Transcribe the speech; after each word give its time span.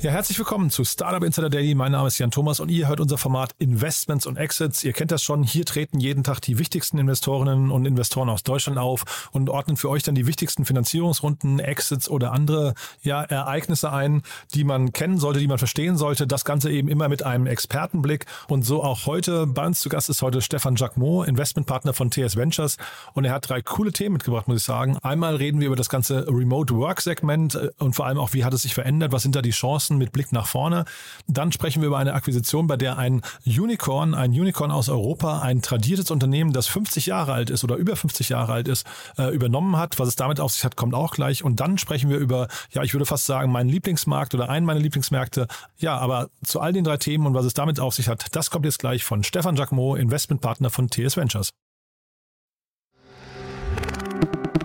Ja, 0.00 0.12
herzlich 0.12 0.38
willkommen 0.38 0.70
zu 0.70 0.84
Startup 0.84 1.24
Insider 1.24 1.50
Daily. 1.50 1.74
Mein 1.74 1.90
Name 1.90 2.06
ist 2.06 2.18
Jan 2.20 2.30
Thomas 2.30 2.60
und 2.60 2.68
ihr 2.68 2.86
hört 2.86 3.00
unser 3.00 3.18
Format 3.18 3.50
Investments 3.58 4.26
und 4.26 4.36
Exits. 4.36 4.84
Ihr 4.84 4.92
kennt 4.92 5.10
das 5.10 5.24
schon. 5.24 5.42
Hier 5.42 5.64
treten 5.64 5.98
jeden 5.98 6.22
Tag 6.22 6.38
die 6.40 6.60
wichtigsten 6.60 6.98
Investorinnen 6.98 7.72
und 7.72 7.84
Investoren 7.84 8.28
aus 8.28 8.44
Deutschland 8.44 8.78
auf 8.78 9.28
und 9.32 9.50
ordnen 9.50 9.76
für 9.76 9.90
euch 9.90 10.04
dann 10.04 10.14
die 10.14 10.28
wichtigsten 10.28 10.64
Finanzierungsrunden, 10.64 11.58
Exits 11.58 12.08
oder 12.08 12.30
andere 12.30 12.74
ja, 13.02 13.22
Ereignisse 13.24 13.90
ein, 13.90 14.22
die 14.54 14.62
man 14.62 14.92
kennen 14.92 15.18
sollte, 15.18 15.40
die 15.40 15.48
man 15.48 15.58
verstehen 15.58 15.96
sollte. 15.96 16.28
Das 16.28 16.44
Ganze 16.44 16.70
eben 16.70 16.86
immer 16.86 17.08
mit 17.08 17.24
einem 17.24 17.48
Expertenblick. 17.48 18.26
Und 18.46 18.64
so 18.64 18.84
auch 18.84 19.06
heute. 19.06 19.48
Bei 19.48 19.66
uns 19.66 19.80
zu 19.80 19.88
Gast 19.88 20.08
ist 20.10 20.22
heute 20.22 20.42
Stefan 20.42 20.76
Jacquemot, 20.76 21.26
Investmentpartner 21.26 21.92
von 21.92 22.12
TS 22.12 22.36
Ventures. 22.36 22.76
Und 23.14 23.24
er 23.24 23.32
hat 23.32 23.48
drei 23.48 23.62
coole 23.62 23.90
Themen 23.90 24.12
mitgebracht, 24.12 24.46
muss 24.46 24.58
ich 24.58 24.62
sagen. 24.64 24.96
Einmal 25.02 25.34
reden 25.34 25.58
wir 25.58 25.66
über 25.66 25.76
das 25.76 25.88
ganze 25.88 26.24
Remote 26.28 26.72
Work 26.76 27.00
Segment 27.00 27.56
äh, 27.56 27.70
und 27.78 27.96
vor 27.96 28.06
allem 28.06 28.18
auch, 28.18 28.32
wie 28.32 28.44
hat 28.44 28.54
es 28.54 28.62
sich 28.62 28.74
verändert? 28.74 29.10
Was 29.10 29.24
sind 29.24 29.34
da 29.34 29.42
die 29.42 29.50
Chancen? 29.50 29.87
Chancen 29.88 29.98
mit 29.98 30.12
Blick 30.12 30.32
nach 30.32 30.46
vorne. 30.46 30.84
Dann 31.26 31.52
sprechen 31.52 31.82
wir 31.82 31.88
über 31.88 31.98
eine 31.98 32.14
Akquisition, 32.14 32.66
bei 32.66 32.76
der 32.76 32.98
ein 32.98 33.22
Unicorn, 33.46 34.14
ein 34.14 34.30
Unicorn 34.30 34.70
aus 34.70 34.88
Europa, 34.88 35.40
ein 35.40 35.62
tradiertes 35.62 36.10
Unternehmen, 36.10 36.52
das 36.52 36.66
50 36.66 37.06
Jahre 37.06 37.32
alt 37.32 37.50
ist 37.50 37.64
oder 37.64 37.76
über 37.76 37.96
50 37.96 38.28
Jahre 38.28 38.52
alt 38.52 38.68
ist, 38.68 38.86
äh, 39.16 39.34
übernommen 39.34 39.76
hat. 39.76 39.98
Was 39.98 40.08
es 40.08 40.16
damit 40.16 40.40
auf 40.40 40.52
sich 40.52 40.64
hat, 40.64 40.76
kommt 40.76 40.94
auch 40.94 41.12
gleich. 41.12 41.42
Und 41.42 41.60
dann 41.60 41.78
sprechen 41.78 42.10
wir 42.10 42.18
über, 42.18 42.48
ja, 42.70 42.82
ich 42.82 42.92
würde 42.92 43.06
fast 43.06 43.26
sagen, 43.26 43.50
meinen 43.50 43.68
Lieblingsmarkt 43.68 44.34
oder 44.34 44.48
einen 44.48 44.66
meiner 44.66 44.80
Lieblingsmärkte. 44.80 45.46
Ja, 45.78 45.96
aber 45.98 46.28
zu 46.44 46.60
all 46.60 46.72
den 46.72 46.84
drei 46.84 46.98
Themen 46.98 47.26
und 47.26 47.34
was 47.34 47.44
es 47.44 47.54
damit 47.54 47.80
auf 47.80 47.94
sich 47.94 48.08
hat, 48.08 48.26
das 48.32 48.50
kommt 48.50 48.64
jetzt 48.64 48.78
gleich 48.78 49.04
von 49.04 49.24
Stefan 49.24 49.56
Jacquemot, 49.56 49.98
Investmentpartner 49.98 50.70
von 50.70 50.88
TS 50.88 51.16
Ventures. 51.16 51.50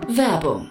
Werbung 0.08 0.70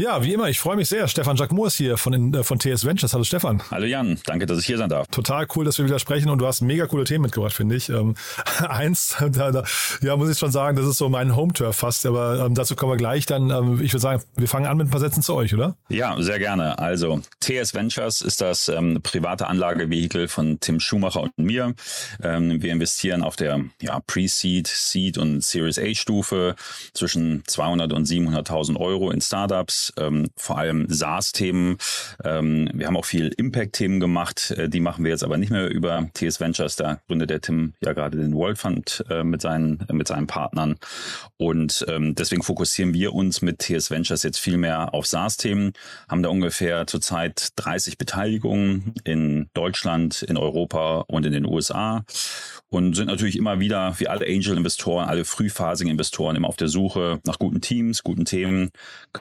Ja, 0.00 0.24
wie 0.24 0.32
immer, 0.32 0.48
ich 0.48 0.58
freue 0.58 0.76
mich 0.76 0.88
sehr. 0.88 1.08
Stefan 1.08 1.36
Jacquemot 1.36 1.66
ist 1.66 1.76
hier 1.76 1.98
von, 1.98 2.32
äh, 2.32 2.42
von 2.42 2.58
TS 2.58 2.86
Ventures. 2.86 3.12
Hallo 3.12 3.22
Stefan. 3.22 3.62
Hallo 3.70 3.84
Jan, 3.84 4.18
danke, 4.24 4.46
dass 4.46 4.58
ich 4.58 4.64
hier 4.64 4.78
sein 4.78 4.88
darf. 4.88 5.06
Total 5.08 5.46
cool, 5.54 5.66
dass 5.66 5.76
wir 5.76 5.84
wieder 5.84 5.98
sprechen 5.98 6.30
und 6.30 6.38
du 6.38 6.46
hast 6.46 6.62
mega 6.62 6.86
coole 6.86 7.04
Themen 7.04 7.24
mitgebracht, 7.24 7.52
finde 7.52 7.76
ich. 7.76 7.90
Ähm, 7.90 8.14
eins, 8.66 9.14
da, 9.32 9.50
da, 9.50 9.62
ja, 10.00 10.16
muss 10.16 10.30
ich 10.30 10.38
schon 10.38 10.50
sagen, 10.50 10.78
das 10.78 10.86
ist 10.86 10.96
so 10.96 11.10
mein 11.10 11.36
Home-Turf 11.36 11.76
fast, 11.76 12.06
aber 12.06 12.46
ähm, 12.46 12.54
dazu 12.54 12.76
kommen 12.76 12.92
wir 12.92 12.96
gleich. 12.96 13.26
Dann, 13.26 13.50
ähm, 13.50 13.82
ich 13.82 13.92
würde 13.92 14.00
sagen, 14.00 14.22
wir 14.36 14.48
fangen 14.48 14.64
an 14.64 14.78
mit 14.78 14.86
ein 14.86 14.90
paar 14.90 15.00
Sätzen 15.00 15.22
zu 15.22 15.34
euch, 15.34 15.52
oder? 15.52 15.76
Ja, 15.90 16.16
sehr 16.18 16.38
gerne. 16.38 16.78
Also, 16.78 17.20
TS 17.40 17.74
Ventures 17.74 18.22
ist 18.22 18.40
das 18.40 18.70
ähm, 18.70 19.00
private 19.02 19.48
Anlagevehikel 19.48 20.28
von 20.28 20.60
Tim 20.60 20.80
Schumacher 20.80 21.24
und 21.24 21.36
mir. 21.36 21.74
Ähm, 22.22 22.62
wir 22.62 22.72
investieren 22.72 23.22
auf 23.22 23.36
der 23.36 23.66
ja, 23.82 24.00
Pre-Seed, 24.06 24.66
Seed 24.66 25.18
und 25.18 25.44
Series 25.44 25.78
A-Stufe 25.78 26.56
zwischen 26.94 27.42
200 27.46 27.92
und 27.92 28.08
700.000 28.08 28.78
Euro 28.78 29.10
in 29.10 29.20
Startups 29.20 29.89
ähm, 29.98 30.28
vor 30.36 30.58
allem 30.58 30.86
SaaS-Themen. 30.88 31.76
Ähm, 32.24 32.68
wir 32.74 32.86
haben 32.86 32.96
auch 32.96 33.04
viel 33.04 33.28
Impact-Themen 33.36 34.00
gemacht. 34.00 34.52
Äh, 34.52 34.68
die 34.68 34.80
machen 34.80 35.04
wir 35.04 35.10
jetzt 35.10 35.24
aber 35.24 35.36
nicht 35.36 35.50
mehr 35.50 35.68
über 35.70 36.08
TS 36.14 36.40
Ventures. 36.40 36.76
Da 36.76 37.00
gründet 37.06 37.30
der 37.30 37.40
Tim 37.40 37.74
ja 37.80 37.92
gerade 37.92 38.16
den 38.16 38.34
World 38.34 38.58
Fund 38.58 39.04
äh, 39.10 39.24
mit, 39.24 39.40
seinen, 39.42 39.86
äh, 39.88 39.92
mit 39.92 40.08
seinen 40.08 40.26
Partnern. 40.26 40.76
Und 41.36 41.84
ähm, 41.88 42.14
deswegen 42.14 42.42
fokussieren 42.42 42.94
wir 42.94 43.14
uns 43.14 43.42
mit 43.42 43.58
TS 43.58 43.90
Ventures 43.90 44.22
jetzt 44.22 44.38
viel 44.38 44.56
mehr 44.56 44.94
auf 44.94 45.06
SaaS-Themen. 45.06 45.72
Haben 46.08 46.22
da 46.22 46.28
ungefähr 46.28 46.86
zurzeit 46.86 47.48
30 47.56 47.98
Beteiligungen 47.98 48.94
in 49.04 49.48
Deutschland, 49.54 50.22
in 50.22 50.36
Europa 50.36 51.04
und 51.08 51.26
in 51.26 51.32
den 51.32 51.46
USA 51.46 52.04
und 52.70 52.94
sind 52.94 53.08
natürlich 53.08 53.36
immer 53.36 53.58
wieder, 53.60 53.98
wie 53.98 54.08
alle 54.08 54.26
Angel-Investoren, 54.26 55.08
alle 55.08 55.24
frühphasigen 55.24 55.90
Investoren, 55.90 56.36
immer 56.36 56.48
auf 56.48 56.56
der 56.56 56.68
Suche 56.68 57.20
nach 57.26 57.38
guten 57.38 57.60
Teams, 57.60 58.04
guten 58.04 58.24
Themen, 58.24 58.70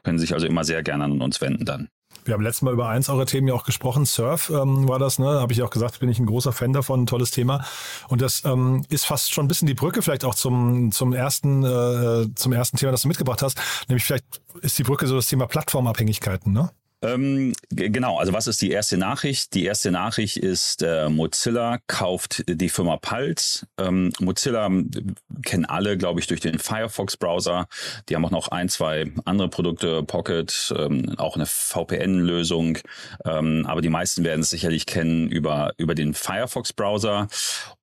können 0.03 0.19
sich 0.19 0.33
also 0.33 0.45
immer 0.49 0.63
sehr 0.63 0.83
gerne 0.83 1.05
an 1.05 1.21
uns 1.21 1.39
wenden 1.41 1.65
dann. 1.65 1.89
Wir 2.25 2.33
haben 2.33 2.43
letztes 2.43 2.61
Mal 2.63 2.73
über 2.73 2.89
eins 2.89 3.09
eurer 3.09 3.25
Themen 3.25 3.47
ja 3.47 3.53
auch 3.53 3.63
gesprochen. 3.63 4.05
Surf 4.05 4.49
ähm, 4.49 4.87
war 4.87 4.99
das, 4.99 5.19
ne? 5.19 5.25
Habe 5.25 5.53
ich 5.53 5.63
auch 5.63 5.69
gesagt, 5.69 5.99
bin 5.99 6.09
ich 6.09 6.19
ein 6.19 6.25
großer 6.25 6.51
Fan 6.51 6.73
davon, 6.73 7.03
ein 7.03 7.05
tolles 7.05 7.31
Thema. 7.31 7.65
Und 8.07 8.21
das 8.21 8.43
ähm, 8.45 8.83
ist 8.89 9.05
fast 9.05 9.33
schon 9.33 9.45
ein 9.45 9.47
bisschen 9.47 9.67
die 9.67 9.73
Brücke 9.73 10.01
vielleicht 10.01 10.25
auch 10.25 10.35
zum, 10.35 10.91
zum 10.91 11.13
ersten, 11.13 11.63
äh, 11.63 12.27
zum 12.35 12.53
ersten 12.53 12.77
Thema, 12.77 12.91
das 12.91 13.03
du 13.03 13.07
mitgebracht 13.07 13.41
hast. 13.41 13.59
Nämlich 13.87 14.03
vielleicht 14.03 14.25
ist 14.61 14.77
die 14.77 14.83
Brücke 14.83 15.07
so 15.07 15.15
das 15.15 15.27
Thema 15.27 15.47
Plattformabhängigkeiten, 15.47 16.51
ne? 16.51 16.69
Ähm, 17.01 17.53
genau, 17.69 18.17
also 18.17 18.33
was 18.33 18.47
ist 18.47 18.61
die 18.61 18.71
erste 18.71 18.97
Nachricht? 18.97 19.53
Die 19.53 19.63
erste 19.63 19.89
Nachricht 19.89 20.35
ist, 20.35 20.83
äh, 20.83 21.09
Mozilla 21.09 21.79
kauft 21.87 22.43
die 22.47 22.67
Firma 22.69 22.97
Pulse. 22.97 23.65
Ähm, 23.77 24.11
Mozilla 24.19 24.69
kennen 25.43 25.65
alle, 25.65 25.97
glaube 25.97 26.19
ich, 26.19 26.27
durch 26.27 26.41
den 26.41 26.59
Firefox-Browser. 26.59 27.67
Die 28.09 28.15
haben 28.15 28.25
auch 28.25 28.31
noch 28.31 28.49
ein, 28.49 28.67
zwei 28.67 29.11
andere 29.23 29.47
Produkte, 29.49 30.03
Pocket, 30.03 30.73
ähm, 30.77 31.15
auch 31.17 31.35
eine 31.35 31.45
VPN-Lösung. 31.45 32.79
Ähm, 33.23 33.65
aber 33.65 33.81
die 33.81 33.89
meisten 33.89 34.25
werden 34.25 34.41
es 34.41 34.49
sicherlich 34.49 34.85
kennen 34.85 35.29
über, 35.29 35.73
über 35.77 35.95
den 35.95 36.13
Firefox-Browser. 36.13 37.27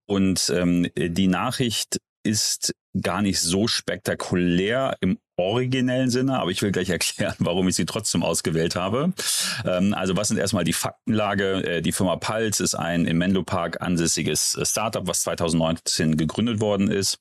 Und 0.04 0.52
ähm, 0.54 0.88
die 0.94 1.28
Nachricht 1.28 1.98
ist 2.22 2.74
gar 3.00 3.22
nicht 3.22 3.40
so 3.40 3.66
spektakulär 3.66 4.96
im 5.00 5.18
originellen 5.36 6.10
Sinne, 6.10 6.38
aber 6.38 6.50
ich 6.50 6.62
will 6.62 6.72
gleich 6.72 6.90
erklären, 6.96 7.34
warum 7.38 7.68
ich 7.68 7.76
sie 7.76 7.86
trotzdem 7.86 8.22
ausgewählt 8.22 8.76
habe. 8.76 9.12
Ähm, 9.64 9.94
also 9.94 10.16
was 10.16 10.28
sind 10.28 10.38
erstmal 10.38 10.64
die 10.64 10.72
Faktenlage? 10.72 11.76
Äh, 11.76 11.82
die 11.82 11.92
Firma 11.92 12.16
Pulse 12.16 12.62
ist 12.62 12.74
ein 12.74 13.06
im 13.06 13.18
Menlo 13.18 13.42
Park 13.42 13.82
ansässiges 13.82 14.54
äh, 14.54 14.64
Startup, 14.64 15.06
was 15.06 15.20
2019 15.22 16.16
gegründet 16.16 16.60
worden 16.60 16.90
ist 16.90 17.18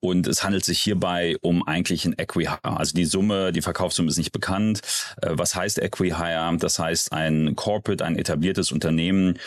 und 0.00 0.26
es 0.26 0.42
handelt 0.42 0.64
sich 0.64 0.80
hierbei 0.80 1.36
um 1.42 1.66
eigentlich 1.66 2.04
ein 2.04 2.14
Equihire. 2.18 2.58
Also 2.62 2.94
die 2.94 3.04
Summe, 3.04 3.52
die 3.52 3.62
Verkaufssumme 3.62 4.08
ist 4.08 4.18
nicht 4.18 4.32
bekannt. 4.32 4.80
Äh, 5.20 5.30
was 5.32 5.54
heißt 5.54 5.78
Equihire? 5.78 6.56
Das 6.58 6.78
heißt, 6.78 7.12
ein 7.12 7.54
Corporate, 7.56 8.04
ein 8.04 8.16
etabliertes 8.16 8.72
Unternehmen 8.72 9.38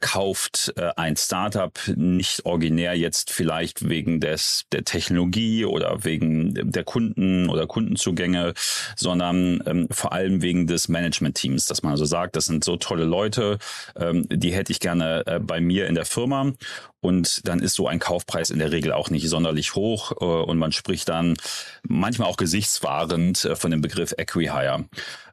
kauft 0.00 0.74
ein 0.96 1.16
Startup 1.16 1.78
nicht 1.96 2.44
originär 2.44 2.94
jetzt 2.94 3.32
vielleicht 3.32 3.88
wegen 3.88 4.20
des 4.20 4.64
der 4.72 4.84
Technologie 4.84 5.64
oder 5.64 6.04
wegen 6.04 6.54
der 6.54 6.84
Kunden 6.84 7.48
oder 7.54 7.66
Kundenzugänge, 7.66 8.54
sondern 8.96 9.62
ähm, 9.66 9.88
vor 9.90 10.12
allem 10.12 10.42
wegen 10.42 10.66
des 10.66 10.88
Management-Teams, 10.88 11.66
dass 11.66 11.82
man 11.82 11.92
also 11.92 12.04
sagt, 12.04 12.36
das 12.36 12.46
sind 12.46 12.64
so 12.64 12.76
tolle 12.76 13.04
Leute, 13.04 13.58
ähm, 13.96 14.26
die 14.30 14.52
hätte 14.52 14.72
ich 14.72 14.80
gerne 14.80 15.26
äh, 15.26 15.40
bei 15.40 15.60
mir 15.60 15.86
in 15.86 15.94
der 15.94 16.04
Firma. 16.04 16.52
Und 17.00 17.46
dann 17.46 17.60
ist 17.60 17.74
so 17.74 17.86
ein 17.86 17.98
Kaufpreis 17.98 18.50
in 18.50 18.58
der 18.58 18.72
Regel 18.72 18.92
auch 18.92 19.10
nicht 19.10 19.28
sonderlich 19.28 19.74
hoch 19.74 20.12
äh, 20.20 20.24
und 20.24 20.58
man 20.58 20.72
spricht 20.72 21.08
dann 21.08 21.34
manchmal 21.82 22.28
auch 22.28 22.36
gesichtswahrend 22.36 23.44
äh, 23.44 23.56
von 23.56 23.70
dem 23.70 23.80
Begriff 23.80 24.14
Equihire. 24.16 24.84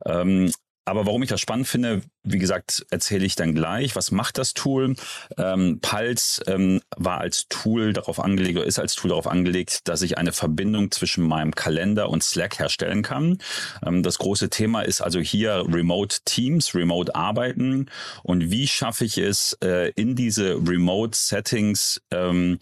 Ähm, 0.05 0.51
aber 0.91 1.05
warum 1.05 1.23
ich 1.23 1.29
das 1.29 1.39
spannend 1.39 1.69
finde, 1.69 2.01
wie 2.23 2.37
gesagt, 2.37 2.85
erzähle 2.91 3.25
ich 3.25 3.35
dann 3.35 3.55
gleich. 3.55 3.95
Was 3.95 4.11
macht 4.11 4.37
das 4.37 4.53
Tool? 4.53 4.95
Ähm, 5.37 5.79
Pulse 5.81 6.43
ähm, 6.47 6.81
war 6.97 7.19
als 7.21 7.47
Tool 7.47 7.93
darauf 7.93 8.19
angelegt 8.19 8.57
oder 8.57 8.67
ist 8.67 8.77
als 8.77 8.95
Tool 8.95 9.07
darauf 9.07 9.27
angelegt, 9.27 9.87
dass 9.87 10.01
ich 10.01 10.17
eine 10.17 10.33
Verbindung 10.33 10.91
zwischen 10.91 11.25
meinem 11.25 11.55
Kalender 11.55 12.09
und 12.09 12.25
Slack 12.25 12.59
herstellen 12.59 13.03
kann. 13.03 13.37
Ähm, 13.85 14.03
das 14.03 14.17
große 14.17 14.49
Thema 14.49 14.81
ist 14.81 14.99
also 14.99 15.21
hier 15.21 15.63
Remote 15.65 16.17
Teams, 16.25 16.75
Remote 16.75 17.15
Arbeiten 17.15 17.89
und 18.23 18.51
wie 18.51 18.67
schaffe 18.67 19.05
ich 19.05 19.17
es 19.17 19.57
äh, 19.63 19.93
in 19.95 20.17
diese 20.17 20.55
Remote 20.55 21.17
Settings 21.17 22.01
ähm, 22.11 22.59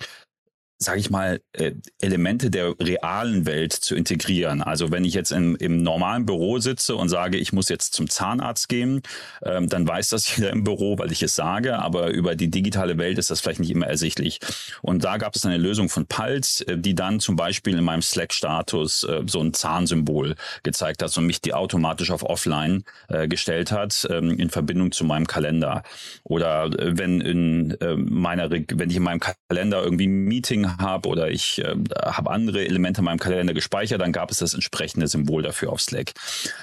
sage 0.81 0.99
ich 1.01 1.09
mal, 1.09 1.41
äh, 1.51 1.73
Elemente 1.99 2.49
der 2.49 2.73
realen 2.79 3.45
Welt 3.45 3.73
zu 3.73 3.95
integrieren. 3.95 4.61
Also 4.61 4.91
wenn 4.91 5.03
ich 5.03 5.13
jetzt 5.13 5.31
im, 5.31 5.57
im 5.57 5.83
normalen 5.83 6.25
Büro 6.25 6.59
sitze 6.59 6.95
und 6.95 7.09
sage, 7.09 7.37
ich 7.37 7.51
muss 7.51 7.67
jetzt 7.67 7.93
zum 7.93 8.09
Zahnarzt 8.09 8.69
gehen, 8.69 9.01
ähm, 9.43 9.67
dann 9.67 9.85
weiß 9.85 10.07
das 10.09 10.35
jeder 10.37 10.51
im 10.51 10.63
Büro, 10.63 10.97
weil 10.97 11.11
ich 11.11 11.21
es 11.21 11.35
sage, 11.35 11.79
aber 11.79 12.11
über 12.11 12.35
die 12.35 12.49
digitale 12.49 12.97
Welt 12.97 13.17
ist 13.17 13.29
das 13.29 13.41
vielleicht 13.41 13.59
nicht 13.59 13.71
immer 13.71 13.87
ersichtlich. 13.87 14.39
Und 14.81 15.03
da 15.03 15.17
gab 15.17 15.35
es 15.35 15.45
eine 15.45 15.57
Lösung 15.57 15.89
von 15.89 16.05
Pulse, 16.05 16.65
äh, 16.65 16.77
die 16.77 16.95
dann 16.95 17.19
zum 17.19 17.35
Beispiel 17.35 17.77
in 17.77 17.83
meinem 17.83 18.01
Slack-Status 18.01 19.03
äh, 19.03 19.23
so 19.25 19.41
ein 19.41 19.53
Zahnsymbol 19.53 20.35
gezeigt 20.63 21.03
hat 21.03 21.17
und 21.17 21.25
mich 21.25 21.41
die 21.41 21.53
automatisch 21.53 22.09
auf 22.09 22.23
Offline 22.23 22.85
äh, 23.09 23.27
gestellt 23.27 23.73
hat 23.73 24.07
ähm, 24.09 24.39
in 24.39 24.49
Verbindung 24.49 24.93
zu 24.93 25.03
meinem 25.03 25.27
Kalender. 25.27 25.83
Oder 26.23 26.67
äh, 26.67 26.97
wenn 26.97 27.19
in 27.19 27.71
äh, 27.81 27.95
meiner, 27.97 28.49
wenn 28.49 28.89
ich 28.89 28.95
in 28.95 29.03
meinem 29.03 29.19
Kalender 29.49 29.83
irgendwie 29.83 30.07
ein 30.07 30.23
Meeting 30.69 30.83
habe 30.85 31.09
oder 31.09 31.29
ich 31.29 31.59
äh, 31.59 31.75
habe 32.05 32.31
andere 32.31 32.65
Elemente 32.65 32.99
in 33.01 33.05
meinem 33.05 33.19
Kalender 33.19 33.53
gespeichert, 33.53 34.01
dann 34.01 34.11
gab 34.11 34.31
es 34.31 34.39
das 34.39 34.53
entsprechende 34.53 35.07
Symbol 35.07 35.43
dafür 35.43 35.71
auf 35.71 35.81
Slack. 35.81 36.13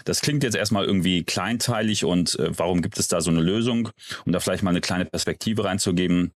Das 0.04 0.20
klingt 0.20 0.42
jetzt 0.42 0.56
erstmal 0.56 0.84
irgendwie 0.84 1.24
kleinteilig 1.24 2.04
und 2.04 2.38
äh, 2.38 2.50
warum 2.56 2.82
gibt 2.82 2.98
es 2.98 3.08
da 3.08 3.20
so 3.20 3.30
eine 3.30 3.40
Lösung? 3.40 3.90
Um 4.24 4.32
da 4.32 4.40
vielleicht 4.40 4.62
mal 4.62 4.70
eine 4.70 4.80
kleine 4.80 5.04
Perspektive 5.04 5.64
reinzugeben. 5.64 6.32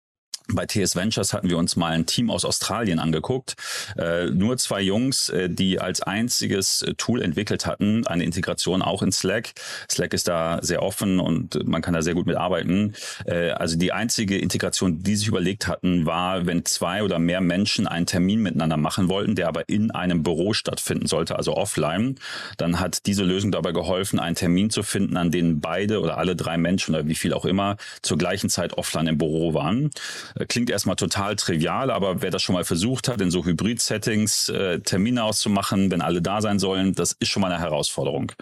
Bei 0.54 0.66
TS 0.66 0.96
Ventures 0.96 1.32
hatten 1.32 1.48
wir 1.48 1.58
uns 1.58 1.76
mal 1.76 1.92
ein 1.92 2.06
Team 2.06 2.30
aus 2.30 2.44
Australien 2.44 2.98
angeguckt. 2.98 3.54
Äh, 3.96 4.26
nur 4.26 4.56
zwei 4.58 4.80
Jungs, 4.80 5.28
äh, 5.28 5.48
die 5.48 5.80
als 5.80 6.02
einziges 6.02 6.82
äh, 6.82 6.94
Tool 6.94 7.22
entwickelt 7.22 7.66
hatten, 7.66 8.06
eine 8.06 8.24
Integration 8.24 8.82
auch 8.82 9.02
in 9.02 9.12
Slack. 9.12 9.52
Slack 9.90 10.14
ist 10.14 10.28
da 10.28 10.58
sehr 10.62 10.82
offen 10.82 11.20
und 11.20 11.66
man 11.66 11.82
kann 11.82 11.94
da 11.94 12.02
sehr 12.02 12.14
gut 12.14 12.26
mitarbeiten. 12.26 12.94
Äh, 13.26 13.50
also 13.50 13.76
die 13.76 13.92
einzige 13.92 14.38
Integration, 14.38 15.02
die 15.02 15.16
sich 15.16 15.28
überlegt 15.28 15.68
hatten, 15.68 16.06
war, 16.06 16.46
wenn 16.46 16.64
zwei 16.64 17.02
oder 17.02 17.18
mehr 17.18 17.40
Menschen 17.40 17.86
einen 17.86 18.06
Termin 18.06 18.42
miteinander 18.42 18.76
machen 18.76 19.08
wollten, 19.08 19.34
der 19.34 19.48
aber 19.48 19.68
in 19.68 19.90
einem 19.90 20.22
Büro 20.22 20.52
stattfinden 20.52 21.06
sollte, 21.06 21.36
also 21.36 21.56
offline, 21.56 22.16
dann 22.56 22.80
hat 22.80 23.06
diese 23.06 23.24
Lösung 23.24 23.52
dabei 23.52 23.72
geholfen, 23.72 24.18
einen 24.18 24.36
Termin 24.36 24.70
zu 24.70 24.82
finden, 24.82 25.16
an 25.16 25.30
dem 25.30 25.60
beide 25.60 26.00
oder 26.00 26.18
alle 26.18 26.36
drei 26.36 26.56
Menschen 26.56 26.94
oder 26.94 27.06
wie 27.06 27.14
viel 27.14 27.32
auch 27.32 27.44
immer 27.44 27.76
zur 28.02 28.18
gleichen 28.18 28.50
Zeit 28.50 28.74
offline 28.74 29.06
im 29.06 29.18
Büro 29.18 29.54
waren. 29.54 29.90
Äh, 30.40 30.46
klingt 30.46 30.70
erstmal 30.70 30.96
total 30.96 31.36
trivial, 31.36 31.90
aber 31.90 32.22
wer 32.22 32.30
das 32.30 32.42
schon 32.42 32.54
mal 32.54 32.64
versucht 32.64 33.08
hat, 33.08 33.20
in 33.20 33.30
so 33.30 33.44
Hybrid-Settings 33.44 34.48
äh, 34.48 34.80
Termine 34.80 35.24
auszumachen, 35.24 35.90
wenn 35.90 36.00
alle 36.00 36.22
da 36.22 36.40
sein 36.40 36.58
sollen, 36.58 36.94
das 36.94 37.12
ist 37.12 37.28
schon 37.28 37.42
mal 37.42 37.52
eine 37.52 37.60
Herausforderung. 37.60 38.32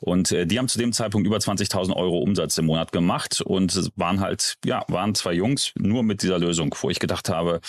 Und 0.00 0.32
äh, 0.32 0.46
die 0.46 0.58
haben 0.58 0.68
zu 0.68 0.78
dem 0.78 0.92
Zeitpunkt 0.92 1.26
über 1.26 1.36
20.000 1.36 1.94
Euro 1.94 2.18
Umsatz 2.18 2.58
im 2.58 2.66
Monat 2.66 2.92
gemacht 2.92 3.40
und 3.40 3.90
waren 3.96 4.20
halt, 4.20 4.56
ja, 4.64 4.84
waren 4.88 5.14
zwei 5.14 5.32
Jungs 5.32 5.72
nur 5.76 6.02
mit 6.02 6.22
dieser 6.22 6.38
Lösung, 6.38 6.74
wo 6.80 6.90
ich 6.90 6.98
gedacht 6.98 7.28
habe, 7.28 7.60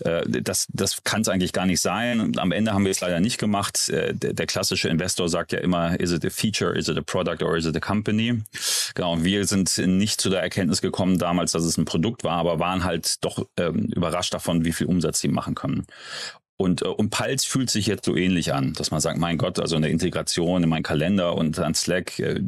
äh, 0.00 0.22
das, 0.42 0.66
das 0.72 1.02
kann 1.04 1.22
es 1.22 1.28
eigentlich 1.28 1.52
gar 1.52 1.66
nicht 1.66 1.80
sein. 1.80 2.20
Und 2.20 2.38
am 2.38 2.52
Ende 2.52 2.72
haben 2.72 2.84
wir 2.84 2.90
es 2.90 3.00
leider 3.00 3.20
nicht 3.20 3.38
gemacht. 3.38 3.88
Äh, 3.88 4.14
der, 4.14 4.32
der 4.32 4.46
klassische 4.46 4.88
Investor 4.88 5.28
sagt 5.28 5.52
ja 5.52 5.58
immer, 5.58 5.98
is 5.98 6.12
it 6.12 6.24
a 6.24 6.30
feature, 6.30 6.76
is 6.76 6.88
it 6.88 6.96
a 6.96 7.02
product 7.02 7.42
or 7.42 7.56
is 7.56 7.66
it 7.66 7.76
a 7.76 7.80
company? 7.80 8.42
Genau, 8.94 9.22
wir 9.22 9.46
sind 9.46 9.76
nicht 9.78 10.20
zu 10.20 10.30
der 10.30 10.42
Erkenntnis 10.42 10.80
gekommen 10.80 11.18
damals, 11.18 11.52
dass 11.52 11.64
es 11.64 11.76
ein 11.76 11.84
Produkt 11.84 12.24
war, 12.24 12.38
aber 12.38 12.58
waren 12.58 12.84
halt 12.84 13.09
doch 13.18 13.46
ähm, 13.56 13.86
überrascht 13.94 14.34
davon, 14.34 14.64
wie 14.64 14.72
viel 14.72 14.86
Umsatz 14.86 15.20
sie 15.20 15.28
machen 15.28 15.54
können. 15.54 15.86
Und, 16.60 16.82
äh, 16.82 16.88
und 16.88 17.08
Pulse 17.08 17.48
fühlt 17.48 17.70
sich 17.70 17.86
jetzt 17.86 18.04
so 18.04 18.14
ähnlich 18.14 18.52
an, 18.52 18.74
dass 18.74 18.90
man 18.90 19.00
sagt, 19.00 19.18
mein 19.18 19.38
Gott, 19.38 19.58
also 19.58 19.76
eine 19.76 19.88
Integration 19.88 20.62
in 20.62 20.68
meinen 20.68 20.82
Kalender 20.82 21.34
und 21.34 21.58
an 21.58 21.74
Slack, 21.74 22.18
äh, 22.18 22.38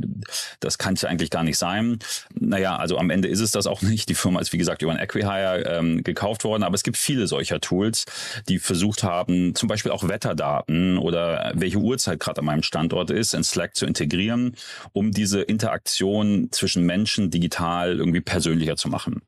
das 0.61 0.77
kann 0.77 0.97
ja 0.97 1.09
eigentlich 1.09 1.31
gar 1.31 1.43
nicht 1.43 1.57
sein. 1.57 1.99
Naja, 2.35 2.77
also 2.77 2.99
am 2.99 3.09
Ende 3.09 3.29
ist 3.29 3.41
es 3.41 3.53
das 3.53 3.67
auch 3.67 3.81
nicht. 3.81 4.11
Die 4.11 4.15
Firma 4.15 4.41
ist, 4.41 4.53
wie 4.53 4.59
gesagt, 4.59 4.83
über 4.83 4.93
ein 4.93 5.03
Equihire 5.03 5.65
ähm, 5.67 6.05
gekauft 6.05 6.45
worden, 6.45 6.63
aber 6.63 6.75
es 6.75 6.83
gibt 6.83 6.99
viele 6.99 7.27
solcher 7.27 7.59
Tools, 7.61 8.05
die 8.49 8.59
versucht 8.59 9.03
haben, 9.03 9.55
zum 9.55 9.69
Beispiel 9.69 9.93
auch 9.93 10.07
Wetterdaten 10.07 10.99
oder 10.99 11.53
welche 11.55 11.79
Uhrzeit 11.79 12.21
gerade 12.21 12.41
an 12.41 12.45
meinem 12.45 12.63
Standort 12.63 13.11
ist, 13.11 13.33
in 13.33 13.45
Slack 13.45 13.75
zu 13.77 13.87
integrieren, 13.87 14.57
um 14.93 15.11
diese 15.13 15.41
Interaktion 15.41 16.49
zwischen 16.51 16.85
Menschen 16.85 17.31
digital 17.31 17.99
irgendwie 17.99 18.21
persönlicher 18.21 18.77
zu 18.77 18.91
machen. 18.91 19.23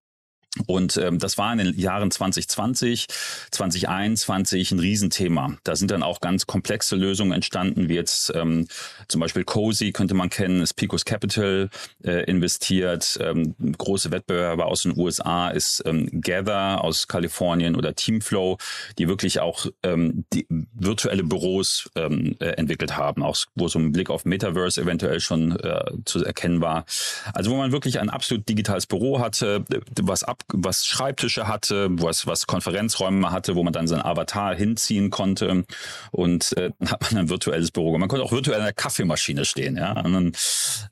Und 0.67 0.97
ähm, 0.99 1.19
das 1.19 1.37
war 1.37 1.53
in 1.53 1.59
den 1.59 1.79
Jahren 1.79 2.11
2020, 2.11 3.06
2021 3.51 4.73
ein 4.73 4.79
Riesenthema. 4.79 5.56
Da 5.65 5.75
sind 5.75 5.91
dann 5.91 6.03
auch 6.03 6.21
ganz 6.21 6.47
komplexe 6.47 6.95
Lösungen 6.95 7.33
entstanden, 7.33 7.89
wie 7.89 7.95
jetzt 7.95 8.33
ähm, 8.35 8.69
zum 9.09 9.21
Beispiel 9.21 9.45
Cozy 9.45 9.91
könnte 9.93 10.15
man 10.15 10.31
kennen, 10.31 10.61
ist 10.61 10.75
Picos 10.75 11.05
Capital 11.05 11.71
äh, 12.05 12.25
investiert. 12.25 13.19
Ähm, 13.21 13.55
große 13.77 14.12
Wettbewerber 14.12 14.67
aus 14.67 14.83
den 14.83 14.97
USA 14.97 15.49
ist 15.49 15.83
ähm, 15.87 16.09
Gather 16.21 16.83
aus 16.85 17.09
Kalifornien 17.09 17.75
oder 17.75 17.95
Teamflow, 17.95 18.59
die 18.99 19.09
wirklich 19.09 19.41
auch 19.41 19.67
ähm, 19.83 20.25
die 20.33 20.47
virtuelle 20.73 21.25
Büros 21.25 21.91
ähm, 21.97 22.37
äh, 22.39 22.50
entwickelt 22.50 22.97
haben, 22.97 23.25
auch 23.25 23.37
wo 23.57 23.67
so 23.67 23.81
ein 23.81 23.91
Blick 23.91 24.09
auf 24.09 24.25
Metaverse 24.25 24.81
eventuell 24.81 25.19
schon 25.19 25.59
äh, 25.59 25.85
zu 26.05 26.25
erkennen 26.25 26.61
war. 26.61 26.85
Also 27.33 27.50
wo 27.50 27.57
man 27.57 27.73
wirklich 27.73 27.99
ein 27.99 28.09
absolut 28.09 28.49
digitales 28.49 28.87
Büro 28.87 29.19
hatte, 29.19 29.65
was 30.00 30.23
ab 30.23 30.44
was 30.52 30.85
Schreibtische 30.85 31.49
hatte, 31.49 31.88
was, 31.91 32.26
was 32.26 32.46
Konferenzräume 32.46 33.31
hatte, 33.31 33.55
wo 33.55 33.62
man 33.62 33.73
dann 33.73 33.87
seinen 33.87 34.02
Avatar 34.02 34.55
hinziehen 34.55 35.11
konnte 35.11 35.64
und 36.11 36.56
äh, 36.56 36.70
dann 36.79 36.91
hat 36.91 37.02
man 37.02 37.19
ein 37.19 37.29
virtuelles 37.29 37.70
Büro. 37.70 37.96
Man 37.99 38.08
konnte 38.08 38.25
auch 38.25 38.32
virtuell 38.32 38.58
in 38.58 38.64
der 38.64 38.73
Kaffeemaschine 38.73 39.44
stehen, 39.44 39.76
ja. 39.76 39.93
Und 39.93 40.12
dann, 40.12 40.32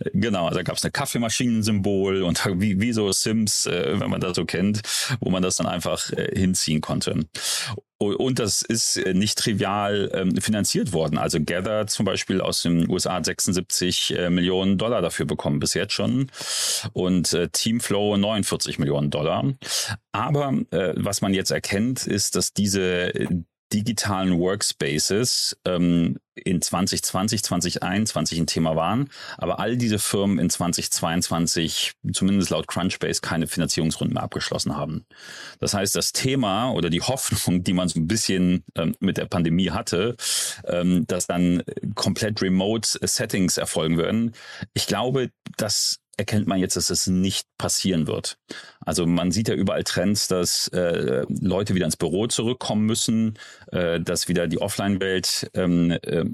äh, 0.00 0.10
genau, 0.14 0.50
da 0.50 0.62
gab 0.62 0.76
es 0.76 0.84
eine 0.84 0.92
Kaffeemaschinensymbol 0.92 2.22
und 2.22 2.44
wie, 2.60 2.80
wie 2.80 2.92
so 2.92 3.10
Sims, 3.12 3.66
äh, 3.66 3.98
wenn 4.00 4.10
man 4.10 4.20
das 4.20 4.36
so 4.36 4.44
kennt, 4.44 4.80
wo 5.20 5.30
man 5.30 5.42
das 5.42 5.56
dann 5.56 5.66
einfach 5.66 6.10
äh, 6.12 6.38
hinziehen 6.38 6.80
konnte. 6.80 7.26
Und 8.10 8.38
das 8.38 8.62
ist 8.62 8.96
äh, 8.96 9.14
nicht 9.14 9.38
trivial 9.38 10.10
ähm, 10.14 10.36
finanziert 10.36 10.92
worden. 10.92 11.18
Also 11.18 11.38
Gather 11.42 11.86
zum 11.86 12.04
Beispiel 12.04 12.40
aus 12.40 12.62
den 12.62 12.88
USA 12.90 13.14
hat 13.14 13.24
76 13.24 14.16
äh, 14.16 14.30
Millionen 14.30 14.78
Dollar 14.78 15.02
dafür 15.02 15.26
bekommen 15.26 15.60
bis 15.60 15.74
jetzt 15.74 15.92
schon 15.92 16.30
und 16.92 17.32
äh, 17.32 17.48
Teamflow 17.48 18.16
49 18.16 18.78
Millionen 18.78 19.10
Dollar. 19.10 19.52
Aber 20.12 20.52
was 20.70 21.20
man 21.20 21.32
jetzt 21.32 21.50
erkennt, 21.50 22.06
ist, 22.06 22.36
dass 22.36 22.52
diese 22.52 23.12
digitalen 23.72 24.38
Workspaces 24.38 25.56
ähm, 25.64 26.18
in 26.34 26.62
2020, 26.62 27.42
2021 27.42 28.38
ein 28.38 28.46
Thema 28.46 28.74
waren, 28.76 29.10
aber 29.36 29.58
all 29.58 29.76
diese 29.76 29.98
Firmen 29.98 30.38
in 30.38 30.48
2022, 30.48 31.92
zumindest 32.12 32.50
laut 32.50 32.68
Crunchbase, 32.68 33.20
keine 33.20 33.46
Finanzierungsrunden 33.46 34.14
mehr 34.14 34.22
abgeschlossen 34.22 34.76
haben. 34.76 35.04
Das 35.60 35.74
heißt, 35.74 35.94
das 35.94 36.12
Thema 36.12 36.70
oder 36.72 36.90
die 36.90 37.02
Hoffnung, 37.02 37.64
die 37.64 37.72
man 37.72 37.88
so 37.88 38.00
ein 38.00 38.08
bisschen 38.08 38.64
ähm, 38.76 38.96
mit 39.00 39.16
der 39.16 39.26
Pandemie 39.26 39.70
hatte, 39.70 40.16
ähm, 40.66 41.06
dass 41.06 41.26
dann 41.26 41.62
komplett 41.94 42.40
remote 42.40 42.88
Settings 43.02 43.56
erfolgen 43.56 43.96
würden, 43.96 44.32
ich 44.74 44.86
glaube, 44.86 45.30
dass 45.56 46.01
erkennt 46.16 46.46
man 46.46 46.58
jetzt, 46.58 46.76
dass 46.76 46.90
es 46.90 47.06
nicht 47.06 47.48
passieren 47.56 48.06
wird. 48.06 48.38
Also 48.80 49.06
man 49.06 49.30
sieht 49.30 49.48
ja 49.48 49.54
überall 49.54 49.84
Trends, 49.84 50.28
dass 50.28 50.68
äh, 50.68 51.24
Leute 51.28 51.74
wieder 51.74 51.86
ins 51.86 51.96
Büro 51.96 52.26
zurückkommen 52.26 52.84
müssen, 52.84 53.38
äh, 53.70 54.00
dass 54.00 54.28
wieder 54.28 54.46
die 54.46 54.60
Offline-Welt 54.60 55.50
ähm, 55.54 55.90
äh, 56.02 56.24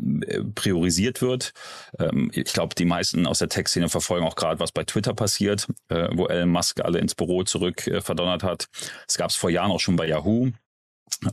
priorisiert 0.55 1.23
wird. 1.23 1.53
Ähm, 1.99 2.31
ich 2.35 2.53
glaube, 2.53 2.75
die 2.75 2.87
meisten 2.87 3.27
aus 3.27 3.39
der 3.39 3.49
Tech-Szene 3.49 3.89
verfolgen 3.89 4.27
auch 4.27 4.37
gerade, 4.37 4.59
was 4.61 4.73
bei 4.73 4.85
Twitter 4.85 5.15
passiert, 5.15 5.69
äh, 5.89 6.09
wo 6.13 6.27
Elon 6.27 6.51
Musk 6.51 6.81
alle 6.81 6.99
ins 6.99 7.15
Büro 7.15 7.45
zurück 7.45 7.87
äh, 7.87 8.01
verdonnert 8.01 8.43
hat. 8.43 8.69
Es 9.07 9.17
gab 9.17 9.31
es 9.31 9.37
vor 9.37 9.51
Jahren 9.51 9.71
auch 9.71 9.81
schon 9.81 9.97
bei 9.97 10.07
Yahoo. 10.07 10.51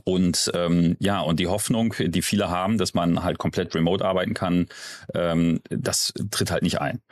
Und 0.04 0.50
ähm, 0.54 0.96
ja, 1.00 1.20
und 1.20 1.38
die 1.38 1.48
Hoffnung, 1.48 1.94
die 1.98 2.22
viele 2.22 2.48
haben, 2.48 2.78
dass 2.78 2.94
man 2.94 3.22
halt 3.22 3.38
komplett 3.38 3.74
remote 3.74 4.04
arbeiten 4.04 4.34
kann, 4.34 4.68
ähm, 5.14 5.60
das 5.68 6.12
tritt 6.30 6.50
halt 6.50 6.62
nicht 6.62 6.80
ein. 6.80 7.02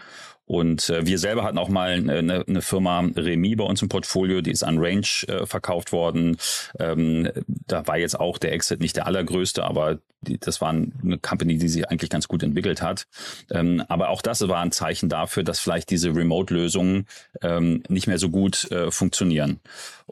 Und 0.46 0.90
äh, 0.90 1.06
wir 1.06 1.18
selber 1.18 1.42
hatten 1.44 1.58
auch 1.58 1.68
mal 1.68 1.92
eine, 1.92 2.44
eine 2.46 2.62
Firma 2.62 3.00
Remi 3.00 3.56
bei 3.56 3.64
uns 3.64 3.80
im 3.80 3.88
Portfolio, 3.88 4.42
die 4.42 4.50
ist 4.50 4.62
an 4.62 4.78
Range 4.78 5.06
äh, 5.26 5.46
verkauft 5.46 5.92
worden. 5.92 6.36
Ähm, 6.78 7.30
da 7.46 7.86
war 7.86 7.96
jetzt 7.96 8.18
auch 8.18 8.38
der 8.38 8.52
Exit 8.52 8.80
nicht 8.80 8.96
der 8.96 9.06
allergrößte, 9.06 9.64
aber 9.64 10.00
die, 10.20 10.38
das 10.38 10.60
war 10.60 10.70
eine 10.70 11.18
Company, 11.18 11.58
die 11.58 11.68
sich 11.68 11.88
eigentlich 11.88 12.10
ganz 12.10 12.28
gut 12.28 12.42
entwickelt 12.42 12.82
hat. 12.82 13.06
Ähm, 13.50 13.82
aber 13.88 14.10
auch 14.10 14.22
das 14.22 14.46
war 14.46 14.60
ein 14.60 14.72
Zeichen 14.72 15.08
dafür, 15.08 15.44
dass 15.44 15.60
vielleicht 15.60 15.90
diese 15.90 16.14
Remote-Lösungen 16.14 17.06
ähm, 17.42 17.82
nicht 17.88 18.06
mehr 18.06 18.18
so 18.18 18.28
gut 18.28 18.70
äh, 18.70 18.90
funktionieren. 18.90 19.60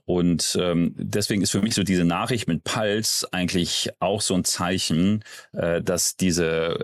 Und 0.07 0.57
ähm, 0.61 0.95
deswegen 0.97 1.43
ist 1.43 1.51
für 1.51 1.63
mich 1.63 1.75
so 1.75 1.83
diese 1.83 2.05
Nachricht 2.05 2.49
mit 2.49 2.65
Pulse 2.65 3.27
eigentlich 3.33 3.91
auch 4.01 4.21
so 4.21 4.35
ein 4.35 4.45
Zeichen, 4.45 5.25
äh, 5.53 5.83
dass 5.83 6.17
diese 6.17 6.79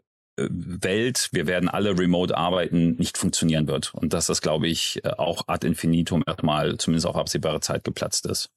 Welt, 0.50 1.28
wir 1.32 1.46
werden 1.46 1.68
alle 1.68 1.98
remote 1.98 2.36
arbeiten, 2.36 2.96
nicht 2.96 3.18
funktionieren 3.18 3.66
wird. 3.66 3.94
Und 3.94 4.12
dass 4.12 4.26
das, 4.26 4.40
glaube 4.40 4.68
ich, 4.68 5.02
auch 5.18 5.48
ad 5.48 5.66
infinitum 5.66 6.22
erstmal 6.26 6.76
zumindest 6.78 7.06
auf 7.06 7.16
absehbare 7.16 7.60
Zeit 7.60 7.84
geplatzt 7.84 8.26
ist. 8.26 8.50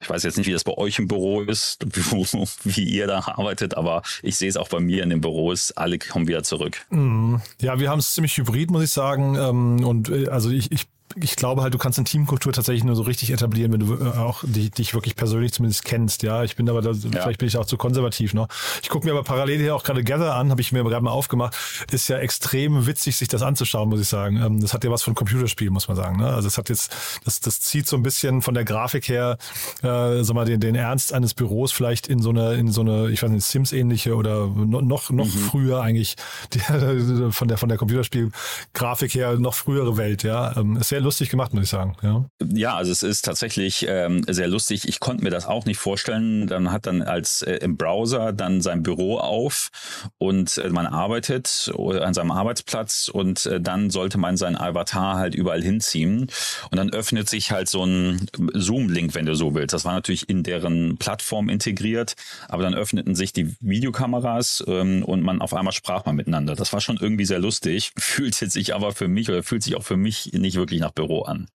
Ich 0.00 0.08
weiß 0.08 0.22
jetzt 0.22 0.38
nicht, 0.38 0.46
wie 0.46 0.52
das 0.52 0.64
bei 0.64 0.76
euch 0.76 0.98
im 0.98 1.08
Büro 1.08 1.42
ist, 1.42 1.84
wie 2.64 2.84
ihr 2.84 3.06
da 3.06 3.20
arbeitet, 3.20 3.76
aber 3.76 4.02
ich 4.22 4.36
sehe 4.36 4.48
es 4.48 4.56
auch 4.56 4.68
bei 4.68 4.80
mir 4.80 5.02
in 5.02 5.10
den 5.10 5.20
Büros, 5.20 5.72
alle 5.72 5.98
kommen 5.98 6.28
wieder 6.28 6.42
zurück. 6.42 6.86
Mhm. 6.90 7.40
Ja, 7.60 7.78
wir 7.80 7.90
haben 7.90 7.98
es 7.98 8.14
ziemlich 8.14 8.36
hybrid, 8.36 8.70
muss 8.70 8.84
ich 8.84 8.90
sagen. 8.90 9.36
Ähm, 9.36 9.84
und 9.84 10.08
äh, 10.08 10.28
also 10.28 10.50
ich, 10.50 10.72
ich 10.72 10.86
ich 11.16 11.36
glaube 11.36 11.62
halt, 11.62 11.74
du 11.74 11.78
kannst 11.78 11.98
eine 11.98 12.04
Teamkultur 12.04 12.52
tatsächlich 12.52 12.84
nur 12.84 12.96
so 12.96 13.02
richtig 13.02 13.30
etablieren, 13.30 13.72
wenn 13.72 13.80
du 13.80 13.94
äh, 13.94 14.16
auch 14.18 14.44
dich, 14.44 14.70
dich 14.70 14.94
wirklich 14.94 15.16
persönlich 15.16 15.52
zumindest 15.52 15.84
kennst. 15.84 16.22
Ja, 16.22 16.44
ich 16.44 16.56
bin 16.56 16.68
aber 16.68 16.82
da, 16.82 16.90
ja. 16.90 17.22
vielleicht 17.22 17.38
bin 17.38 17.48
ich 17.48 17.56
auch 17.56 17.66
zu 17.66 17.76
konservativ 17.76 18.34
noch. 18.34 18.48
Ich 18.82 18.88
gucke 18.88 19.06
mir 19.06 19.12
aber 19.12 19.24
parallel 19.24 19.58
hier 19.58 19.74
auch 19.74 19.84
gerade 19.84 20.04
Gather 20.04 20.34
an, 20.34 20.50
habe 20.50 20.60
ich 20.60 20.72
mir 20.72 20.82
gerade 20.84 21.04
mal 21.04 21.10
aufgemacht. 21.10 21.56
Ist 21.90 22.08
ja 22.08 22.18
extrem 22.18 22.86
witzig, 22.86 23.16
sich 23.16 23.28
das 23.28 23.42
anzuschauen, 23.42 23.88
muss 23.88 24.00
ich 24.00 24.08
sagen. 24.08 24.36
Ähm, 24.36 24.60
das 24.60 24.74
hat 24.74 24.84
ja 24.84 24.90
was 24.90 25.02
von 25.02 25.14
Computerspiel, 25.14 25.70
muss 25.70 25.88
man 25.88 25.96
sagen. 25.96 26.18
Ne? 26.18 26.28
Also 26.28 26.48
es 26.48 26.58
hat 26.58 26.68
jetzt, 26.68 26.94
das, 27.24 27.40
das 27.40 27.60
zieht 27.60 27.86
so 27.86 27.96
ein 27.96 28.02
bisschen 28.02 28.42
von 28.42 28.54
der 28.54 28.64
Grafik 28.64 29.08
her, 29.08 29.38
äh, 29.82 30.22
sag 30.22 30.34
mal, 30.34 30.44
den, 30.44 30.60
den 30.60 30.74
Ernst 30.74 31.12
eines 31.12 31.34
Büros 31.34 31.72
vielleicht 31.72 32.06
in 32.06 32.20
so 32.20 32.30
eine, 32.30 32.54
in 32.54 32.70
so 32.70 32.80
eine, 32.80 33.10
ich 33.10 33.22
weiß 33.22 33.30
nicht, 33.30 33.44
Sims-ähnliche 33.44 34.14
oder 34.14 34.46
noch, 34.46 35.10
noch 35.10 35.26
mhm. 35.26 35.30
früher 35.30 35.80
eigentlich 35.80 36.16
die, 36.52 36.58
von 37.30 37.48
der 37.48 37.58
von 37.58 37.68
der 37.68 37.78
Computerspiel-Grafik 37.78 39.14
her 39.14 39.38
noch 39.38 39.54
frühere 39.54 39.96
Welt. 39.96 40.22
Ja, 40.22 40.56
ähm, 40.56 40.76
ist 40.76 40.88
sehr 40.88 40.97
lustig 41.00 41.30
gemacht, 41.30 41.54
muss 41.54 41.64
ich 41.64 41.70
sagen. 41.70 41.96
Ja, 42.02 42.24
ja 42.52 42.74
also 42.74 42.92
es 42.92 43.02
ist 43.02 43.24
tatsächlich 43.24 43.86
ähm, 43.88 44.24
sehr 44.28 44.48
lustig. 44.48 44.88
Ich 44.88 45.00
konnte 45.00 45.24
mir 45.24 45.30
das 45.30 45.46
auch 45.46 45.64
nicht 45.64 45.78
vorstellen. 45.78 46.46
Dann 46.46 46.72
hat 46.72 46.86
dann 46.86 47.02
als 47.02 47.42
äh, 47.42 47.56
im 47.56 47.76
Browser 47.76 48.32
dann 48.32 48.60
sein 48.60 48.82
Büro 48.82 49.18
auf 49.18 49.70
und 50.18 50.58
äh, 50.58 50.68
man 50.70 50.86
arbeitet 50.86 51.72
an 51.76 52.14
seinem 52.14 52.30
Arbeitsplatz 52.30 53.08
und 53.08 53.46
äh, 53.46 53.60
dann 53.60 53.90
sollte 53.90 54.18
man 54.18 54.36
seinen 54.36 54.56
Avatar 54.56 55.16
halt 55.16 55.34
überall 55.34 55.62
hinziehen. 55.62 56.28
Und 56.70 56.76
dann 56.76 56.90
öffnet 56.90 57.28
sich 57.28 57.50
halt 57.50 57.68
so 57.68 57.84
ein 57.84 58.26
Zoom-Link, 58.54 59.14
wenn 59.14 59.26
du 59.26 59.34
so 59.34 59.54
willst. 59.54 59.74
Das 59.74 59.84
war 59.84 59.94
natürlich 59.94 60.28
in 60.28 60.42
deren 60.42 60.96
Plattform 60.98 61.48
integriert, 61.48 62.14
aber 62.48 62.62
dann 62.62 62.74
öffneten 62.74 63.14
sich 63.14 63.32
die 63.32 63.56
Videokameras 63.60 64.64
ähm, 64.66 65.04
und 65.04 65.22
man 65.22 65.40
auf 65.40 65.54
einmal 65.54 65.72
sprach 65.72 66.04
man 66.04 66.16
miteinander. 66.16 66.54
Das 66.54 66.72
war 66.72 66.80
schon 66.80 66.96
irgendwie 66.96 67.24
sehr 67.24 67.38
lustig, 67.38 67.92
fühlte 67.98 68.48
sich 68.48 68.74
aber 68.74 68.92
für 68.92 69.08
mich 69.08 69.28
oder 69.28 69.42
fühlt 69.42 69.62
sich 69.62 69.76
auch 69.76 69.84
für 69.84 69.96
mich 69.96 70.32
nicht 70.32 70.56
wirklich 70.56 70.80
nach 70.80 70.87
nach 70.88 70.94
Büro 70.94 71.22
an. 71.22 71.46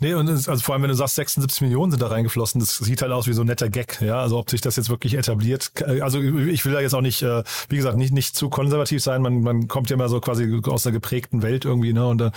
Nee, 0.00 0.14
und 0.14 0.28
also 0.28 0.56
vor 0.56 0.74
allem, 0.74 0.82
wenn 0.82 0.90
du 0.90 0.94
sagst, 0.94 1.16
76 1.16 1.62
Millionen 1.62 1.90
sind 1.90 2.00
da 2.00 2.06
reingeflossen, 2.06 2.60
das 2.60 2.76
sieht 2.76 3.02
halt 3.02 3.12
aus 3.12 3.26
wie 3.26 3.32
so 3.32 3.42
ein 3.42 3.46
netter 3.46 3.68
Gag, 3.68 4.00
ja. 4.00 4.20
Also 4.20 4.38
ob 4.38 4.48
sich 4.50 4.60
das 4.60 4.76
jetzt 4.76 4.90
wirklich 4.90 5.14
etabliert. 5.14 5.72
Also 6.00 6.20
ich 6.20 6.64
will 6.64 6.72
da 6.72 6.80
jetzt 6.80 6.94
auch 6.94 7.00
nicht, 7.00 7.22
äh, 7.22 7.42
wie 7.68 7.76
gesagt, 7.76 7.96
nicht, 7.96 8.12
nicht 8.12 8.36
zu 8.36 8.48
konservativ 8.48 9.02
sein. 9.02 9.22
Man, 9.22 9.42
man 9.42 9.68
kommt 9.68 9.90
ja 9.90 9.96
mal 9.96 10.08
so 10.08 10.20
quasi 10.20 10.60
aus 10.64 10.86
einer 10.86 10.92
geprägten 10.92 11.42
Welt 11.42 11.64
irgendwie, 11.64 11.92
ne? 11.92 12.06
Und 12.06 12.20
äh, 12.20 12.30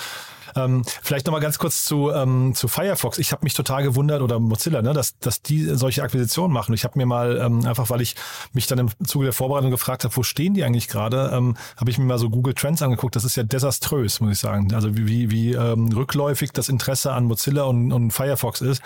ähm, 0.55 0.83
vielleicht 1.01 1.25
nochmal 1.25 1.41
ganz 1.41 1.59
kurz 1.59 1.85
zu, 1.85 2.11
ähm, 2.11 2.53
zu 2.55 2.67
Firefox. 2.67 3.17
Ich 3.17 3.31
habe 3.31 3.43
mich 3.43 3.53
total 3.53 3.83
gewundert, 3.83 4.21
oder 4.21 4.39
Mozilla, 4.39 4.81
ne, 4.81 4.93
dass, 4.93 5.17
dass 5.19 5.41
die 5.41 5.63
solche 5.75 6.03
Akquisitionen 6.03 6.53
machen. 6.53 6.73
Ich 6.73 6.83
habe 6.83 6.97
mir 6.97 7.05
mal, 7.05 7.37
ähm, 7.37 7.65
einfach 7.65 7.89
weil 7.89 8.01
ich 8.01 8.15
mich 8.53 8.67
dann 8.67 8.79
im 8.79 8.89
Zuge 9.05 9.25
der 9.25 9.33
Vorbereitung 9.33 9.71
gefragt 9.71 10.03
habe, 10.03 10.15
wo 10.15 10.23
stehen 10.23 10.53
die 10.53 10.63
eigentlich 10.63 10.87
gerade, 10.87 11.31
ähm, 11.33 11.55
habe 11.77 11.91
ich 11.91 11.97
mir 11.97 12.05
mal 12.05 12.17
so 12.17 12.29
Google 12.29 12.53
Trends 12.53 12.81
angeguckt. 12.81 13.15
Das 13.15 13.23
ist 13.23 13.35
ja 13.35 13.43
desaströs, 13.43 14.19
muss 14.19 14.33
ich 14.33 14.39
sagen. 14.39 14.73
Also 14.73 14.95
wie, 14.97 15.07
wie, 15.07 15.31
wie 15.31 15.53
ähm, 15.53 15.91
rückläufig 15.93 16.51
das 16.51 16.69
Interesse 16.69 17.13
an 17.13 17.25
Mozilla 17.25 17.50
und, 17.59 17.91
und 17.91 18.11
Firefox 18.11 18.61
ist. 18.61 18.81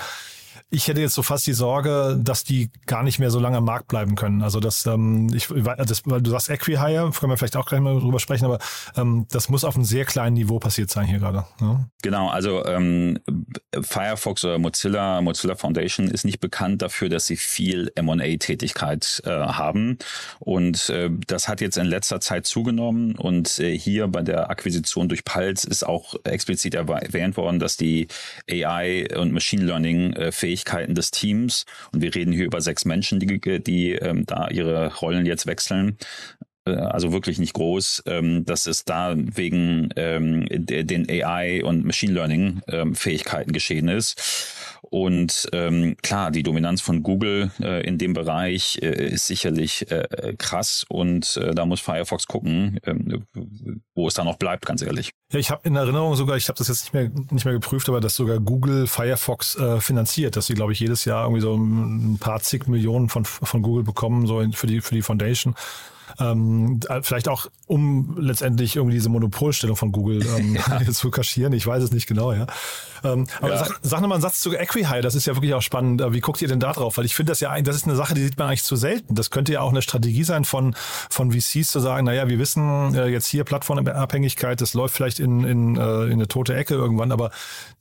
Ich 0.76 0.90
hätte 0.90 1.00
jetzt 1.00 1.14
so 1.14 1.24
fast 1.24 1.48
die 1.48 1.54
Sorge, 1.54 2.20
dass 2.22 2.44
die 2.44 2.70
gar 2.86 3.02
nicht 3.02 3.18
mehr 3.18 3.32
so 3.32 3.40
lange 3.40 3.58
am 3.58 3.64
Markt 3.64 3.88
bleiben 3.88 4.16
können. 4.16 4.42
Also 4.42 4.60
das, 4.60 4.86
ähm, 4.86 5.30
ich, 5.34 5.48
das, 5.48 6.02
weil 6.04 6.22
du 6.22 6.32
sagst 6.32 6.50
Equihire, 6.50 7.12
können 7.18 7.32
wir 7.32 7.38
vielleicht 7.38 7.56
auch 7.56 7.66
gleich 7.66 7.80
mal 7.80 7.98
drüber 7.98 8.20
sprechen, 8.20 8.44
aber 8.44 8.60
ähm, 8.98 9.26
das 9.32 9.48
muss 9.48 9.64
auf 9.64 9.76
einem 9.76 9.86
sehr 9.86 10.04
kleinen 10.04 10.34
Niveau 10.34 10.60
passiert 10.60 10.90
sein 10.90 11.08
hier 11.08 11.20
gerade. 11.20 11.46
Ne? 11.62 11.90
Genau, 12.02 12.28
also 12.28 12.66
ähm, 12.66 13.20
Firefox 13.82 14.44
oder 14.44 14.60
Mozilla, 14.60 15.22
Mozilla 15.22 15.56
Foundation 15.56 16.10
ist 16.10 16.26
nicht 16.26 16.42
bekannt 16.42 16.82
dafür, 16.82 17.08
dass 17.08 17.26
sie 17.26 17.38
viel 17.38 17.90
M&A-Tätigkeit 17.96 19.22
äh, 19.26 19.30
haben 19.30 19.98
und 20.40 20.90
äh, 20.90 21.10
das 21.26 21.48
hat 21.48 21.62
jetzt 21.62 21.78
in 21.78 21.86
letzter 21.86 22.20
Zeit 22.20 22.48
zugenommen 22.48 23.16
und 23.16 23.60
äh, 23.60 23.78
hier 23.78 24.10
bei 24.10 24.24
der 24.24 24.50
Akquisition 24.50 25.08
durch 25.08 25.24
Pulse 25.24 25.70
ist 25.70 25.86
auch 25.86 26.16
explizit 26.26 26.76
erwähnt 26.76 27.38
worden, 27.38 27.60
dass 27.60 27.78
die 27.78 28.10
AI 28.52 29.08
und 29.18 29.32
Machine 29.32 29.64
Learning 29.64 30.12
äh, 30.14 30.34
Fähigkeiten 30.66 30.96
des 30.96 31.12
Teams. 31.12 31.66
Und 31.92 32.02
wir 32.02 32.14
reden 32.14 32.34
hier 32.34 32.46
über 32.46 32.62
sechs 32.62 32.86
Menschen, 32.86 33.20
die, 33.20 33.40
die 33.62 33.92
ähm, 33.94 34.26
da 34.26 34.50
ihre 34.50 34.94
Rollen 34.96 35.26
jetzt 35.26 35.46
wechseln 35.46 35.98
äh, 36.66 36.72
also 36.72 37.12
wirklich 37.14 37.38
nicht 37.38 37.54
groß, 37.54 38.04
ähm, 38.08 38.44
dass 38.46 38.66
es 38.66 38.86
da 38.86 39.14
wegen 39.16 39.90
ähm, 39.96 40.48
den 40.50 41.08
AI 41.10 41.64
und 41.64 41.86
Machine 41.86 42.14
Learning 42.14 42.62
ähm, 42.68 42.96
Fähigkeiten 42.96 43.54
geschehen 43.54 43.88
ist. 43.88 44.20
Und 44.90 45.50
ähm, 45.54 45.96
klar, 46.02 46.32
die 46.32 46.44
Dominanz 46.44 46.82
von 46.82 47.04
Google 47.04 47.52
äh, 47.60 47.86
in 47.86 47.98
dem 47.98 48.14
Bereich 48.14 48.80
äh, 48.82 49.10
ist 49.14 49.28
sicherlich 49.28 49.90
äh, 49.92 50.36
krass 50.38 50.86
und 50.88 51.38
äh, 51.38 51.54
da 51.54 51.66
muss 51.66 51.82
Firefox 51.82 52.28
gucken, 52.28 52.80
äh, 52.84 52.94
wo 53.94 54.08
es 54.08 54.14
da 54.14 54.24
noch 54.24 54.38
bleibt, 54.38 54.66
ganz 54.66 54.82
ehrlich. 54.82 55.12
Ja, 55.32 55.40
ich 55.40 55.50
habe 55.50 55.68
in 55.68 55.76
Erinnerung 55.76 56.16
sogar, 56.16 56.38
ich 56.38 56.48
habe 56.48 56.58
das 56.58 56.68
jetzt 56.68 56.84
nicht 56.84 56.94
mehr 56.94 57.10
nicht 57.32 57.46
mehr 57.46 57.54
geprüft, 57.54 57.90
aber 57.90 58.00
dass 58.00 58.16
sogar 58.16 58.40
Google 58.40 58.88
Firefox 58.88 59.56
äh, 59.56 59.82
finanziert, 59.82 60.36
dass 60.36 60.48
sie 60.48 60.54
glaube 60.54 60.74
ich 60.74 60.80
jedes 60.80 61.06
Jahr 61.06 61.26
irgendwie 61.26 61.42
so 61.42 61.56
ein 61.56 62.18
paar 62.20 62.42
zig 62.42 62.68
Millionen 62.68 63.10
von 63.10 63.26
von 63.26 63.62
Google 63.62 63.84
bekommen 63.84 64.28
so 64.28 64.44
für 64.54 64.68
die 64.68 64.82
für 64.82 64.96
die 64.96 65.02
Foundation. 65.02 65.56
Ähm, 66.20 66.80
vielleicht 67.02 67.28
auch, 67.28 67.48
um 67.68 68.18
letztendlich 68.20 68.76
irgendwie 68.76 68.96
diese 68.96 69.10
Monopolstellung 69.10 69.76
von 69.76 69.92
Google 69.92 70.26
ähm, 70.38 70.56
ja. 70.70 70.82
zu 70.92 71.12
kaschieren. 71.12 71.54
Ich 71.54 71.66
weiß 71.66 71.84
es 71.84 71.92
nicht 71.92 72.08
genau, 72.08 72.32
ja. 72.32 72.48
Ähm, 73.04 73.28
aber 73.40 73.50
ja. 73.50 73.58
Sag, 73.66 73.80
sag 73.82 74.02
nochmal 74.02 74.18
einen 74.18 74.22
Satz 74.22 74.40
zu 74.40 74.54
Equihigh, 74.54 75.02
das 75.02 75.16
ist 75.16 75.26
ja 75.26 75.36
wirklich 75.36 75.54
auch 75.54 75.62
spannend. 75.62 76.02
Wie 76.10 76.22
guckt 76.22 76.42
ihr 76.42 76.48
denn 76.48 76.60
da 76.60 76.74
drauf? 76.74 76.98
Weil 76.98 77.06
ich 77.06 77.16
finde 77.16 77.32
das 77.32 77.40
ja 77.40 77.50
eigentlich, 77.50 77.66
das 77.66 77.76
ist 77.76 77.86
eine 77.86 77.96
Sache, 77.96 78.14
die 78.14 78.24
sieht 78.24 78.38
man 78.38 78.48
eigentlich 78.48 78.64
zu 78.64 78.76
selten. 78.76 79.16
Das 79.16 79.30
könnte 79.30 79.54
ja 79.54 79.62
auch 79.62 79.72
eine 79.72 79.82
Strategie 79.82 80.24
sein 80.24 80.46
von, 80.46 80.76
von 81.10 81.32
VCs 81.32 81.68
zu 81.68 81.80
sagen, 81.80 82.06
naja, 82.06 82.28
wir 82.30 82.40
wissen 82.40 82.96
äh, 82.96 83.08
jetzt 83.08 83.28
hier 83.28 83.44
Plattformabhängigkeit, 83.44 84.62
das 84.62 84.74
läuft 84.74 84.96
vielleicht 84.96 85.20
in, 85.20 85.44
in, 85.44 85.78
äh, 85.78 86.06
in 86.06 86.14
eine 86.14 86.28
tote 86.28 86.56
Ecke 86.56 86.76
irgendwann, 86.76 87.12
aber 87.12 87.32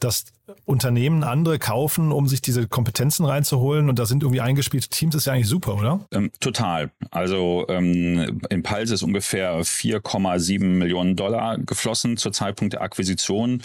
dass 0.00 0.26
Unternehmen 0.66 1.24
andere 1.24 1.58
kaufen, 1.58 2.12
um 2.12 2.28
sich 2.28 2.42
diese 2.42 2.68
Kompetenzen 2.68 3.24
reinzuholen 3.24 3.88
und 3.88 3.98
da 3.98 4.06
sind 4.06 4.22
irgendwie 4.22 4.40
eingespielte 4.40 4.88
Teams, 4.88 5.14
ist 5.14 5.26
ja 5.26 5.32
eigentlich 5.32 5.48
super, 5.48 5.74
oder? 5.74 6.00
Ähm, 6.12 6.30
total. 6.40 6.90
Also 7.10 7.64
ähm, 7.68 8.40
in 8.50 8.62
Pulse 8.62 8.94
ist 8.94 9.02
ungefähr 9.02 9.60
4,7 9.60 10.64
Millionen 10.64 11.16
Dollar 11.16 11.58
geflossen 11.58 12.16
zur 12.16 12.32
Zeitpunkt 12.32 12.74
der 12.74 12.82
Akquisition 12.82 13.62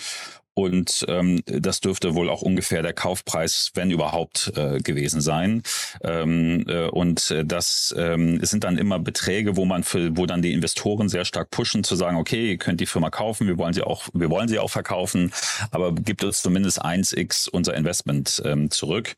und 0.59 1.05
ähm, 1.07 1.41
das 1.45 1.79
dürfte 1.79 2.15
wohl 2.15 2.29
auch 2.29 2.41
ungefähr 2.41 2.81
der 2.81 2.91
Kaufpreis, 2.91 3.71
wenn 3.75 3.91
überhaupt, 3.91 4.51
äh, 4.57 4.79
gewesen 4.79 5.21
sein. 5.21 5.63
Ähm, 6.03 6.65
äh, 6.67 6.87
und 6.87 7.31
äh, 7.31 7.45
das 7.45 7.95
ähm, 7.97 8.43
sind 8.43 8.65
dann 8.65 8.77
immer 8.77 8.99
Beträge, 8.99 9.55
wo 9.55 9.63
man 9.63 9.83
für, 9.83 10.17
wo 10.17 10.25
dann 10.25 10.41
die 10.41 10.51
Investoren 10.51 11.07
sehr 11.07 11.23
stark 11.23 11.49
pushen, 11.49 11.85
zu 11.85 11.95
sagen, 11.95 12.17
okay, 12.17 12.51
ihr 12.51 12.57
könnt 12.57 12.81
die 12.81 12.87
Firma 12.87 13.09
kaufen, 13.09 13.47
wir 13.47 13.57
wollen 13.57 13.73
sie 13.73 13.83
auch, 13.83 14.09
wir 14.13 14.29
wollen 14.29 14.49
sie 14.49 14.59
auch 14.59 14.69
verkaufen, 14.69 15.31
aber 15.71 15.93
gibt 15.95 16.25
uns 16.25 16.41
zumindest 16.41 16.83
1x 16.83 17.49
unser 17.49 17.75
Investment 17.75 18.41
ähm, 18.43 18.69
zurück. 18.69 19.15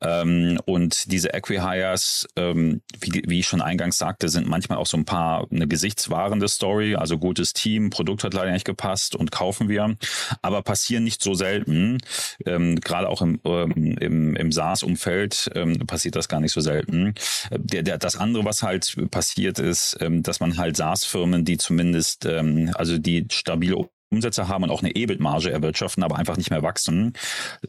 Ähm, 0.00 0.58
und 0.64 1.12
diese 1.12 1.28
Equihires, 1.28 2.26
ähm, 2.34 2.82
wie, 2.98 3.22
wie 3.26 3.38
ich 3.38 3.46
schon 3.46 3.62
eingangs 3.62 3.98
sagte, 3.98 4.28
sind 4.28 4.48
manchmal 4.48 4.78
auch 4.78 4.86
so 4.86 4.96
ein 4.96 5.04
paar 5.04 5.46
eine 5.52 5.68
gesichtswahrende 5.68 6.48
Story, 6.48 6.96
also 6.96 7.18
gutes 7.18 7.52
Team, 7.52 7.90
Produkt 7.90 8.24
hat 8.24 8.34
leider 8.34 8.50
nicht 8.50 8.64
gepasst 8.64 9.14
und 9.14 9.30
kaufen 9.30 9.68
wir. 9.68 9.96
Aber 10.42 10.62
passieren 10.72 11.04
nicht 11.04 11.22
so 11.22 11.34
selten. 11.34 11.98
Ähm, 12.46 12.80
Gerade 12.80 13.10
auch 13.10 13.20
im, 13.20 13.38
ähm, 13.44 13.98
im, 14.00 14.36
im 14.36 14.52
SaaS-Umfeld 14.52 15.50
ähm, 15.54 15.76
passiert 15.86 16.16
das 16.16 16.30
gar 16.30 16.40
nicht 16.40 16.52
so 16.52 16.62
selten. 16.62 17.12
Der, 17.50 17.82
der, 17.82 17.98
das 17.98 18.16
andere, 18.16 18.46
was 18.46 18.62
halt 18.62 18.96
passiert 19.10 19.58
ist, 19.58 19.98
ähm, 20.00 20.22
dass 20.22 20.40
man 20.40 20.56
halt 20.56 20.78
SaaS-Firmen, 20.78 21.44
die 21.44 21.58
zumindest, 21.58 22.24
ähm, 22.24 22.70
also 22.74 22.96
die 22.96 23.26
stabile 23.30 23.86
Umsätze 24.10 24.48
haben 24.48 24.64
und 24.64 24.70
auch 24.70 24.80
eine 24.80 24.96
EBIT-Marge 24.96 25.50
erwirtschaften, 25.50 26.02
aber 26.02 26.16
einfach 26.16 26.38
nicht 26.38 26.50
mehr 26.50 26.62
wachsen. 26.62 27.12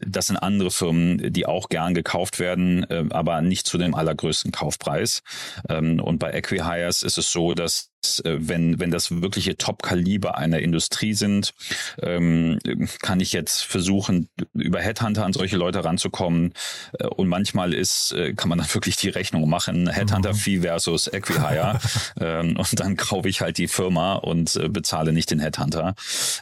Das 0.00 0.28
sind 0.28 0.38
andere 0.38 0.70
Firmen, 0.70 1.30
die 1.30 1.44
auch 1.44 1.68
gern 1.68 1.92
gekauft 1.92 2.38
werden, 2.38 2.84
äh, 2.84 3.04
aber 3.10 3.42
nicht 3.42 3.66
zu 3.66 3.76
dem 3.76 3.94
allergrößten 3.94 4.50
Kaufpreis. 4.50 5.22
Ähm, 5.68 6.00
und 6.00 6.18
bei 6.20 6.32
Equihires 6.32 7.02
ist 7.02 7.18
es 7.18 7.30
so, 7.30 7.52
dass 7.52 7.90
wenn, 8.24 8.80
wenn 8.80 8.90
das 8.90 9.22
wirkliche 9.22 9.56
Top-Kaliber 9.56 10.38
einer 10.38 10.58
Industrie 10.58 11.14
sind, 11.14 11.54
ähm, 12.02 12.58
kann 13.02 13.20
ich 13.20 13.32
jetzt 13.32 13.62
versuchen, 13.64 14.28
über 14.54 14.80
Headhunter 14.80 15.24
an 15.24 15.32
solche 15.32 15.56
Leute 15.56 15.84
ranzukommen. 15.84 16.52
Äh, 16.98 17.06
und 17.06 17.28
manchmal 17.28 17.74
ist, 17.74 18.12
äh, 18.12 18.34
kann 18.34 18.48
man 18.48 18.58
dann 18.58 18.68
wirklich 18.74 18.96
die 18.96 19.08
Rechnung 19.08 19.48
machen, 19.48 19.88
Headhunter-Fee 19.88 20.60
versus 20.60 21.08
Equihire. 21.12 21.78
ähm, 22.20 22.56
und 22.56 22.80
dann 22.80 22.96
kaufe 22.96 23.28
ich 23.28 23.40
halt 23.40 23.58
die 23.58 23.68
Firma 23.68 24.14
und 24.14 24.56
äh, 24.56 24.68
bezahle 24.68 25.12
nicht 25.12 25.30
den 25.30 25.40
Headhunter. 25.40 25.94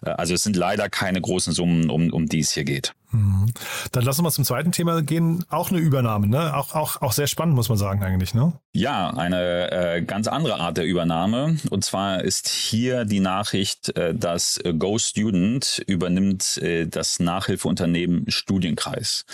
Äh, 0.05 0.11
also 0.11 0.35
es 0.35 0.43
sind 0.43 0.57
leider 0.57 0.89
keine 0.89 1.21
großen 1.21 1.53
Summen, 1.53 1.91
um, 1.91 2.13
um 2.13 2.27
die 2.27 2.41
es 2.41 2.53
hier 2.53 2.65
geht. 2.65 2.95
Mhm. 3.13 3.53
Dann 3.93 4.05
lassen 4.05 4.25
wir 4.25 4.31
zum 4.31 4.45
zweiten 4.45 4.73
Thema 4.73 5.03
gehen. 5.03 5.45
Auch 5.49 5.71
eine 5.71 5.79
Übernahme, 5.79 6.27
ne? 6.29 6.57
Auch, 6.57 6.75
auch, 6.75 7.03
auch 7.03 7.13
sehr 7.13 7.27
spannend, 7.27 7.55
muss 7.55 7.69
man 7.69 7.79
sagen, 7.79 8.03
eigentlich, 8.03 8.35
ne? 8.35 8.53
Ja, 8.75 9.11
eine 9.11 9.71
äh, 9.71 10.03
ganz 10.03 10.29
andere 10.29 10.59
Art 10.59 10.79
der 10.79 10.87
Übernahme. 10.87 11.59
Und 11.71 11.85
zwar 11.85 12.23
ist 12.23 12.49
hier 12.49 13.05
die 13.05 13.21
Nachricht, 13.21 13.95
äh, 13.97 14.15
dass 14.15 14.61
Go 14.79 14.99
Student 14.99 15.83
übernimmt 15.87 16.57
äh, 16.59 16.87
das 16.87 17.21
Nachhilfeunternehmen 17.21 18.31
Studienkreis. 18.31 19.27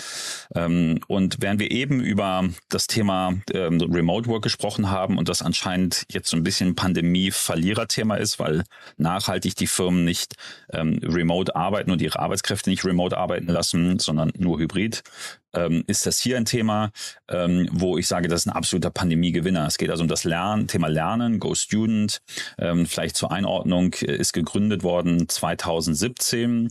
Ähm, 0.53 0.99
und 1.07 1.37
während 1.39 1.61
wir 1.61 1.71
eben 1.71 2.01
über 2.01 2.49
das 2.67 2.87
Thema 2.87 3.33
ähm, 3.53 3.79
Remote 3.81 4.27
Work 4.29 4.43
gesprochen 4.43 4.89
haben 4.89 5.17
und 5.17 5.29
das 5.29 5.41
anscheinend 5.41 6.05
jetzt 6.09 6.29
so 6.29 6.35
ein 6.35 6.43
bisschen 6.43 6.75
Pandemie-Verliererthema 6.75 8.15
ist, 8.15 8.39
weil 8.39 8.63
nachhaltig 8.97 9.55
die 9.55 9.67
Firmen 9.67 10.03
nicht 10.03 10.35
ähm, 10.73 10.99
remote 11.03 11.55
arbeiten 11.55 11.91
und 11.91 12.01
ihre 12.01 12.19
Arbeitskräfte 12.19 12.69
nicht 12.69 12.83
remote 12.83 13.17
arbeiten 13.17 13.47
lassen, 13.47 13.68
sondern 13.71 14.31
nur 14.37 14.59
hybrid, 14.59 15.03
ähm, 15.53 15.83
ist 15.87 16.05
das 16.05 16.19
hier 16.19 16.37
ein 16.37 16.45
Thema, 16.45 16.91
ähm, 17.27 17.67
wo 17.71 17.97
ich 17.97 18.07
sage, 18.07 18.27
das 18.27 18.41
ist 18.41 18.47
ein 18.47 18.55
absoluter 18.55 18.91
Pandemiegewinner. 18.91 19.65
Es 19.65 19.77
geht 19.77 19.89
also 19.89 20.03
um 20.03 20.07
das 20.07 20.23
Lernen, 20.23 20.67
Thema 20.67 20.87
Lernen, 20.87 21.39
Go 21.39 21.55
Student. 21.55 22.21
Ähm, 22.57 22.85
vielleicht 22.85 23.15
zur 23.15 23.31
Einordnung 23.31 23.93
äh, 24.01 24.15
ist 24.15 24.33
gegründet 24.33 24.83
worden 24.83 25.27
2017 25.27 26.69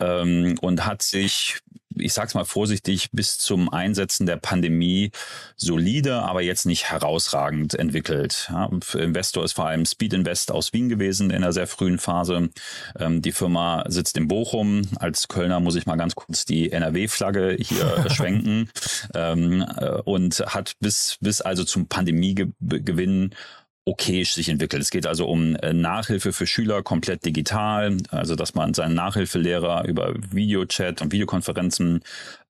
ähm, 0.00 0.56
und 0.60 0.86
hat 0.86 1.02
sich 1.02 1.58
ich 1.98 2.12
sag's 2.12 2.34
mal 2.34 2.44
vorsichtig, 2.44 3.10
bis 3.12 3.38
zum 3.38 3.72
Einsetzen 3.72 4.26
der 4.26 4.36
Pandemie 4.36 5.10
solide, 5.56 6.22
aber 6.22 6.42
jetzt 6.42 6.66
nicht 6.66 6.90
herausragend 6.90 7.74
entwickelt. 7.74 8.48
Ja, 8.50 8.70
Investor 8.94 9.44
ist 9.44 9.54
vor 9.54 9.66
allem 9.66 9.84
Speed 9.84 10.12
Invest 10.12 10.50
aus 10.50 10.72
Wien 10.72 10.88
gewesen 10.88 11.30
in 11.30 11.36
einer 11.36 11.52
sehr 11.52 11.66
frühen 11.66 11.98
Phase. 11.98 12.50
Ähm, 12.98 13.22
die 13.22 13.32
Firma 13.32 13.84
sitzt 13.88 14.16
in 14.16 14.28
Bochum. 14.28 14.82
Als 14.96 15.28
Kölner 15.28 15.60
muss 15.60 15.76
ich 15.76 15.86
mal 15.86 15.96
ganz 15.96 16.14
kurz 16.14 16.44
die 16.44 16.72
NRW-Flagge 16.72 17.56
hier 17.60 18.06
schwenken 18.10 18.70
ähm, 19.14 19.64
äh, 19.76 20.00
und 20.02 20.40
hat 20.46 20.74
bis, 20.80 21.16
bis 21.20 21.40
also 21.40 21.64
zum 21.64 21.88
Pandemiegewinn 21.88 23.30
okay 23.86 24.24
sich 24.24 24.48
entwickelt. 24.48 24.82
Es 24.82 24.90
geht 24.90 25.06
also 25.06 25.26
um 25.26 25.54
äh, 25.56 25.72
Nachhilfe 25.72 26.32
für 26.32 26.46
Schüler 26.46 26.82
komplett 26.82 27.24
digital, 27.24 27.96
also 28.10 28.34
dass 28.34 28.54
man 28.54 28.74
seinen 28.74 28.94
Nachhilfelehrer 28.94 29.86
über 29.86 30.14
Videochat 30.30 31.00
und 31.02 31.12
Videokonferenzen 31.12 32.00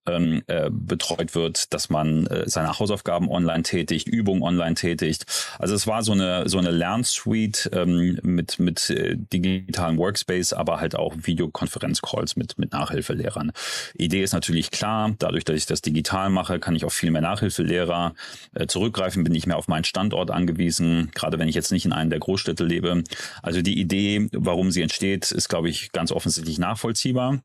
ähm, 0.07 0.43
äh, 0.47 0.69
betreut 0.71 1.35
wird, 1.35 1.73
dass 1.73 1.89
man 1.89 2.27
äh, 2.27 2.49
seine 2.49 2.79
Hausaufgaben 2.79 3.29
online 3.29 3.63
tätigt, 3.63 4.07
Übungen 4.07 4.43
online 4.43 4.75
tätigt. 4.75 5.25
Also 5.59 5.75
es 5.75 5.87
war 5.87 6.03
so 6.03 6.13
eine 6.13 6.47
so 6.49 6.57
eine 6.57 6.71
Lernsuite 6.71 7.69
ähm, 7.73 8.19
mit 8.23 8.59
mit 8.59 8.89
äh, 8.89 9.15
digitalen 9.17 9.97
Workspace, 9.97 10.53
aber 10.53 10.79
halt 10.79 10.95
auch 10.95 11.15
Videokonferenzcalls 11.17 12.35
mit 12.35 12.57
mit 12.57 12.71
Nachhilfelehrern. 12.71 13.51
Idee 13.93 14.23
ist 14.23 14.33
natürlich 14.33 14.71
klar, 14.71 15.13
dadurch, 15.19 15.43
dass 15.43 15.55
ich 15.55 15.65
das 15.65 15.81
digital 15.81 16.29
mache, 16.29 16.59
kann 16.59 16.75
ich 16.75 16.85
auf 16.85 16.93
viel 16.93 17.11
mehr 17.11 17.21
Nachhilfelehrer 17.21 18.13
äh, 18.53 18.67
zurückgreifen, 18.67 19.23
bin 19.23 19.35
ich 19.35 19.47
mehr 19.47 19.57
auf 19.57 19.67
meinen 19.67 19.83
Standort 19.83 20.31
angewiesen, 20.31 21.11
gerade 21.13 21.39
wenn 21.39 21.49
ich 21.49 21.55
jetzt 21.55 21.71
nicht 21.71 21.85
in 21.85 21.93
einem 21.93 22.09
der 22.09 22.19
Großstädte 22.19 22.63
lebe. 22.63 23.03
Also 23.41 23.61
die 23.61 23.79
Idee, 23.79 24.29
warum 24.33 24.71
sie 24.71 24.81
entsteht, 24.81 25.31
ist 25.31 25.49
glaube 25.49 25.69
ich 25.69 25.91
ganz 25.91 26.11
offensichtlich 26.11 26.59
nachvollziehbar. 26.59 27.39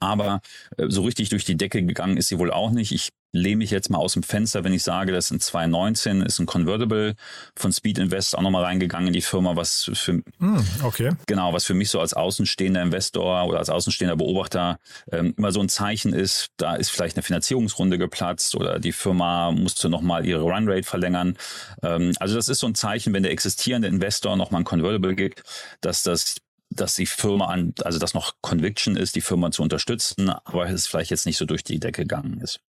Aber 0.00 0.40
äh, 0.76 0.86
so 0.88 1.02
richtig 1.02 1.28
durch 1.28 1.44
die 1.44 1.56
Decke 1.56 1.82
gegangen 1.84 2.16
ist 2.16 2.28
sie 2.28 2.38
wohl 2.38 2.52
auch 2.52 2.70
nicht. 2.70 2.92
Ich 2.92 3.10
lehne 3.32 3.56
mich 3.56 3.70
jetzt 3.70 3.90
mal 3.90 3.98
aus 3.98 4.14
dem 4.14 4.22
Fenster, 4.22 4.64
wenn 4.64 4.72
ich 4.72 4.82
sage, 4.82 5.12
dass 5.12 5.30
in 5.30 5.38
2019 5.38 6.22
ist 6.22 6.38
ein 6.38 6.46
Convertible 6.46 7.14
von 7.54 7.72
Speed 7.72 7.98
Invest 7.98 8.36
auch 8.36 8.42
nochmal 8.42 8.64
reingegangen 8.64 9.08
in 9.08 9.12
die 9.12 9.20
Firma, 9.20 9.54
was 9.54 9.90
für, 9.92 10.14
mm, 10.38 10.64
okay. 10.82 11.12
genau, 11.26 11.52
was 11.52 11.64
für 11.64 11.74
mich 11.74 11.90
so 11.90 12.00
als 12.00 12.14
außenstehender 12.14 12.82
Investor 12.82 13.44
oder 13.46 13.58
als 13.58 13.68
außenstehender 13.68 14.16
Beobachter 14.16 14.78
ähm, 15.12 15.34
immer 15.36 15.52
so 15.52 15.60
ein 15.60 15.68
Zeichen 15.68 16.14
ist, 16.14 16.48
da 16.56 16.74
ist 16.74 16.90
vielleicht 16.90 17.16
eine 17.16 17.22
Finanzierungsrunde 17.22 17.98
geplatzt 17.98 18.54
oder 18.54 18.78
die 18.78 18.92
Firma 18.92 19.52
musste 19.52 19.90
nochmal 19.90 20.24
ihre 20.24 20.42
Runrate 20.42 20.84
verlängern. 20.84 21.36
Ähm, 21.82 22.14
also 22.20 22.34
das 22.34 22.48
ist 22.48 22.60
so 22.60 22.66
ein 22.66 22.74
Zeichen, 22.74 23.12
wenn 23.12 23.22
der 23.22 23.32
existierende 23.32 23.88
Investor 23.88 24.36
nochmal 24.36 24.62
ein 24.62 24.64
Convertible 24.64 25.14
gibt, 25.14 25.42
dass 25.82 26.02
das 26.02 26.36
dass 26.70 26.94
die 26.94 27.06
Firma 27.06 27.46
an, 27.46 27.74
also 27.82 27.98
dass 27.98 28.14
noch 28.14 28.34
Conviction 28.40 28.96
ist, 28.96 29.16
die 29.16 29.20
Firma 29.20 29.50
zu 29.50 29.62
unterstützen, 29.62 30.30
aber 30.30 30.68
es 30.68 30.86
vielleicht 30.86 31.10
jetzt 31.10 31.26
nicht 31.26 31.38
so 31.38 31.44
durch 31.44 31.64
die 31.64 31.80
Decke 31.80 32.02
gegangen 32.02 32.40
ist. 32.40 32.60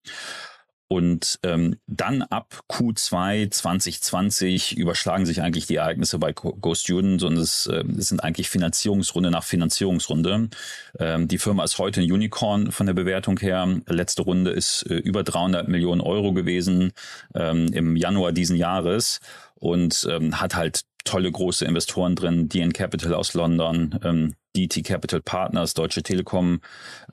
Und 0.91 1.39
ähm, 1.43 1.77
dann 1.85 2.23
ab 2.23 2.63
Q2 2.67 3.51
2020 3.51 4.75
überschlagen 4.75 5.27
sich 5.27 5.39
eigentlich 5.39 5.67
die 5.67 5.75
Ereignisse 5.75 6.17
bei 6.17 6.33
Go 6.33 6.73
Student 6.73 7.21
und 7.21 7.37
es, 7.37 7.67
äh, 7.67 7.83
es 7.95 8.09
sind 8.09 8.23
eigentlich 8.23 8.49
Finanzierungsrunde 8.49 9.29
nach 9.29 9.43
Finanzierungsrunde. 9.43 10.49
Ähm, 10.97 11.27
die 11.27 11.37
Firma 11.37 11.63
ist 11.63 11.77
heute 11.77 12.01
ein 12.01 12.11
Unicorn 12.11 12.71
von 12.71 12.87
der 12.87 12.95
Bewertung 12.95 13.39
her. 13.39 13.67
Letzte 13.85 14.23
Runde 14.23 14.49
ist 14.49 14.81
äh, 14.89 14.95
über 14.95 15.21
300 15.21 15.67
Millionen 15.67 16.01
Euro 16.01 16.33
gewesen 16.33 16.91
ähm, 17.35 17.67
im 17.71 17.95
Januar 17.95 18.31
diesen 18.31 18.55
Jahres 18.55 19.19
und 19.59 20.07
ähm, 20.09 20.41
hat 20.41 20.55
halt 20.55 20.85
tolle 21.05 21.31
große 21.31 21.65
Investoren 21.65 22.15
drin, 22.15 22.49
DN 22.49 22.73
Capital 22.73 23.13
aus 23.13 23.33
London, 23.33 23.99
ähm, 24.03 24.35
DT 24.55 24.83
Capital 24.83 25.21
Partners, 25.21 25.73
Deutsche 25.73 26.03
Telekom 26.03 26.61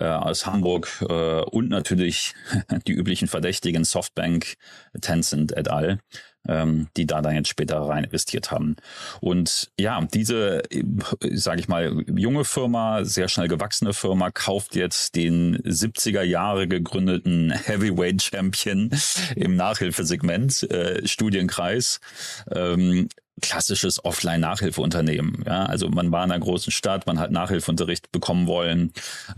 äh, 0.00 0.04
aus 0.04 0.46
Hamburg 0.46 0.88
äh, 1.08 1.42
und 1.42 1.68
natürlich 1.68 2.34
die 2.86 2.92
üblichen 2.92 3.28
Verdächtigen 3.28 3.84
Softbank, 3.84 4.54
Tencent 5.00 5.56
et 5.56 5.68
al 5.68 5.98
ähm, 6.48 6.88
die 6.96 7.06
da 7.06 7.22
dann 7.22 7.34
jetzt 7.34 7.48
später 7.48 7.78
rein 7.80 8.04
investiert 8.04 8.50
haben. 8.50 8.76
Und 9.20 9.70
ja, 9.78 10.00
diese, 10.12 10.62
sage 11.32 11.60
ich 11.60 11.68
mal, 11.68 12.04
junge 12.08 12.44
Firma, 12.44 13.04
sehr 13.04 13.28
schnell 13.28 13.48
gewachsene 13.48 13.92
Firma, 13.92 14.30
kauft 14.30 14.74
jetzt 14.74 15.16
den 15.16 15.58
70er 15.58 16.22
Jahre 16.22 16.68
gegründeten 16.68 17.50
Heavyweight 17.66 18.22
Champion 18.22 18.90
im 19.34 19.56
Nachhilfesegment, 19.56 20.70
äh, 20.70 21.06
Studienkreis. 21.06 22.00
Ähm, 22.50 23.08
klassisches 23.40 24.04
Offline-Nachhilfeunternehmen. 24.04 25.44
Ja, 25.46 25.66
also 25.66 25.88
man 25.88 26.10
war 26.10 26.24
in 26.24 26.30
einer 26.30 26.40
großen 26.40 26.72
Stadt, 26.72 27.06
man 27.06 27.18
hat 27.18 27.30
Nachhilfeunterricht 27.30 28.10
bekommen 28.10 28.46
wollen. 28.46 28.92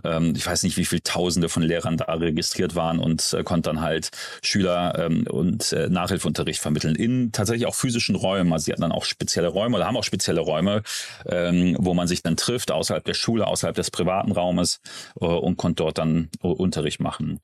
Ähm, 0.04 0.34
ich 0.37 0.46
weiß 0.46 0.62
nicht, 0.62 0.76
wie 0.76 0.84
viele 0.84 1.02
Tausende 1.02 1.48
von 1.48 1.62
Lehrern 1.62 1.96
da 1.96 2.12
registriert 2.14 2.74
waren 2.74 2.98
und 2.98 3.32
äh, 3.32 3.42
konnte 3.42 3.70
dann 3.70 3.80
halt 3.80 4.11
Schüler 4.42 4.98
ähm, 4.98 5.26
und 5.28 5.72
äh, 5.72 5.88
Nachhilfeunterricht 5.88 6.61
vermitteln 6.61 6.94
in 6.94 7.32
tatsächlich 7.32 7.66
auch 7.66 7.74
physischen 7.74 8.14
Räumen. 8.14 8.52
Also 8.52 8.66
sie 8.66 8.72
hatten 8.72 8.82
dann 8.82 8.92
auch 8.92 9.04
spezielle 9.04 9.48
Räume 9.48 9.76
oder 9.76 9.87
haben 9.87 9.96
auch 9.96 10.04
spezielle 10.04 10.40
Räume, 10.40 10.82
ähm, 11.26 11.76
wo 11.78 11.94
man 11.94 12.06
sich 12.06 12.22
dann 12.22 12.37
trifft, 12.37 12.70
außerhalb 12.70 13.04
der 13.04 13.14
Schule, 13.14 13.46
außerhalb 13.46 13.74
des 13.74 13.90
privaten 13.90 14.32
Raumes 14.32 14.80
äh, 15.20 15.24
und 15.24 15.56
konnte 15.56 15.82
dort 15.82 15.98
dann 15.98 16.28
äh, 16.42 16.46
Unterricht 16.46 17.00
machen. 17.00 17.40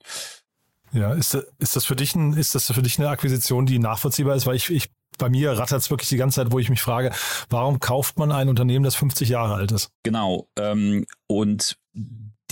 Ja, 0.91 1.13
ist, 1.13 1.37
ist 1.59 1.75
das 1.75 1.85
für 1.85 1.97
dich 1.97 2.15
ein, 2.15 2.33
ist 2.33 2.55
das 2.55 2.71
für 2.71 2.81
dich 2.81 2.97
eine 2.99 3.09
Akquisition, 3.09 3.65
die 3.65 3.79
nachvollziehbar 3.79 4.35
ist? 4.35 4.45
Weil 4.45 4.55
ich, 4.55 4.69
ich 4.69 4.89
bei 5.17 5.29
mir 5.29 5.51
rattert 5.51 5.81
es 5.81 5.89
wirklich 5.89 6.09
die 6.09 6.17
ganze 6.17 6.41
Zeit, 6.41 6.51
wo 6.51 6.59
ich 6.59 6.69
mich 6.69 6.81
frage, 6.81 7.11
warum 7.49 7.79
kauft 7.79 8.17
man 8.17 8.31
ein 8.31 8.49
Unternehmen, 8.49 8.83
das 8.83 8.95
50 8.95 9.29
Jahre 9.29 9.55
alt 9.55 9.71
ist? 9.71 9.89
Genau. 10.03 10.47
Ähm, 10.57 11.05
und 11.27 11.77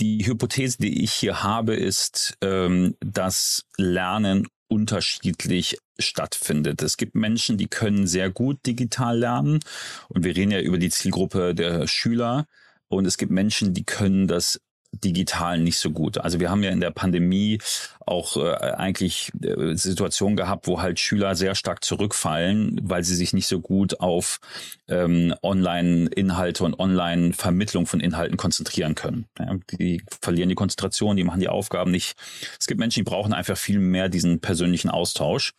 die 0.00 0.26
Hypothese, 0.26 0.78
die 0.78 1.02
ich 1.04 1.12
hier 1.12 1.42
habe, 1.42 1.74
ist, 1.74 2.36
ähm, 2.40 2.96
dass 3.00 3.64
Lernen 3.76 4.48
unterschiedlich 4.68 5.78
stattfindet. 5.98 6.82
Es 6.82 6.96
gibt 6.96 7.14
Menschen, 7.14 7.58
die 7.58 7.68
können 7.68 8.06
sehr 8.06 8.30
gut 8.30 8.58
digital 8.66 9.18
lernen 9.18 9.60
und 10.08 10.24
wir 10.24 10.34
reden 10.34 10.50
ja 10.50 10.60
über 10.60 10.78
die 10.78 10.90
Zielgruppe 10.90 11.54
der 11.54 11.86
Schüler 11.86 12.46
und 12.88 13.06
es 13.06 13.18
gibt 13.18 13.30
Menschen, 13.30 13.74
die 13.74 13.84
können 13.84 14.26
das 14.26 14.60
digital 15.02 15.58
nicht 15.58 15.78
so 15.78 15.90
gut. 15.90 16.18
Also 16.18 16.40
wir 16.40 16.50
haben 16.50 16.62
ja 16.62 16.70
in 16.70 16.80
der 16.80 16.90
Pandemie 16.90 17.58
auch 18.06 18.36
äh, 18.36 18.54
eigentlich 18.54 19.32
äh, 19.42 19.74
Situationen 19.74 20.36
gehabt, 20.36 20.66
wo 20.66 20.80
halt 20.80 21.00
Schüler 21.00 21.34
sehr 21.34 21.54
stark 21.54 21.84
zurückfallen, 21.84 22.80
weil 22.82 23.02
sie 23.02 23.14
sich 23.14 23.32
nicht 23.32 23.46
so 23.46 23.60
gut 23.60 24.00
auf 24.00 24.40
ähm, 24.88 25.34
Online-Inhalte 25.42 26.64
und 26.64 26.78
Online-Vermittlung 26.78 27.86
von 27.86 28.00
Inhalten 28.00 28.36
konzentrieren 28.36 28.94
können. 28.94 29.26
Ja, 29.38 29.56
die 29.78 30.02
verlieren 30.20 30.48
die 30.48 30.54
Konzentration, 30.54 31.16
die 31.16 31.24
machen 31.24 31.40
die 31.40 31.48
Aufgaben 31.48 31.90
nicht. 31.90 32.16
Es 32.60 32.66
gibt 32.66 32.80
Menschen, 32.80 33.00
die 33.00 33.10
brauchen 33.10 33.32
einfach 33.32 33.56
viel 33.56 33.78
mehr 33.78 34.08
diesen 34.08 34.40
persönlichen 34.40 34.90
Austausch. 34.90 35.54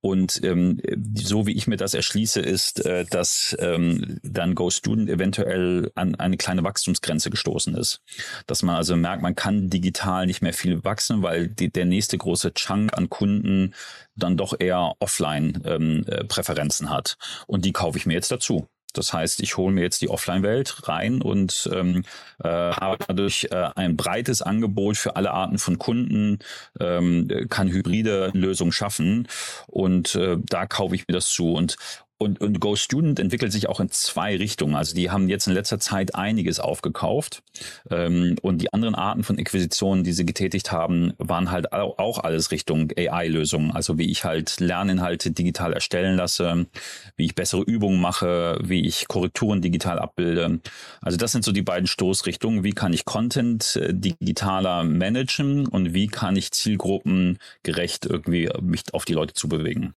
Und 0.00 0.42
ähm, 0.44 0.80
so 1.14 1.46
wie 1.46 1.52
ich 1.52 1.66
mir 1.66 1.76
das 1.76 1.94
erschließe, 1.94 2.40
ist, 2.40 2.84
äh, 2.84 3.04
dass 3.04 3.56
ähm, 3.58 4.18
dann 4.22 4.54
Go 4.54 4.70
Student 4.70 5.08
eventuell 5.10 5.90
an 5.94 6.14
eine 6.14 6.36
kleine 6.36 6.62
Wachstumsgrenze 6.62 7.30
gestoßen 7.30 7.74
ist. 7.74 8.00
Dass 8.46 8.62
man 8.62 8.76
also 8.76 8.94
merkt, 8.96 9.22
man 9.22 9.34
kann 9.34 9.68
digital 9.68 10.26
nicht 10.26 10.42
mehr 10.42 10.52
viel 10.52 10.84
wachsen, 10.84 11.22
weil 11.22 11.48
die, 11.48 11.70
der 11.70 11.86
nächste 11.86 12.18
große 12.18 12.52
Chunk 12.54 12.96
an 12.96 13.08
Kunden 13.08 13.74
dann 14.14 14.36
doch 14.36 14.54
eher 14.58 14.92
Offline-Präferenzen 14.98 16.86
ähm, 16.86 16.92
äh, 16.92 16.94
hat. 16.94 17.16
Und 17.46 17.64
die 17.64 17.72
kaufe 17.72 17.98
ich 17.98 18.06
mir 18.06 18.14
jetzt 18.14 18.30
dazu. 18.30 18.68
Das 18.96 19.12
heißt, 19.12 19.40
ich 19.42 19.56
hole 19.56 19.72
mir 19.72 19.82
jetzt 19.82 20.02
die 20.02 20.08
Offline-Welt 20.08 20.88
rein 20.88 21.22
und 21.22 21.68
ähm, 21.72 22.02
äh, 22.42 22.48
habe 22.48 22.98
dadurch 23.06 23.48
äh, 23.50 23.68
ein 23.74 23.96
breites 23.96 24.42
Angebot 24.42 24.96
für 24.96 25.16
alle 25.16 25.30
Arten 25.30 25.58
von 25.58 25.78
Kunden, 25.78 26.38
ähm, 26.80 27.28
kann 27.48 27.68
hybride 27.68 28.30
Lösungen 28.34 28.72
schaffen 28.72 29.28
und 29.66 30.14
äh, 30.14 30.36
da 30.38 30.66
kaufe 30.66 30.94
ich 30.94 31.06
mir 31.08 31.14
das 31.14 31.28
zu. 31.28 31.52
Und 31.52 31.76
und, 32.18 32.40
und 32.40 32.60
Go 32.60 32.76
Student 32.76 33.20
entwickelt 33.20 33.52
sich 33.52 33.68
auch 33.68 33.78
in 33.78 33.90
zwei 33.90 34.36
Richtungen. 34.36 34.74
Also 34.74 34.94
die 34.94 35.10
haben 35.10 35.28
jetzt 35.28 35.46
in 35.46 35.52
letzter 35.52 35.78
Zeit 35.78 36.14
einiges 36.14 36.60
aufgekauft. 36.60 37.42
Ähm, 37.90 38.36
und 38.40 38.58
die 38.62 38.72
anderen 38.72 38.94
Arten 38.94 39.22
von 39.22 39.38
Akquisitionen, 39.38 40.02
die 40.02 40.12
sie 40.12 40.24
getätigt 40.24 40.72
haben, 40.72 41.12
waren 41.18 41.50
halt 41.50 41.72
auch 41.72 42.18
alles 42.18 42.50
Richtung 42.50 42.90
AI-Lösungen. 42.96 43.70
Also 43.72 43.98
wie 43.98 44.10
ich 44.10 44.24
halt 44.24 44.60
Lerninhalte 44.60 45.30
digital 45.30 45.74
erstellen 45.74 46.16
lasse, 46.16 46.66
wie 47.16 47.26
ich 47.26 47.34
bessere 47.34 47.62
Übungen 47.62 48.00
mache, 48.00 48.58
wie 48.62 48.86
ich 48.86 49.08
Korrekturen 49.08 49.60
digital 49.60 49.98
abbilde. 49.98 50.60
Also 51.02 51.18
das 51.18 51.32
sind 51.32 51.44
so 51.44 51.52
die 51.52 51.62
beiden 51.62 51.86
Stoßrichtungen. 51.86 52.64
Wie 52.64 52.72
kann 52.72 52.94
ich 52.94 53.04
Content 53.04 53.76
äh, 53.76 53.92
digitaler 53.92 54.84
managen 54.84 55.66
und 55.66 55.92
wie 55.92 56.06
kann 56.06 56.36
ich 56.36 56.50
zielgruppengerecht 56.52 58.06
irgendwie 58.06 58.48
mich 58.62 58.82
auf 58.92 59.04
die 59.04 59.12
Leute 59.12 59.34
zu 59.34 59.48
bewegen? 59.48 59.94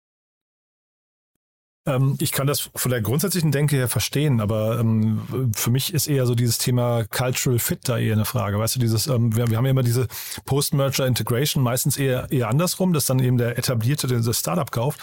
Ähm, 1.90 2.16
ich 2.20 2.32
kann 2.32 2.48
das 2.48 2.70
von 2.76 2.92
der 2.92 3.02
grundsätzlichen 3.02 3.52
Denke 3.52 3.76
her 3.76 3.88
verstehen, 3.88 4.42
aber 4.42 4.80
ähm, 4.80 5.52
für 5.56 5.72
mich 5.72 5.94
ist 5.94 6.08
eher 6.08 6.26
so 6.26 6.36
dieses 6.36 6.58
Thema 6.58 7.04
Cultural 7.06 7.60
Fit 7.60 7.80
da 7.84 7.98
eher 7.98 8.14
eine 8.14 8.26
Frage. 8.26 8.60
Weißt 8.60 8.76
du, 8.76 8.80
dieses, 8.80 9.08
ähm, 9.08 9.36
wir, 9.36 9.50
wir, 9.50 9.58
haben 9.58 9.66
ja 9.66 9.72
immer 9.72 9.84
diese 9.84 10.08
Post-Merger 10.46 11.06
Integration, 11.06 11.64
meistens 11.64 11.98
eher, 11.98 12.32
eher 12.32 12.50
andersrum, 12.50 12.94
dass 12.94 13.06
dann 13.06 13.20
eben 13.20 13.38
der 13.38 13.58
etablierte 13.58 14.08
das 14.08 14.40
Startup 14.40 14.72
kauft. 14.72 15.00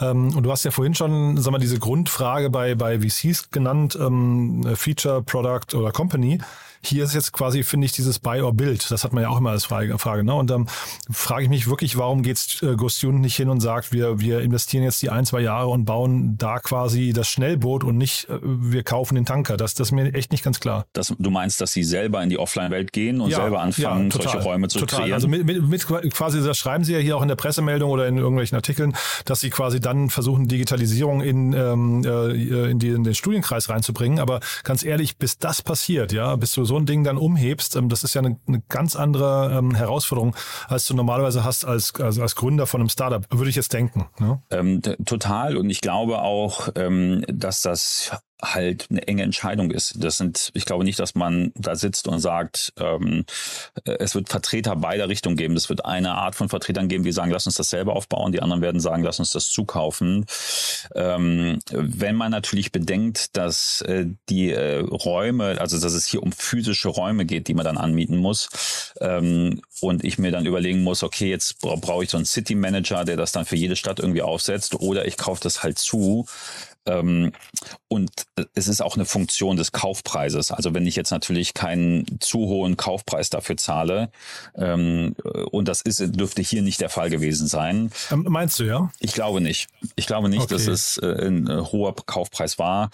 Ähm, 0.00 0.36
und 0.36 0.42
du 0.42 0.50
hast 0.50 0.64
ja 0.64 0.70
vorhin 0.70 0.94
schon, 0.94 1.36
sag 1.38 1.52
mal, 1.52 1.58
diese 1.58 1.78
Grundfrage 1.78 2.50
bei, 2.50 2.74
bei 2.74 3.00
VCs 3.00 3.50
genannt, 3.50 3.98
ähm, 4.00 4.66
Feature, 4.76 5.22
Product 5.22 5.74
oder 5.74 5.90
Company. 5.92 6.38
Hier 6.82 7.04
ist 7.04 7.14
jetzt 7.14 7.32
quasi, 7.32 7.62
finde 7.62 7.86
ich, 7.86 7.92
dieses 7.92 8.18
Buy 8.18 8.40
or 8.40 8.52
Build. 8.52 8.90
Das 8.90 9.04
hat 9.04 9.12
man 9.12 9.22
ja 9.22 9.28
auch 9.28 9.38
immer 9.38 9.50
als 9.50 9.64
Frage. 9.64 9.98
Frage 9.98 10.24
ne? 10.24 10.34
Und 10.34 10.50
dann 10.50 10.62
ähm, 10.62 10.66
frage 11.10 11.44
ich 11.44 11.48
mich 11.48 11.68
wirklich, 11.68 11.96
warum 11.96 12.22
geht 12.22 12.58
äh, 12.62 12.76
Gostune 12.76 13.20
nicht 13.20 13.36
hin 13.36 13.48
und 13.48 13.60
sagt, 13.60 13.92
wir, 13.92 14.20
wir 14.20 14.40
investieren 14.40 14.84
jetzt 14.84 15.02
die 15.02 15.10
ein, 15.10 15.24
zwei 15.24 15.40
Jahre 15.40 15.68
und 15.68 15.84
bauen 15.84 16.36
da 16.38 16.58
quasi 16.58 17.12
das 17.12 17.28
Schnellboot 17.28 17.84
und 17.84 17.96
nicht, 17.96 18.28
äh, 18.28 18.38
wir 18.42 18.82
kaufen 18.82 19.14
den 19.14 19.24
Tanker. 19.24 19.56
Das, 19.56 19.74
das 19.74 19.88
ist 19.88 19.92
mir 19.92 20.12
echt 20.14 20.32
nicht 20.32 20.44
ganz 20.44 20.60
klar. 20.60 20.86
Das, 20.92 21.14
du 21.18 21.30
meinst, 21.30 21.60
dass 21.60 21.72
sie 21.72 21.84
selber 21.84 22.22
in 22.22 22.30
die 22.30 22.38
Offline-Welt 22.38 22.92
gehen 22.92 23.20
und 23.20 23.30
ja, 23.30 23.38
selber 23.38 23.60
anfangen, 23.60 24.04
ja, 24.04 24.10
total, 24.10 24.32
solche 24.32 24.46
Räume 24.46 24.68
zu 24.68 24.80
total. 24.80 25.00
kreieren? 25.00 25.14
Also 25.14 25.28
mit, 25.28 25.44
mit, 25.44 25.62
mit 25.68 25.86
quasi, 26.12 26.42
das 26.42 26.58
schreiben 26.58 26.84
sie 26.84 26.94
ja 26.94 26.98
hier 26.98 27.16
auch 27.16 27.22
in 27.22 27.28
der 27.28 27.36
Pressemeldung 27.36 27.90
oder 27.90 28.06
in 28.06 28.16
irgendwelchen 28.16 28.56
Artikeln, 28.56 28.94
dass 29.24 29.40
sie 29.40 29.50
quasi 29.50 29.80
dann 29.80 30.10
versuchen, 30.10 30.48
Digitalisierung 30.48 31.20
in, 31.20 31.52
ähm, 31.52 32.04
äh, 32.04 32.70
in, 32.70 32.78
die, 32.78 32.88
in 32.88 33.04
den 33.04 33.14
Studienkreis 33.14 33.68
reinzubringen. 33.68 34.18
Aber 34.18 34.40
ganz 34.64 34.84
ehrlich, 34.84 35.16
bis 35.16 35.38
das 35.38 35.62
passiert, 35.62 36.12
ja, 36.12 36.36
bis 36.36 36.52
du 36.52 36.64
so 36.66 36.76
ein 36.76 36.86
Ding 36.86 37.04
dann 37.04 37.16
umhebst, 37.16 37.76
ähm, 37.76 37.88
das 37.88 38.04
ist 38.04 38.14
ja 38.14 38.20
eine, 38.20 38.38
eine 38.46 38.62
ganz 38.68 38.96
andere 38.96 39.56
ähm, 39.56 39.74
Herausforderung, 39.74 40.36
als 40.68 40.86
du 40.86 40.94
normalerweise 40.94 41.44
hast 41.44 41.64
als, 41.64 41.94
als, 41.94 42.18
als 42.18 42.36
Gründer 42.36 42.66
von 42.66 42.80
einem 42.80 42.88
Startup, 42.88 43.24
würde 43.30 43.50
ich 43.50 43.56
jetzt 43.56 43.72
denken. 43.72 44.06
Ne? 44.18 44.42
Ähm, 44.50 44.82
total. 45.04 45.56
Und 45.56 45.70
ich 45.70 45.80
glaube 45.80 46.20
auch, 46.20 46.68
ähm, 46.74 47.24
dass 47.28 47.62
das 47.62 48.12
halt 48.42 48.86
eine 48.90 49.06
enge 49.08 49.22
Entscheidung 49.22 49.70
ist. 49.70 50.02
Das 50.02 50.18
sind, 50.18 50.50
ich 50.54 50.66
glaube 50.66 50.84
nicht, 50.84 50.98
dass 50.98 51.14
man 51.14 51.52
da 51.54 51.74
sitzt 51.74 52.06
und 52.06 52.20
sagt, 52.20 52.72
ähm, 52.78 53.24
äh, 53.84 53.96
es 53.98 54.14
wird 54.14 54.28
Vertreter 54.28 54.76
beider 54.76 55.08
Richtungen 55.08 55.36
geben. 55.36 55.56
Es 55.56 55.68
wird 55.68 55.84
eine 55.84 56.12
Art 56.12 56.34
von 56.34 56.48
Vertretern 56.48 56.88
geben, 56.88 57.04
die 57.04 57.12
sagen, 57.12 57.30
lass 57.30 57.46
uns 57.46 57.56
das 57.56 57.70
selber 57.70 57.94
aufbauen. 57.94 58.32
Die 58.32 58.42
anderen 58.42 58.62
werden 58.62 58.80
sagen, 58.80 59.02
lass 59.02 59.18
uns 59.18 59.30
das 59.30 59.48
zukaufen. 59.48 60.26
Ähm, 60.94 61.60
wenn 61.70 62.16
man 62.16 62.30
natürlich 62.30 62.72
bedenkt, 62.72 63.36
dass 63.36 63.80
äh, 63.82 64.06
die 64.28 64.50
äh, 64.50 64.80
Räume, 64.80 65.60
also 65.60 65.80
dass 65.80 65.94
es 65.94 66.06
hier 66.06 66.22
um 66.22 66.32
physische 66.32 66.88
Räume 66.88 67.24
geht, 67.24 67.48
die 67.48 67.54
man 67.54 67.64
dann 67.64 67.78
anmieten 67.78 68.18
muss, 68.18 68.48
ähm, 69.00 69.62
und 69.80 70.04
ich 70.04 70.18
mir 70.18 70.30
dann 70.30 70.46
überlegen 70.46 70.82
muss, 70.82 71.02
okay, 71.02 71.30
jetzt 71.30 71.60
brauche 71.60 72.04
ich 72.04 72.10
so 72.10 72.16
einen 72.16 72.26
City 72.26 72.54
Manager, 72.54 73.04
der 73.04 73.16
das 73.16 73.32
dann 73.32 73.44
für 73.44 73.56
jede 73.56 73.76
Stadt 73.76 73.98
irgendwie 73.98 74.22
aufsetzt, 74.22 74.74
oder 74.74 75.06
ich 75.06 75.16
kaufe 75.16 75.42
das 75.42 75.62
halt 75.62 75.78
zu, 75.78 76.26
und 76.86 78.10
es 78.54 78.68
ist 78.68 78.80
auch 78.80 78.96
eine 78.96 79.04
Funktion 79.04 79.56
des 79.56 79.72
Kaufpreises. 79.72 80.50
Also 80.50 80.74
wenn 80.74 80.86
ich 80.86 80.96
jetzt 80.96 81.10
natürlich 81.10 81.54
keinen 81.54 82.20
zu 82.20 82.38
hohen 82.38 82.76
Kaufpreis 82.76 83.30
dafür 83.30 83.56
zahle, 83.56 84.10
ähm, 84.56 85.14
und 85.50 85.68
das 85.68 85.82
ist, 85.82 86.00
dürfte 86.18 86.42
hier 86.42 86.62
nicht 86.62 86.80
der 86.80 86.90
Fall 86.90 87.10
gewesen 87.10 87.46
sein. 87.46 87.90
Ähm, 88.10 88.26
meinst 88.28 88.58
du, 88.58 88.64
ja? 88.64 88.90
Ich 89.00 89.12
glaube 89.12 89.40
nicht. 89.40 89.68
Ich 89.96 90.06
glaube 90.06 90.28
nicht, 90.28 90.42
okay. 90.42 90.54
dass 90.54 90.66
es 90.66 90.98
äh, 90.98 91.26
ein 91.26 91.48
äh, 91.48 91.60
hoher 91.60 91.94
Kaufpreis 91.94 92.58
war. 92.58 92.90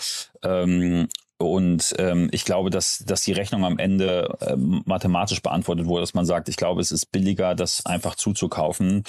Und 1.44 1.94
ähm, 1.98 2.28
ich 2.32 2.44
glaube, 2.44 2.70
dass, 2.70 3.04
dass 3.06 3.22
die 3.22 3.32
Rechnung 3.32 3.64
am 3.64 3.78
Ende 3.78 4.36
äh, 4.40 4.56
mathematisch 4.56 5.42
beantwortet 5.42 5.86
wurde, 5.86 6.02
dass 6.02 6.14
man 6.14 6.26
sagt, 6.26 6.48
ich 6.48 6.56
glaube, 6.56 6.80
es 6.80 6.90
ist 6.90 7.12
billiger, 7.12 7.54
das 7.54 7.84
einfach 7.86 8.14
zuzukaufen. 8.14 9.04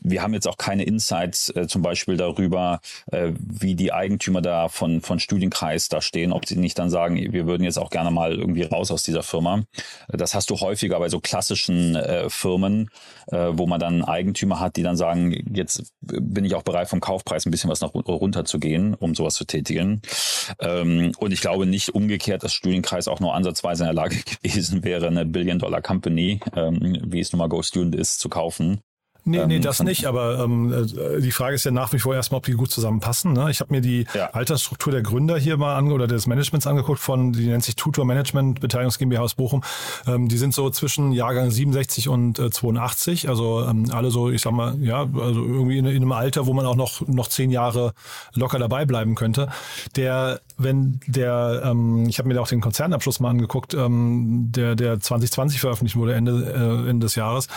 Wir 0.00 0.22
haben 0.22 0.34
jetzt 0.34 0.48
auch 0.48 0.56
keine 0.56 0.84
Insights 0.84 1.50
äh, 1.50 1.66
zum 1.66 1.82
Beispiel 1.82 2.16
darüber, 2.16 2.80
äh, 3.10 3.32
wie 3.36 3.74
die 3.74 3.92
Eigentümer 3.92 4.42
da 4.42 4.68
von, 4.68 5.00
von 5.00 5.20
Studienkreis 5.20 5.88
da 5.88 6.00
stehen, 6.00 6.32
ob 6.32 6.46
sie 6.46 6.56
nicht 6.56 6.78
dann 6.78 6.90
sagen, 6.90 7.16
wir 7.32 7.46
würden 7.46 7.64
jetzt 7.64 7.78
auch 7.78 7.90
gerne 7.90 8.10
mal 8.10 8.34
irgendwie 8.34 8.62
raus 8.62 8.90
aus 8.90 9.02
dieser 9.02 9.22
Firma. 9.22 9.64
Das 10.08 10.34
hast 10.34 10.50
du 10.50 10.56
häufiger 10.56 10.98
bei 10.98 11.08
so 11.08 11.20
klassischen 11.20 11.96
äh, 11.96 12.28
Firmen, 12.30 12.90
äh, 13.28 13.48
wo 13.52 13.66
man 13.66 13.80
dann 13.80 14.04
Eigentümer 14.04 14.60
hat, 14.60 14.76
die 14.76 14.82
dann 14.82 14.96
sagen, 14.96 15.44
jetzt 15.54 15.92
bin 16.00 16.44
ich 16.44 16.54
auch 16.54 16.62
bereit, 16.62 16.88
vom 16.88 17.00
Kaufpreis 17.00 17.46
ein 17.46 17.50
bisschen 17.50 17.70
was 17.70 17.80
nach 17.80 17.94
runter 17.94 18.44
um 19.00 19.14
sowas 19.14 19.34
zu 19.34 19.44
tätigen. 19.44 20.02
Ähm, 20.60 21.12
und 21.18 21.32
ich 21.32 21.40
glaube 21.40 21.66
nicht, 21.66 21.77
nicht 21.78 21.94
umgekehrt, 21.94 22.42
dass 22.42 22.52
Studienkreis 22.52 23.06
auch 23.06 23.20
nur 23.20 23.34
ansatzweise 23.34 23.84
in 23.84 23.86
der 23.86 23.94
Lage 23.94 24.16
gewesen 24.42 24.82
wäre, 24.82 25.06
eine 25.06 25.24
Billion-Dollar-Company, 25.24 26.40
ähm, 26.56 26.98
wie 27.06 27.20
es 27.20 27.32
nun 27.32 27.38
mal 27.38 27.48
Go 27.48 27.62
Student 27.62 27.94
ist, 27.94 28.18
zu 28.18 28.28
kaufen. 28.28 28.80
Nee, 29.24 29.46
nee, 29.46 29.56
ähm, 29.56 29.62
das 29.62 29.82
nicht, 29.82 30.06
aber 30.06 30.38
ähm, 30.38 30.72
äh, 30.72 31.20
die 31.20 31.32
Frage 31.32 31.54
ist 31.54 31.64
ja 31.64 31.70
nach 31.70 31.92
wie 31.92 31.98
vor 31.98 32.14
erstmal, 32.14 32.38
ob 32.38 32.46
die 32.46 32.52
gut 32.52 32.70
zusammenpassen. 32.70 33.32
Ne? 33.32 33.50
Ich 33.50 33.60
habe 33.60 33.72
mir 33.72 33.80
die 33.80 34.06
ja. 34.14 34.30
Altersstruktur 34.30 34.92
der 34.92 35.02
Gründer 35.02 35.38
hier 35.38 35.56
mal 35.56 35.76
ange 35.76 35.92
oder 35.92 36.06
des 36.06 36.26
Managements 36.26 36.66
angeguckt 36.66 37.00
von, 37.00 37.32
die 37.32 37.46
nennt 37.46 37.64
sich 37.64 37.76
Tutor 37.76 38.04
Management 38.04 38.60
Beteiligungs 38.60 38.98
GmbH 38.98 39.20
aus 39.20 39.34
Bochum. 39.34 39.62
Ähm, 40.06 40.28
die 40.28 40.38
sind 40.38 40.54
so 40.54 40.70
zwischen 40.70 41.12
Jahrgang 41.12 41.50
67 41.50 42.08
und 42.08 42.38
äh, 42.38 42.50
82, 42.50 43.28
also 43.28 43.66
ähm, 43.66 43.90
alle 43.92 44.10
so, 44.10 44.30
ich 44.30 44.40
sag 44.40 44.52
mal, 44.52 44.76
ja, 44.80 45.00
also 45.00 45.44
irgendwie 45.44 45.78
in, 45.78 45.86
in 45.86 45.96
einem 45.96 46.12
Alter, 46.12 46.46
wo 46.46 46.54
man 46.54 46.64
auch 46.64 46.76
noch 46.76 47.06
noch 47.06 47.28
zehn 47.28 47.50
Jahre 47.50 47.92
locker 48.34 48.58
dabei 48.58 48.86
bleiben 48.86 49.14
könnte. 49.14 49.48
Der, 49.96 50.40
wenn 50.56 51.00
der, 51.06 51.62
ähm, 51.64 52.06
ich 52.08 52.18
habe 52.18 52.28
mir 52.28 52.34
da 52.34 52.40
auch 52.40 52.48
den 52.48 52.60
Konzernabschluss 52.60 53.20
mal 53.20 53.30
angeguckt, 53.30 53.74
ähm, 53.74 54.50
der 54.52 54.74
der 54.74 55.00
2020 55.00 55.60
veröffentlicht 55.60 55.96
wurde 55.96 56.14
Ende 56.14 56.32
äh, 56.32 56.88
Ende 56.88 57.04
des 57.04 57.14
Jahres 57.14 57.48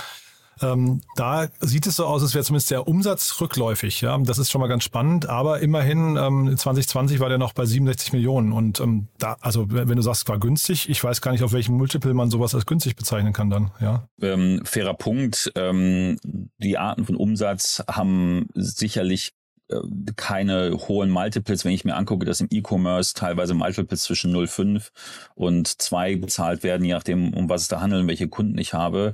ähm, 0.62 1.02
da 1.16 1.48
sieht 1.60 1.88
es 1.88 1.96
so 1.96 2.06
aus, 2.06 2.22
als 2.22 2.34
wäre 2.34 2.44
zumindest 2.44 2.72
der 2.72 2.88
Umsatz 2.88 3.40
rückläufig. 3.42 4.02
Ja, 4.02 4.18
das 4.18 4.38
ist 4.38 4.52
schon 4.52 4.62
mal 4.62 4.68
ganz 4.68 4.84
spannend. 4.84 5.28
Aber 5.28 5.60
immerhin 5.60 6.18
ähm, 6.18 6.56
2020 6.56 7.20
war 7.20 7.30
der 7.30 7.38
noch 7.38 7.54
bei 7.54 7.66
67 7.66 8.14
Millionen 8.14 8.52
und 8.52 8.80
ähm, 8.80 9.08
da, 9.18 9.38
also 9.42 9.66
wenn 9.70 9.96
du 9.96 10.02
sagst, 10.02 10.28
war 10.30 10.40
günstig, 10.40 10.90
ich 10.90 11.04
weiß 11.04 11.22
gar 11.22 11.32
nicht, 11.32 11.44
auf 11.44 11.54
welchem 11.54 11.76
Multiple 11.76 12.14
man 12.14 12.30
sowas 12.30 12.56
als 12.56 12.66
günstig 12.66 12.96
bezeichnen 12.96 13.34
kann 13.34 13.50
dann. 13.50 13.72
Ja. 13.80 14.08
Ähm, 14.22 14.62
fairer 14.64 14.94
Punkt. 14.94 15.52
Ähm, 15.56 16.18
die 16.24 16.78
Arten 16.78 17.06
von 17.06 17.16
Umsatz 17.16 17.84
haben 17.90 18.48
sicherlich 18.54 19.34
äh, 19.70 19.80
keine 20.16 20.78
hohen 20.88 21.10
Multiples, 21.10 21.66
wenn 21.66 21.72
ich 21.72 21.86
mir 21.86 21.96
angucke, 21.96 22.26
dass 22.26 22.42
im 22.42 22.48
E-Commerce 22.52 23.14
teilweise 23.14 23.54
Multiples 23.54 24.04
zwischen 24.04 24.36
0,5 24.36 24.90
und 25.36 25.68
2 25.68 26.18
bezahlt 26.18 26.64
werden, 26.64 26.86
je 26.86 26.94
nachdem, 26.94 27.34
um 27.34 27.50
was 27.50 27.64
es 27.64 27.68
da 27.68 27.82
handelt 27.82 28.04
und 28.04 28.08
welche 28.08 28.28
Kunden 28.28 28.58
ich 28.58 28.74
habe. 28.74 29.14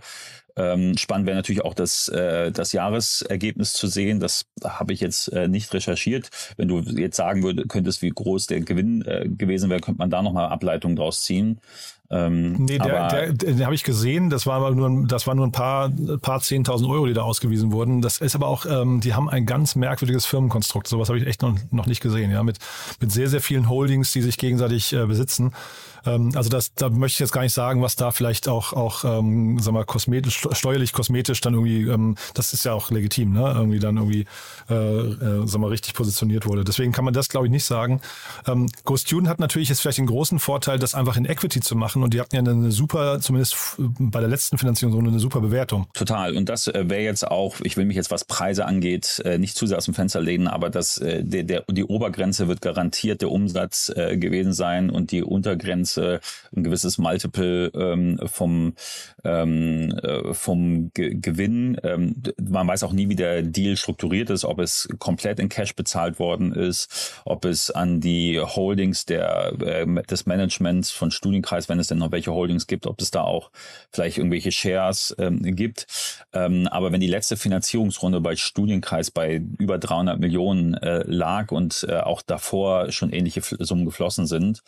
Ähm, 0.57 0.97
spannend 0.97 1.27
wäre 1.27 1.37
natürlich 1.37 1.63
auch 1.63 1.75
das, 1.75 2.07
äh, 2.09 2.51
das 2.51 2.73
Jahresergebnis 2.73 3.73
zu 3.73 3.87
sehen. 3.87 4.19
Das 4.19 4.45
habe 4.63 4.91
ich 4.91 4.99
jetzt 4.99 5.31
äh, 5.31 5.47
nicht 5.47 5.73
recherchiert. 5.73 6.29
Wenn 6.57 6.67
du 6.67 6.79
jetzt 6.79 7.15
sagen 7.15 7.43
würde, 7.43 7.67
könntest, 7.67 8.01
wie 8.01 8.09
groß 8.09 8.47
der 8.47 8.61
Gewinn 8.61 9.03
äh, 9.03 9.29
gewesen 9.29 9.69
wäre, 9.69 9.79
könnte 9.81 9.99
man 9.99 10.09
da 10.09 10.21
nochmal 10.21 10.49
Ableitungen 10.49 10.95
draus 10.95 11.21
ziehen. 11.21 11.59
Ähm, 12.09 12.53
nee, 12.53 12.77
der, 12.79 13.09
der, 13.09 13.33
den 13.33 13.65
habe 13.65 13.75
ich 13.75 13.83
gesehen. 13.83 14.29
Das 14.29 14.45
war 14.45 14.55
aber 14.55 14.71
nur, 14.71 15.07
das 15.07 15.27
war 15.27 15.35
nur 15.35 15.45
ein 15.45 15.51
paar, 15.51 15.91
paar 16.21 16.39
zehntausend 16.39 16.89
Euro, 16.89 17.05
die 17.05 17.13
da 17.13 17.23
ausgewiesen 17.23 17.71
wurden. 17.73 18.01
Das 18.01 18.19
ist 18.19 18.33
aber 18.33 18.47
auch, 18.47 18.65
ähm, 18.65 19.01
die 19.01 19.13
haben 19.13 19.29
ein 19.29 19.45
ganz 19.45 19.75
merkwürdiges 19.75 20.25
Firmenkonstrukt. 20.25 20.87
Sowas 20.87 21.09
habe 21.09 21.19
ich 21.19 21.27
echt 21.27 21.41
noch, 21.41 21.57
noch 21.71 21.85
nicht 21.85 22.01
gesehen. 22.01 22.31
Ja, 22.31 22.43
mit 22.43 22.59
mit 23.01 23.11
sehr 23.11 23.27
sehr 23.27 23.41
vielen 23.41 23.67
Holdings, 23.67 24.13
die 24.13 24.21
sich 24.21 24.37
gegenseitig 24.37 24.93
äh, 24.93 25.05
besitzen. 25.05 25.51
Ähm, 26.07 26.31
also 26.35 26.49
das, 26.49 26.73
da 26.73 26.89
möchte 26.89 27.15
ich 27.15 27.19
jetzt 27.19 27.31
gar 27.31 27.41
nicht 27.41 27.53
sagen, 27.53 27.81
was 27.81 27.95
da 27.95 28.11
vielleicht 28.11 28.47
auch 28.47 28.73
auch, 28.73 29.03
ähm, 29.03 29.59
sag 29.59 29.73
mal, 29.73 29.85
kosmetisch, 29.85 30.47
steuerlich 30.51 30.93
kosmetisch 30.93 31.41
dann 31.41 31.53
irgendwie, 31.53 31.83
ähm, 31.83 32.15
das 32.33 32.53
ist 32.53 32.65
ja 32.65 32.73
auch 32.73 32.91
legitim, 32.91 33.33
ne? 33.33 33.53
Irgendwie 33.55 33.79
dann 33.79 33.97
irgendwie, 33.97 34.25
äh, 34.69 34.73
äh, 34.73 35.47
sag 35.47 35.59
mal, 35.59 35.67
richtig 35.67 35.93
positioniert 35.93 36.45
wurde. 36.45 36.63
Deswegen 36.63 36.91
kann 36.91 37.05
man 37.05 37.13
das, 37.13 37.29
glaube 37.29 37.47
ich, 37.47 37.51
nicht 37.51 37.65
sagen. 37.65 38.01
Ähm, 38.47 38.69
Ghost 38.85 39.07
Student 39.07 39.29
hat 39.29 39.39
natürlich 39.39 39.69
jetzt 39.69 39.81
vielleicht 39.81 39.97
den 39.97 40.07
großen 40.07 40.39
Vorteil, 40.39 40.79
das 40.79 40.95
einfach 40.95 41.17
in 41.17 41.25
Equity 41.25 41.59
zu 41.59 41.75
machen 41.75 42.03
und 42.03 42.13
die 42.13 42.21
hatten 42.21 42.35
ja 42.35 42.41
eine 42.41 42.71
super, 42.71 43.19
zumindest 43.19 43.55
bei 43.77 44.19
der 44.19 44.29
letzten 44.29 44.57
Finanzierung, 44.57 44.93
so 44.93 44.99
eine 44.99 45.19
super 45.19 45.41
Bewertung. 45.41 45.87
Total. 45.93 46.35
Und 46.35 46.49
das 46.49 46.67
äh, 46.67 46.89
wäre 46.89 47.01
jetzt 47.01 47.27
auch, 47.27 47.55
ich 47.61 47.77
will 47.77 47.85
mich 47.85 47.95
jetzt, 47.95 48.11
was 48.11 48.25
Preise 48.25 48.65
angeht, 48.65 49.21
äh, 49.25 49.37
nicht 49.37 49.55
zu 49.57 49.67
sehr 49.67 49.77
aus 49.77 49.85
dem 49.85 49.93
Fenster 49.93 50.21
lehnen, 50.21 50.47
aber 50.47 50.69
das, 50.69 50.97
äh, 50.97 51.23
der, 51.23 51.43
der, 51.43 51.63
die 51.69 51.83
Obergrenze 51.83 52.47
wird 52.47 52.61
garantiert 52.61 53.21
der 53.21 53.31
Umsatz 53.31 53.91
gewesen 53.95 54.53
sein 54.53 54.89
und 54.89 55.11
die 55.11 55.23
Untergrenze 55.23 55.96
ein 55.97 56.63
gewisses 56.63 56.97
Multiple 56.97 57.71
ähm, 57.75 58.19
vom, 58.25 58.73
ähm, 59.23 59.93
vom 60.33 60.91
Ge 60.93 61.15
Gewinn. 61.15 61.77
Ähm, 61.83 62.21
man 62.39 62.67
weiß 62.67 62.83
auch 62.83 62.93
nie, 62.93 63.09
wie 63.09 63.15
der 63.15 63.41
Deal 63.43 63.77
strukturiert 63.77 64.29
ist, 64.29 64.45
ob 64.45 64.59
es 64.59 64.87
komplett 64.99 65.39
in 65.39 65.49
Cash 65.49 65.75
bezahlt 65.75 66.19
worden 66.19 66.53
ist, 66.53 67.21
ob 67.25 67.45
es 67.45 67.71
an 67.71 67.99
die 67.99 68.39
Holdings 68.39 69.05
der, 69.05 69.53
äh, 69.61 69.85
des 70.03 70.25
Managements 70.25 70.91
von 70.91 71.11
Studienkreis, 71.11 71.69
wenn 71.69 71.79
es 71.79 71.87
denn 71.87 71.97
noch 71.97 72.11
welche 72.11 72.33
Holdings 72.33 72.67
gibt, 72.67 72.87
ob 72.87 73.01
es 73.01 73.11
da 73.11 73.21
auch 73.21 73.51
vielleicht 73.91 74.17
irgendwelche 74.17 74.51
Shares 74.51 75.15
ähm, 75.19 75.41
gibt. 75.55 75.87
Ähm, 76.33 76.67
aber 76.67 76.91
wenn 76.91 77.01
die 77.01 77.07
letzte 77.07 77.37
Finanzierungsrunde 77.37 78.21
bei 78.21 78.35
Studienkreis 78.35 79.11
bei 79.11 79.41
über 79.57 79.77
300 79.77 80.19
Millionen 80.19 80.73
äh, 80.75 81.03
lag 81.05 81.51
und 81.51 81.85
äh, 81.89 81.97
auch 81.97 82.21
davor 82.21 82.91
schon 82.91 83.11
ähnliche 83.11 83.41
Summen 83.41 83.85
geflossen 83.85 84.27
sind, 84.27 84.61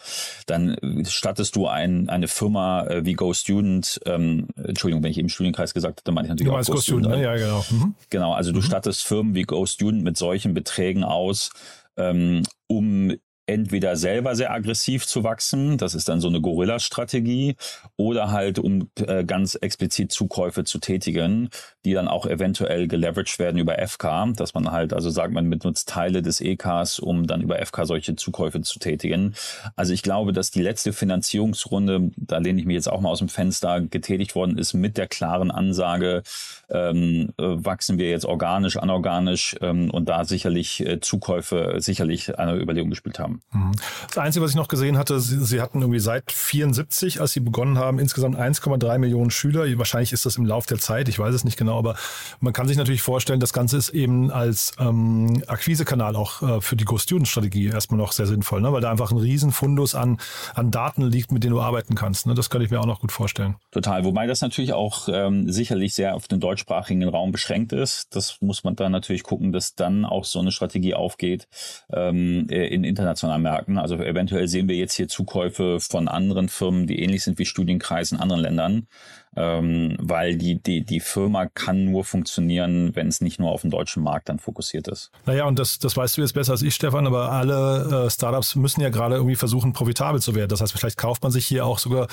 dann 0.46 0.76
stattest 1.20 1.56
du 1.56 1.68
ein, 1.68 2.10
eine 2.10 2.28
Firma 2.28 2.88
äh, 2.88 3.06
wie 3.06 3.14
Go 3.14 3.34
Student, 3.34 4.00
ähm, 4.06 4.48
Entschuldigung, 4.56 5.04
wenn 5.04 5.12
ich 5.12 5.18
eben 5.18 5.30
Studienkreis 5.30 5.74
gesagt 5.74 6.00
hatte, 6.00 6.12
meine 6.12 6.28
ich 6.28 6.30
natürlich 6.30 6.52
du 6.52 6.58
auch 6.58 6.66
Go, 6.66 6.74
Go 6.74 6.82
Student. 6.82 7.06
Student 7.06 7.22
ne? 7.22 7.24
Ja, 7.24 7.36
genau. 7.36 7.66
Mhm. 7.70 7.96
Genau, 8.10 8.34
also 8.34 8.52
du 8.52 8.60
mhm. 8.60 8.64
stattest 8.64 9.06
Firmen 9.06 9.36
wie 9.36 9.44
Go 9.44 9.66
Student 9.66 10.04
mit 10.04 10.18
solchen 10.18 10.54
Beträgen 10.54 11.04
aus, 11.04 11.52
ähm, 11.98 12.44
um 12.68 13.14
entweder 13.50 13.96
selber 13.96 14.36
sehr 14.36 14.52
aggressiv 14.52 15.08
zu 15.08 15.24
wachsen, 15.24 15.78
das 15.78 15.96
ist 15.96 16.08
dann 16.08 16.22
so 16.22 16.28
eine 16.28 16.40
Gorilla-Strategie, 16.40 17.56
oder 17.98 18.32
halt 18.32 18.60
um 18.60 18.90
äh, 19.08 19.24
ganz 19.24 19.56
explizit 19.56 20.12
Zukäufe 20.12 20.64
zu 20.64 20.78
tätigen, 20.78 21.50
die 21.84 21.94
dann 21.94 22.08
auch 22.08 22.28
eventuell 22.28 22.88
geleveraged 22.88 23.40
werden 23.40 23.58
über 23.58 23.76
FK, 23.88 24.34
dass 24.36 24.54
man 24.54 24.72
halt, 24.72 24.94
also 24.94 25.10
sagt 25.10 25.34
man, 25.34 25.50
benutzt 25.50 25.90
Teile 25.90 26.22
des 26.22 26.42
EKs, 26.42 27.00
um 27.00 27.26
dann 27.26 27.42
über 27.42 27.58
FK 27.66 27.86
solche 27.86 28.16
Zukäufe 28.16 28.62
zu 28.62 28.78
tätigen. 28.78 29.34
Also 29.76 29.94
ich 29.94 30.04
glaube, 30.04 30.32
dass 30.32 30.52
die 30.52 30.62
letzte 30.62 30.94
Finanzierungsrunde, 30.94 32.12
da 32.18 32.38
lehne 32.38 32.60
ich 32.60 32.68
mich 32.68 32.76
jetzt 32.76 32.90
auch 32.90 33.02
mal 33.02 33.10
aus 33.10 33.20
dem 33.20 33.30
Fenster, 33.30 33.82
getätigt 33.82 34.36
worden 34.36 34.58
ist 34.60 34.74
mit 34.74 34.98
der 34.98 35.08
klaren 35.08 35.50
Ansage, 35.50 36.22
ähm, 36.70 37.30
äh, 37.38 37.44
wachsen 37.44 37.98
wir 37.98 38.10
jetzt 38.10 38.26
organisch, 38.26 38.78
anorganisch 38.78 39.56
ähm, 39.62 39.90
und 39.90 40.08
da 40.08 40.24
sicherlich 40.26 40.86
äh, 40.86 41.00
Zukäufe 41.00 41.76
sicherlich 41.80 42.38
eine 42.38 42.56
Überlegung 42.56 42.92
gespielt 42.92 43.18
haben. 43.18 43.39
Mhm. 43.52 43.72
Das 44.08 44.18
Einzige, 44.18 44.44
was 44.44 44.52
ich 44.52 44.58
noch 44.58 44.68
gesehen 44.68 44.98
hatte, 44.98 45.20
sie, 45.20 45.44
sie, 45.44 45.62
hatten 45.62 45.82
irgendwie 45.82 46.00
seit 46.00 46.32
74, 46.32 47.22
als 47.22 47.34
sie 47.34 47.40
begonnen 47.40 47.78
haben, 47.78 48.00
insgesamt 48.00 48.38
1,3 48.38 48.98
Millionen 48.98 49.32
Schüler. 49.32 49.66
Wahrscheinlich 49.78 50.14
ist 50.14 50.26
das 50.26 50.38
im 50.38 50.46
Lauf 50.46 50.66
der 50.66 50.80
Zeit, 50.80 51.10
ich 51.10 51.20
weiß 51.20 51.34
es 51.34 51.44
nicht 51.44 51.58
genau, 51.58 51.78
aber 51.78 51.96
man 52.40 52.54
kann 52.54 52.68
sich 52.68 52.78
natürlich 52.78 53.02
vorstellen, 53.02 53.40
das 53.40 53.54
Ganze 53.54 53.78
ist 53.78 53.90
eben 53.90 54.32
als 54.32 54.74
ähm, 54.80 55.44
Akquisekanal 55.48 56.16
auch 56.16 56.42
äh, 56.42 56.62
für 56.62 56.76
die 56.76 56.86
Go-Student-Strategie 56.86 57.68
erstmal 57.68 57.98
noch 57.98 58.12
sehr 58.12 58.26
sinnvoll, 58.26 58.62
ne? 58.62 58.72
weil 58.74 58.82
da 58.82 58.92
einfach 58.92 59.12
ein 59.12 59.18
Riesenfundus 59.18 59.96
an, 59.96 60.18
an 60.54 60.72
Daten 60.72 61.04
liegt, 61.04 61.32
mit 61.32 61.44
denen 61.44 61.54
du 61.54 61.62
arbeiten 61.62 61.96
kannst. 61.96 62.28
Ne? 62.28 62.34
Das 62.34 62.50
könnte 62.50 62.66
ich 62.66 62.72
mir 62.72 62.80
auch 62.80 62.86
noch 62.86 63.02
gut 63.02 63.12
vorstellen. 63.12 63.56
Total, 63.72 64.04
wobei 64.04 64.28
das 64.28 64.42
natürlich 64.42 64.74
auch 64.74 65.08
ähm, 65.12 65.52
sicherlich 65.52 65.94
sehr 65.94 66.16
auf 66.16 66.28
den 66.28 66.40
deutschsprachigen 66.40 67.08
Raum 67.08 67.32
beschränkt 67.32 67.74
ist. 67.74 68.16
Das 68.16 68.38
muss 68.42 68.64
man 68.64 68.76
dann 68.76 68.92
natürlich 68.92 69.24
gucken, 69.24 69.52
dass 69.52 69.76
dann 69.76 70.06
auch 70.06 70.26
so 70.26 70.40
eine 70.40 70.52
Strategie 70.52 70.94
aufgeht 70.94 71.48
ähm, 71.94 72.48
in 72.50 72.84
internationalen 72.84 73.29
internationalen 73.30 73.42
Märkten. 73.42 73.78
Also 73.78 73.96
eventuell 73.96 74.48
sehen 74.48 74.68
wir 74.68 74.76
jetzt 74.76 74.96
hier 74.96 75.08
Zukäufe 75.08 75.80
von 75.80 76.08
anderen 76.08 76.50
Firmen, 76.50 76.88
die 76.88 77.02
ähnlich 77.02 77.24
sind 77.24 77.40
wie 77.40 77.46
Studienkreis 77.46 78.12
in 78.12 78.20
anderen 78.20 78.42
Ländern, 78.42 78.88
ähm, 79.36 79.96
weil 80.00 80.36
die, 80.36 80.62
die, 80.62 80.84
die 80.84 81.00
Firma 81.00 81.46
kann 81.48 81.86
nur 81.86 82.04
funktionieren, 82.04 82.96
wenn 82.96 83.08
es 83.08 83.22
nicht 83.22 83.40
nur 83.40 83.52
auf 83.52 83.62
den 83.62 83.72
deutschen 83.72 84.04
Markt 84.04 84.30
dann 84.30 84.40
fokussiert 84.40 84.88
ist. 84.88 85.12
Naja, 85.26 85.46
und 85.46 85.60
das, 85.60 85.80
das 85.80 85.96
weißt 85.96 86.18
du 86.18 86.22
jetzt 86.22 86.34
besser 86.34 86.54
als 86.54 86.62
ich, 86.62 86.76
Stefan, 86.76 87.08
aber 87.08 87.32
alle 87.32 88.06
äh, 88.06 88.10
Startups 88.10 88.56
müssen 88.56 88.82
ja 88.82 88.90
gerade 88.90 89.16
irgendwie 89.16 89.36
versuchen, 89.36 89.74
profitabel 89.74 90.22
zu 90.22 90.36
werden. 90.36 90.50
Das 90.50 90.62
heißt, 90.62 90.74
vielleicht 90.74 90.98
kauft 90.98 91.24
man 91.24 91.32
sich 91.32 91.46
hier 91.46 91.66
auch 91.66 91.80
sogar, 91.80 92.08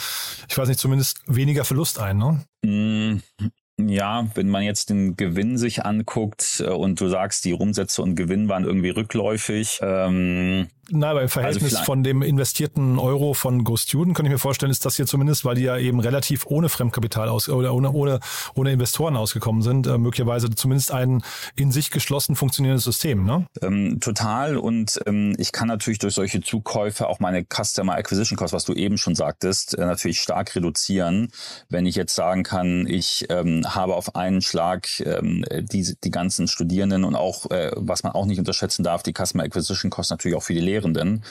ich 0.48 0.56
weiß 0.56 0.68
nicht, 0.68 0.80
zumindest 0.80 1.22
weniger 1.26 1.64
Verlust 1.64 1.98
ein, 1.98 2.18
ne? 2.18 2.44
Mm, 2.62 3.22
ja, 3.78 4.26
wenn 4.34 4.48
man 4.48 4.62
jetzt 4.62 4.88
den 4.88 5.16
Gewinn 5.16 5.58
sich 5.58 5.84
anguckt 5.84 6.62
äh, 6.66 6.70
und 6.70 7.00
du 7.00 7.08
sagst, 7.08 7.44
die 7.44 7.52
Umsätze 7.52 8.02
und 8.02 8.14
Gewinn 8.14 8.48
waren 8.48 8.64
irgendwie 8.64 8.90
rückläufig, 8.90 9.80
ähm, 9.82 10.68
Nein, 10.88 11.10
aber 11.10 11.22
im 11.22 11.28
Verhältnis 11.28 11.74
also 11.74 11.84
von 11.84 12.04
dem 12.04 12.22
investierten 12.22 12.98
Euro 12.98 13.34
von 13.34 13.64
GoStudent 13.64 14.16
kann 14.16 14.24
ich 14.24 14.30
mir 14.30 14.38
vorstellen, 14.38 14.70
ist 14.70 14.84
das 14.84 14.94
hier 14.96 15.06
zumindest, 15.06 15.44
weil 15.44 15.56
die 15.56 15.62
ja 15.62 15.76
eben 15.76 15.98
relativ 15.98 16.46
ohne 16.46 16.68
Fremdkapital 16.68 17.28
aus 17.28 17.48
oder 17.48 17.74
ohne, 17.74 17.90
ohne, 17.90 18.20
ohne 18.54 18.70
Investoren 18.70 19.16
ausgekommen 19.16 19.62
sind, 19.62 19.88
äh, 19.88 19.98
möglicherweise 19.98 20.48
zumindest 20.50 20.92
ein 20.92 21.22
in 21.56 21.72
sich 21.72 21.90
geschlossen 21.90 22.36
funktionierendes 22.36 22.84
System, 22.84 23.24
ne? 23.24 23.46
Ähm, 23.62 23.98
total. 24.00 24.56
Und 24.56 25.00
ähm, 25.06 25.34
ich 25.38 25.50
kann 25.50 25.66
natürlich 25.66 25.98
durch 25.98 26.14
solche 26.14 26.40
Zukäufe 26.40 27.08
auch 27.08 27.18
meine 27.18 27.44
Customer 27.44 27.96
Acquisition 27.96 28.36
Cost, 28.36 28.52
was 28.52 28.64
du 28.64 28.72
eben 28.72 28.96
schon 28.96 29.16
sagtest, 29.16 29.76
äh, 29.76 29.84
natürlich 29.84 30.20
stark 30.20 30.54
reduzieren. 30.54 31.32
Wenn 31.68 31.86
ich 31.86 31.96
jetzt 31.96 32.14
sagen 32.14 32.44
kann, 32.44 32.86
ich 32.86 33.26
ähm, 33.28 33.62
habe 33.74 33.96
auf 33.96 34.14
einen 34.14 34.40
Schlag 34.40 34.88
ähm, 35.00 35.44
die, 35.50 35.96
die 36.04 36.10
ganzen 36.10 36.46
Studierenden 36.46 37.02
und 37.02 37.16
auch, 37.16 37.50
äh, 37.50 37.72
was 37.74 38.04
man 38.04 38.12
auch 38.12 38.26
nicht 38.26 38.38
unterschätzen 38.38 38.84
darf, 38.84 39.02
die 39.02 39.12
Customer 39.12 39.42
Acquisition 39.42 39.90
Cost 39.90 40.10
natürlich 40.12 40.36
auch 40.36 40.42
für 40.44 40.54
die 40.54 40.60
Lehrer 40.60 40.75
Lehrenden, 40.76 41.22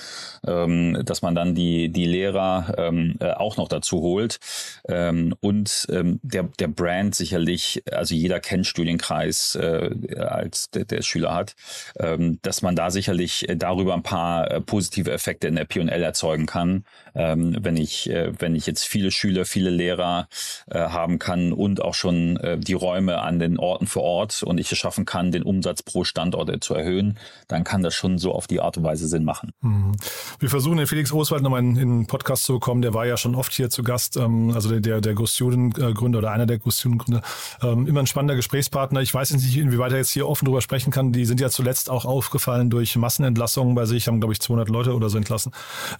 ähm, 0.46 1.00
dass 1.06 1.22
man 1.22 1.36
dann 1.36 1.56
die, 1.56 1.90
die 1.90 2.06
Lehrer 2.06 2.74
ähm, 2.78 3.16
äh, 3.20 3.32
auch 3.32 3.58
noch 3.58 3.68
dazu 3.68 4.02
holt. 4.02 4.40
Ähm, 4.88 5.36
und 5.40 5.88
ähm, 5.92 6.20
der, 6.24 6.44
der 6.60 6.68
Brand 6.68 7.16
sicherlich, 7.16 7.84
also 7.92 8.16
jeder 8.16 8.40
kennt 8.40 8.66
Studienkreis 8.66 9.56
äh, 9.56 10.16
als 10.18 10.70
der, 10.72 10.86
der 10.86 11.02
Schüler 11.02 11.34
hat, 11.34 11.56
ähm, 12.00 12.40
dass 12.42 12.62
man 12.62 12.76
da 12.76 12.90
sicherlich 12.90 13.46
darüber 13.56 13.94
ein 13.94 14.04
paar 14.04 14.50
äh, 14.50 14.62
positive 14.62 15.12
Effekte 15.12 15.48
in 15.48 15.56
der 15.56 15.66
P&L 15.66 15.90
erzeugen 15.90 16.46
kann, 16.46 16.86
ähm, 17.14 17.58
wenn 17.62 17.78
ich 17.78 18.10
äh, 18.10 18.32
wenn 18.40 18.56
ich 18.56 18.66
jetzt 18.66 18.86
viele 18.86 19.12
Schüler, 19.12 19.46
viele 19.46 19.70
Lehrer 19.70 20.28
äh, 20.70 20.80
haben 20.80 21.20
kann 21.20 21.54
und 21.54 21.82
auch 21.82 21.94
schon 21.94 22.38
äh, 22.38 22.58
die 22.58 22.74
Räume 22.74 23.20
an 23.20 23.40
den 23.40 23.60
Orten 23.60 23.88
vor 23.88 24.04
Ort 24.04 24.44
und 24.44 24.60
ich 24.60 24.72
es 24.72 24.78
schaffen 24.78 25.06
kann, 25.06 25.32
den 25.32 25.44
Umsatz 25.44 25.84
pro 25.84 26.04
Standort 26.04 26.64
zu 26.64 26.74
erhöhen, 26.74 27.18
dann 27.48 27.64
kann 27.64 27.82
das 27.82 27.96
schon 27.96 28.18
so 28.18 28.34
auf 28.34 28.48
die 28.48 28.60
Art 28.60 28.78
und 28.78 28.84
Weise 28.84 29.08
Sinn 29.08 29.24
machen 29.24 29.35
machen. 29.36 29.52
Mhm. 29.62 29.92
Wir 30.40 30.50
versuchen 30.50 30.78
den 30.78 30.88
Felix 30.88 31.12
Oswald 31.12 31.44
nochmal 31.44 31.62
in, 31.62 31.76
in 31.76 31.90
den 31.90 32.08
Podcast 32.08 32.44
zu 32.44 32.54
bekommen. 32.54 32.82
Der 32.82 32.94
war 32.94 33.06
ja 33.06 33.18
schon 33.18 33.36
oft 33.36 33.54
hier 33.54 33.70
zu 33.70 33.84
Gast, 33.84 34.18
ähm, 34.18 34.52
also 34.54 34.70
der, 34.70 34.80
der, 34.80 35.02
der 35.02 35.14
Go-Student-Gründer 35.14 36.20
oder 36.20 36.32
einer 36.32 36.46
der 36.46 36.58
Go-Student-Gründer. 36.58 37.22
Ähm, 37.62 37.88
immer 37.88 38.00
ein 38.00 38.08
spannender 38.08 38.36
Gesprächspartner. 38.36 39.02
Ich 39.02 39.14
weiß 39.14 39.32
nicht, 39.32 39.58
inwieweit 39.58 39.92
er 39.92 39.98
jetzt 39.98 40.12
hier 40.12 40.28
offen 40.28 40.46
drüber 40.46 40.62
sprechen 40.62 40.92
kann. 40.92 41.12
Die 41.12 41.26
sind 41.26 41.42
ja 41.42 41.50
zuletzt 41.50 41.90
auch 41.90 42.06
aufgefallen 42.06 42.70
durch 42.70 42.96
Massenentlassungen 42.96 43.76
bei 43.76 43.86
sich, 43.86 44.08
haben, 44.08 44.20
glaube 44.20 44.34
ich, 44.34 44.40
200 44.40 44.70
Leute 44.70 44.96
oder 44.96 45.10
so 45.10 45.18
entlassen. 45.18 45.52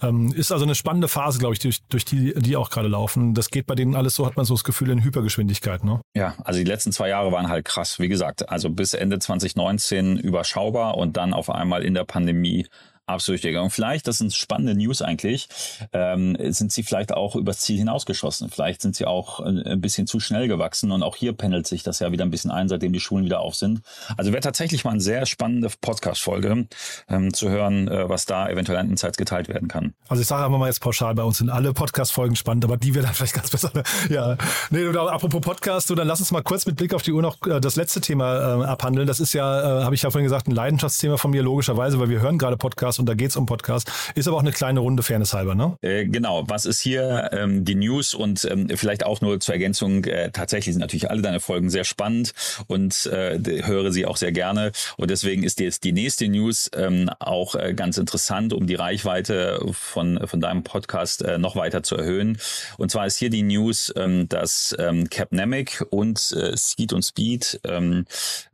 Ähm, 0.02 0.32
ist 0.32 0.52
also 0.52 0.64
eine 0.64 0.74
spannende 0.74 1.08
Phase, 1.08 1.38
glaube 1.38 1.54
ich, 1.54 1.60
durch, 1.60 1.82
durch 1.88 2.04
die, 2.04 2.34
die 2.34 2.56
auch 2.56 2.70
gerade 2.70 2.88
laufen. 2.88 3.34
Das 3.34 3.50
geht 3.50 3.66
bei 3.66 3.74
denen 3.74 3.94
alles 3.94 4.14
so, 4.14 4.26
hat 4.26 4.36
man 4.36 4.46
so 4.46 4.54
das 4.54 4.64
Gefühl, 4.64 4.90
in 4.90 5.04
Hypergeschwindigkeit. 5.04 5.84
Ne? 5.84 6.00
Ja, 6.14 6.34
also 6.44 6.58
die 6.58 6.64
letzten 6.64 6.92
zwei 6.92 7.08
Jahre 7.08 7.32
waren 7.32 7.48
halt 7.48 7.64
krass. 7.64 7.98
Wie 7.98 8.08
gesagt, 8.08 8.48
also 8.48 8.70
bis 8.70 8.94
Ende 8.94 9.18
2019 9.18 10.16
überschaubar 10.16 10.96
und 10.96 11.16
dann 11.16 11.34
auf 11.34 11.50
einmal 11.50 11.82
in 11.82 11.94
der 11.94 12.04
Pandemie 12.04 12.66
Absolut, 13.08 13.44
Und 13.44 13.70
vielleicht, 13.70 14.08
das 14.08 14.18
sind 14.18 14.34
spannende 14.34 14.74
News 14.74 15.00
eigentlich, 15.00 15.48
ähm, 15.92 16.36
sind 16.52 16.72
sie 16.72 16.82
vielleicht 16.82 17.14
auch 17.14 17.36
übers 17.36 17.60
Ziel 17.60 17.78
hinausgeschossen. 17.78 18.50
Vielleicht 18.50 18.82
sind 18.82 18.96
sie 18.96 19.04
auch 19.04 19.38
äh, 19.38 19.44
ein 19.44 19.80
bisschen 19.80 20.08
zu 20.08 20.18
schnell 20.18 20.48
gewachsen 20.48 20.90
und 20.90 21.04
auch 21.04 21.14
hier 21.14 21.32
pendelt 21.32 21.68
sich 21.68 21.84
das 21.84 22.00
ja 22.00 22.10
wieder 22.10 22.24
ein 22.24 22.30
bisschen 22.30 22.50
ein, 22.50 22.68
seitdem 22.68 22.92
die 22.92 22.98
Schulen 22.98 23.24
wieder 23.24 23.38
auf 23.38 23.54
sind. 23.54 23.82
Also 24.16 24.32
wäre 24.32 24.40
tatsächlich 24.40 24.84
mal 24.84 24.90
eine 24.90 25.00
sehr 25.00 25.24
spannende 25.24 25.70
Podcast-Folge 25.80 26.66
ähm, 27.08 27.32
zu 27.32 27.48
hören, 27.48 27.86
äh, 27.86 28.08
was 28.08 28.26
da 28.26 28.48
eventuell 28.48 28.78
an 28.78 28.90
Insights 28.90 29.18
geteilt 29.18 29.48
werden 29.48 29.68
kann. 29.68 29.94
Also 30.08 30.20
ich 30.22 30.26
sage 30.26 30.44
einfach 30.44 30.58
mal 30.58 30.66
jetzt 30.66 30.80
pauschal, 30.80 31.14
bei 31.14 31.22
uns 31.22 31.38
sind 31.38 31.48
alle 31.48 31.72
Podcast-Folgen 31.72 32.34
spannend, 32.34 32.64
aber 32.64 32.76
die 32.76 32.92
wäre 32.96 33.06
dann 33.06 33.14
vielleicht 33.14 33.34
ganz 33.34 33.50
besser. 33.50 33.70
Ja, 34.10 34.36
nee, 34.70 34.84
oder 34.84 35.12
apropos 35.12 35.42
Podcast, 35.42 35.86
so, 35.86 35.94
dann 35.94 36.08
lass 36.08 36.18
uns 36.18 36.32
mal 36.32 36.42
kurz 36.42 36.66
mit 36.66 36.74
Blick 36.74 36.92
auf 36.92 37.02
die 37.02 37.12
Uhr 37.12 37.22
noch 37.22 37.40
äh, 37.46 37.60
das 37.60 37.76
letzte 37.76 38.00
Thema 38.00 38.62
äh, 38.62 38.64
abhandeln. 38.64 39.06
Das 39.06 39.20
ist 39.20 39.32
ja, 39.32 39.82
äh, 39.82 39.84
habe 39.84 39.94
ich 39.94 40.02
ja 40.02 40.10
vorhin 40.10 40.24
gesagt, 40.24 40.48
ein 40.48 40.52
Leidenschaftsthema 40.56 41.18
von 41.18 41.30
mir, 41.30 41.44
logischerweise, 41.44 42.00
weil 42.00 42.08
wir 42.08 42.20
hören 42.20 42.36
gerade 42.36 42.56
Podcasts 42.56 42.95
Podcast 42.96 43.00
und 43.00 43.06
da 43.06 43.14
geht 43.14 43.30
es 43.30 43.36
um 43.36 43.46
Podcast. 43.46 43.90
Ist 44.14 44.28
aber 44.28 44.36
auch 44.36 44.42
eine 44.42 44.52
kleine 44.52 44.80
Runde 44.80 45.02
Fairness 45.02 45.32
halber, 45.32 45.54
ne? 45.54 45.76
Äh, 45.82 46.06
genau. 46.06 46.44
Was 46.48 46.66
ist 46.66 46.80
hier 46.80 47.30
ähm, 47.32 47.64
die 47.64 47.74
News 47.74 48.14
und 48.14 48.46
ähm, 48.50 48.68
vielleicht 48.74 49.04
auch 49.04 49.20
nur 49.20 49.40
zur 49.40 49.54
Ergänzung, 49.54 50.04
äh, 50.04 50.30
tatsächlich 50.30 50.74
sind 50.74 50.80
natürlich 50.80 51.10
alle 51.10 51.22
deine 51.22 51.40
Folgen 51.40 51.70
sehr 51.70 51.84
spannend 51.84 52.32
und 52.66 53.06
äh, 53.06 53.38
höre 53.64 53.92
sie 53.92 54.06
auch 54.06 54.16
sehr 54.16 54.32
gerne. 54.32 54.72
Und 54.96 55.10
deswegen 55.10 55.42
ist 55.42 55.60
jetzt 55.60 55.84
die 55.84 55.92
nächste 55.92 56.28
News 56.28 56.70
ähm, 56.74 57.10
auch 57.18 57.54
äh, 57.54 57.74
ganz 57.74 57.98
interessant, 57.98 58.52
um 58.52 58.66
die 58.66 58.74
Reichweite 58.74 59.60
von, 59.72 60.20
von 60.26 60.40
deinem 60.40 60.62
Podcast 60.62 61.22
äh, 61.22 61.38
noch 61.38 61.56
weiter 61.56 61.82
zu 61.82 61.96
erhöhen. 61.96 62.38
Und 62.78 62.90
zwar 62.90 63.06
ist 63.06 63.16
hier 63.16 63.30
die 63.30 63.42
News, 63.42 63.92
ähm, 63.96 64.28
dass 64.28 64.74
ähm, 64.78 65.08
Capnemic 65.10 65.84
und 65.90 66.18
äh, 66.32 66.56
Seed 66.56 66.92
und 66.92 67.02
Speed, 67.02 67.60
ähm, 67.64 68.04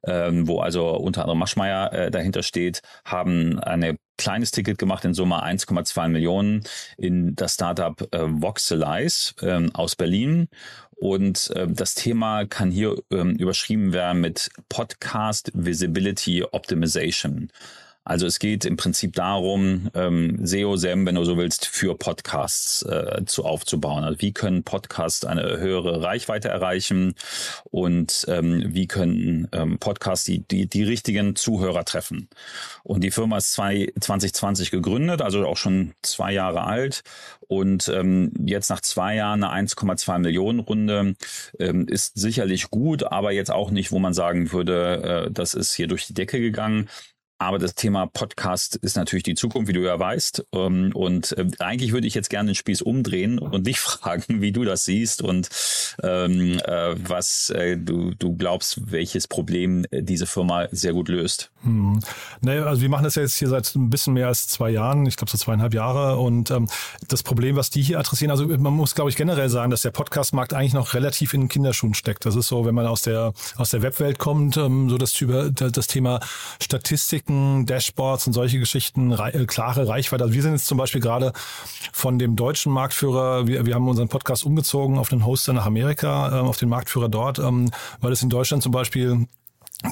ähm, 0.05 0.49
wo 0.49 0.61
also 0.61 0.91
unter 0.91 1.23
anderem 1.23 1.39
Maschmeyer 1.39 1.93
äh, 1.93 2.11
dahinter 2.11 2.43
steht, 2.43 2.83
haben 3.05 3.59
eine 3.61 3.97
kleines 4.17 4.51
Ticket 4.51 4.79
gemacht 4.79 5.05
in 5.05 5.15
Summe 5.15 5.43
1,2 5.45 6.09
Millionen 6.09 6.63
in 6.97 7.35
das 7.35 7.55
Startup 7.55 8.01
äh, 8.13 8.27
Voxelize 8.29 9.35
äh, 9.41 9.69
aus 9.73 9.97
Berlin. 9.97 10.49
Und 11.03 11.51
äh, 11.57 11.67
das 11.69 11.95
Thema 11.97 12.45
kann 12.45 12.71
hier 12.71 12.97
ähm, 13.11 13.35
überschrieben 13.35 13.93
werden 13.93 14.21
mit 14.21 14.51
Podcast 14.69 15.51
Visibility 15.55 16.45
Optimization. 16.45 17.51
Also 18.05 18.27
es 18.27 18.39
geht 18.41 18.65
im 18.65 18.77
Prinzip 18.77 19.15
darum, 19.15 19.89
ähm, 19.95 20.45
SEO, 20.45 20.77
SEM, 20.77 21.07
wenn 21.07 21.15
du 21.15 21.25
so 21.25 21.37
willst, 21.37 21.67
für 21.67 21.97
Podcasts 21.97 22.83
äh, 22.83 23.25
zu 23.27 23.45
aufzubauen. 23.45 24.03
Also 24.03 24.21
wie 24.21 24.33
können 24.33 24.65
Podcasts 24.65 25.25
eine 25.25 25.59
höhere 25.59 26.03
Reichweite 26.03 26.49
erreichen 26.49 27.15
und 27.65 28.25
ähm, 28.29 28.75
wie 28.75 28.89
können 28.89 29.47
ähm, 29.53 29.79
Podcasts 29.79 30.25
die, 30.25 30.41
die, 30.41 30.67
die 30.67 30.83
richtigen 30.83 31.37
Zuhörer 31.37 31.85
treffen. 31.85 32.29
Und 32.83 33.05
die 33.05 33.13
Firma 33.13 33.39
ist 33.39 33.53
zwei, 33.53 33.93
2020 34.01 34.73
gegründet, 34.73 35.23
also 35.23 35.47
auch 35.47 35.57
schon 35.57 35.95
zwei 36.03 36.33
Jahre 36.33 36.65
alt. 36.65 37.03
Und 37.47 37.89
ähm, 37.89 38.33
jetzt 38.47 38.71
nach 38.71 38.81
zwei 38.81 39.15
Jahren 39.17 39.45
eine 39.45 39.67
1,2 39.67 40.19
Millionen 40.19 40.61
Runde 40.61 41.15
ähm, 41.59 41.87
ist 41.87 42.19
sicherlich 42.19 42.71
gut, 42.71 43.05
aber 43.05 43.33
jetzt 43.33 43.51
auch 43.51 43.71
nicht, 43.71 43.93
wo 43.93 43.99
man 43.99 44.15
sagen 44.15 44.53
würde, 44.53 45.27
äh, 45.29 45.31
das 45.31 45.55
ist 45.55 45.75
hier 45.75 45.87
durch 45.87 46.07
die 46.07 46.15
Decke 46.15 46.41
gegangen. 46.41 46.89
Aber 47.43 47.59
das 47.59 47.75
Thema 47.75 48.07
Podcast 48.07 48.77
ist 48.77 48.97
natürlich 48.97 49.25
die 49.25 49.35
Zukunft, 49.35 49.69
wie 49.69 49.73
du 49.73 49.81
ja 49.81 49.99
weißt. 49.99 50.47
Ähm, 50.53 50.93
und 50.95 51.37
äh, 51.37 51.47
eigentlich 51.59 51.93
würde 51.93 52.07
ich 52.07 52.15
jetzt 52.15 52.31
gerne 52.31 52.51
den 52.51 52.55
Spieß 52.55 52.83
umdrehen 52.83 53.41
und 53.41 53.67
dich 53.67 53.81
fragen, 53.81 54.41
wie 54.41 54.53
du 54.53 54.65
das 54.65 54.85
siehst 54.85 55.23
und 55.23 55.49
ähm, 56.05 56.61
äh, 56.65 56.95
was 56.97 57.51
äh, 57.51 57.77
du, 57.77 58.13
du 58.15 58.37
glaubst, 58.37 58.93
welches 58.93 59.27
Problem 59.27 59.85
diese 59.91 60.27
Firma 60.27 60.69
sehr 60.71 60.93
gut 60.93 61.09
löst. 61.09 61.51
Hm. 61.63 61.99
Naja, 62.43 62.65
also 62.65 62.81
wir 62.81 62.89
machen 62.89 63.05
das 63.05 63.17
jetzt 63.17 63.37
hier 63.37 63.49
seit 63.49 63.75
ein 63.75 63.91
bisschen 63.91 64.15
mehr 64.15 64.29
als 64.29 64.47
zwei 64.47 64.71
Jahren, 64.71 65.05
ich 65.07 65.17
glaube 65.17 65.33
so 65.33 65.37
zweieinhalb 65.37 65.75
Jahre. 65.75 66.19
Und 66.19 66.53
ähm, 66.53 66.69
das 67.09 67.25
Problem, 67.25 67.57
was 67.57 67.71
die 67.71 67.83
hier 67.83 67.99
adressieren, 67.99 68.31
also 68.31 68.47
man 68.47 68.73
muss, 68.73 68.95
glaube 68.95 69.11
ich, 69.11 69.17
generell 69.17 69.49
sagen, 69.49 69.73
dass 69.73 69.83
der 69.83 69.91
Podcastmarkt 69.91 70.55
eigentlich 70.55 70.75
noch 70.75 70.95
relativ 70.95 71.35
in 71.35 71.43
den 71.43 71.49
Kinderschuhen 71.49 71.95
steckt. 71.95 72.25
Das 72.25 72.37
ist 72.37 72.47
so, 72.47 72.65
wenn 72.65 72.75
man 72.75 72.87
aus 72.87 73.03
der 73.03 73.33
aus 73.57 73.71
der 73.71 73.83
Webwelt 73.83 74.19
kommt, 74.19 74.57
ähm, 74.57 74.89
so 74.91 74.97
das, 74.97 75.19
das 75.53 75.87
Thema 75.89 76.21
Statistiken, 76.61 77.32
Dashboards 77.67 78.27
und 78.27 78.33
solche 78.33 78.59
Geschichten, 78.59 79.13
rei 79.13 79.31
äh, 79.31 79.47
klare 79.47 79.89
Reichweite. 79.89 80.25
Also 80.25 80.35
wir 80.35 80.43
sind 80.43 80.53
jetzt 80.53 80.67
zum 80.67 80.79
Beispiel 80.79 81.01
gerade 81.01 81.33
von 81.93 82.19
dem 82.19 82.37
deutschen 82.37 82.73
Marktführer, 82.73 83.47
wir, 83.47 83.67
wir 83.67 83.75
haben 83.75 83.89
unseren 83.89 84.09
Podcast 84.09 84.45
umgezogen 84.45 84.99
auf 84.99 85.09
den 85.09 85.25
Hoster 85.27 85.53
nach 85.53 85.67
Amerika, 85.67 86.41
ähm, 86.41 86.47
auf 86.47 86.57
den 86.57 86.69
Marktführer 86.69 87.09
dort, 87.09 87.39
ähm, 87.39 87.71
weil 88.01 88.13
es 88.13 88.23
in 88.23 88.31
Deutschland 88.31 88.63
zum 88.63 88.73
Beispiel 88.73 89.27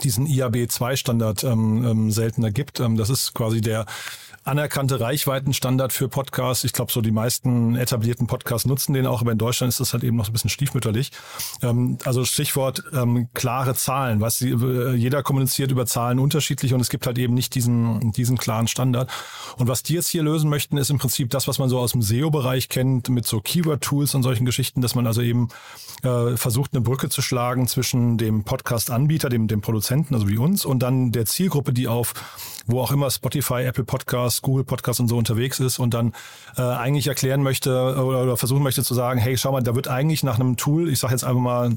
diesen 0.03 0.27
IAB2-Standard 0.27 1.45
ähm, 1.45 1.85
ähm, 1.85 2.11
seltener 2.11 2.51
gibt. 2.51 2.81
Ähm, 2.81 2.97
das 2.97 3.11
ist 3.11 3.35
quasi 3.35 3.61
der 3.61 3.87
anerkannte 4.51 5.01
Reichweitenstandard 5.01 5.93
für 5.93 6.09
Podcasts. 6.09 6.65
Ich 6.65 6.73
glaube, 6.73 6.91
so 6.91 7.01
die 7.01 7.13
meisten 7.13 7.77
etablierten 7.77 8.27
Podcasts 8.27 8.67
nutzen 8.67 8.93
den 8.93 9.07
auch, 9.07 9.21
aber 9.21 9.33
in 9.33 9.39
Deutschland 9.39 9.69
ist 9.69 9.79
das 9.79 9.93
halt 9.93 10.03
eben 10.03 10.17
noch 10.17 10.27
ein 10.27 10.33
bisschen 10.33 10.51
stiefmütterlich. 10.51 11.13
Ähm, 11.63 11.99
also 12.05 12.25
Stichwort 12.25 12.83
ähm, 12.93 13.29
klare 13.33 13.75
Zahlen. 13.77 14.21
Was 14.21 14.43
äh, 14.43 14.95
jeder 14.95 15.23
kommuniziert 15.23 15.71
über 15.71 15.87
Zahlen 15.87 16.19
unterschiedlich 16.19 16.75
und 16.75 16.81
es 16.81 16.91
gibt 16.91 17.07
halt 17.07 17.17
eben 17.19 17.33
nicht 17.35 17.55
diesen 17.55 18.11
diesen 18.13 18.37
klaren 18.37 18.67
Standard. 18.67 19.11
Und 19.57 19.69
was 19.69 19.85
die 19.85 19.95
jetzt 19.95 20.09
hier 20.09 20.25
lösen 20.25 20.51
möchten, 20.51 20.77
ist 20.77 20.91
im 20.91 20.99
Prinzip 20.99 21.31
das, 21.31 21.47
was 21.47 21.59
man 21.61 21.69
so 21.69 21.79
aus 21.79 21.93
dem 21.93 22.03
SEO-Bereich 22.03 22.69
kennt 22.69 23.09
mit 23.09 23.27
so 23.27 23.41
Keyword-Tools 23.41 24.17
und 24.17 24.25
solchen 24.25 24.45
Geschichten, 24.45 24.81
dass 24.81 24.97
man 24.97 25.07
also 25.07 25.23
eben 25.23 25.49
äh, 26.03 26.37
versucht, 26.37 26.73
eine 26.75 26.81
Brücke 26.81 27.09
zu 27.09 27.23
schlagen 27.23 27.69
zwischen 27.69 28.19
dem 28.19 28.43
Podcast-Anbieter, 28.43 29.29
dem 29.29 29.47
dem 29.47 29.61
Produzenten, 29.61 30.15
also 30.15 30.29
wie 30.29 30.39
uns, 30.39 30.65
und 30.65 30.81
dann 30.81 31.13
der 31.13 31.27
Zielgruppe, 31.27 31.73
die 31.73 31.87
auf 31.87 32.15
wo 32.67 32.81
auch 32.81 32.93
immer 32.93 33.11
Spotify, 33.11 33.63
Apple 33.65 33.85
Podcasts, 33.85 34.40
Google 34.43 34.65
Podcasts 34.65 35.01
und 35.01 35.09
so 35.09 35.17
unterwegs 35.17 35.61
ist 35.61 35.79
und 35.79 35.95
dann 35.95 36.13
äh, 36.57 36.63
eigentlich 36.63 37.07
erklären 37.07 37.43
möchte 37.43 37.71
oder, 37.71 38.23
oder 38.23 38.37
versuchen 38.37 38.63
möchte 38.63 38.83
zu 38.83 38.95
sagen, 38.95 39.21
hey, 39.21 39.37
schau 39.37 39.53
mal, 39.53 39.63
da 39.63 39.75
wird 39.75 39.89
eigentlich 39.89 40.23
nach 40.23 40.39
einem 40.39 40.57
Tool, 40.57 40.91
ich 40.91 40.99
sage 40.99 41.13
jetzt 41.15 41.25
einfach 41.25 41.41
mal 41.41 41.77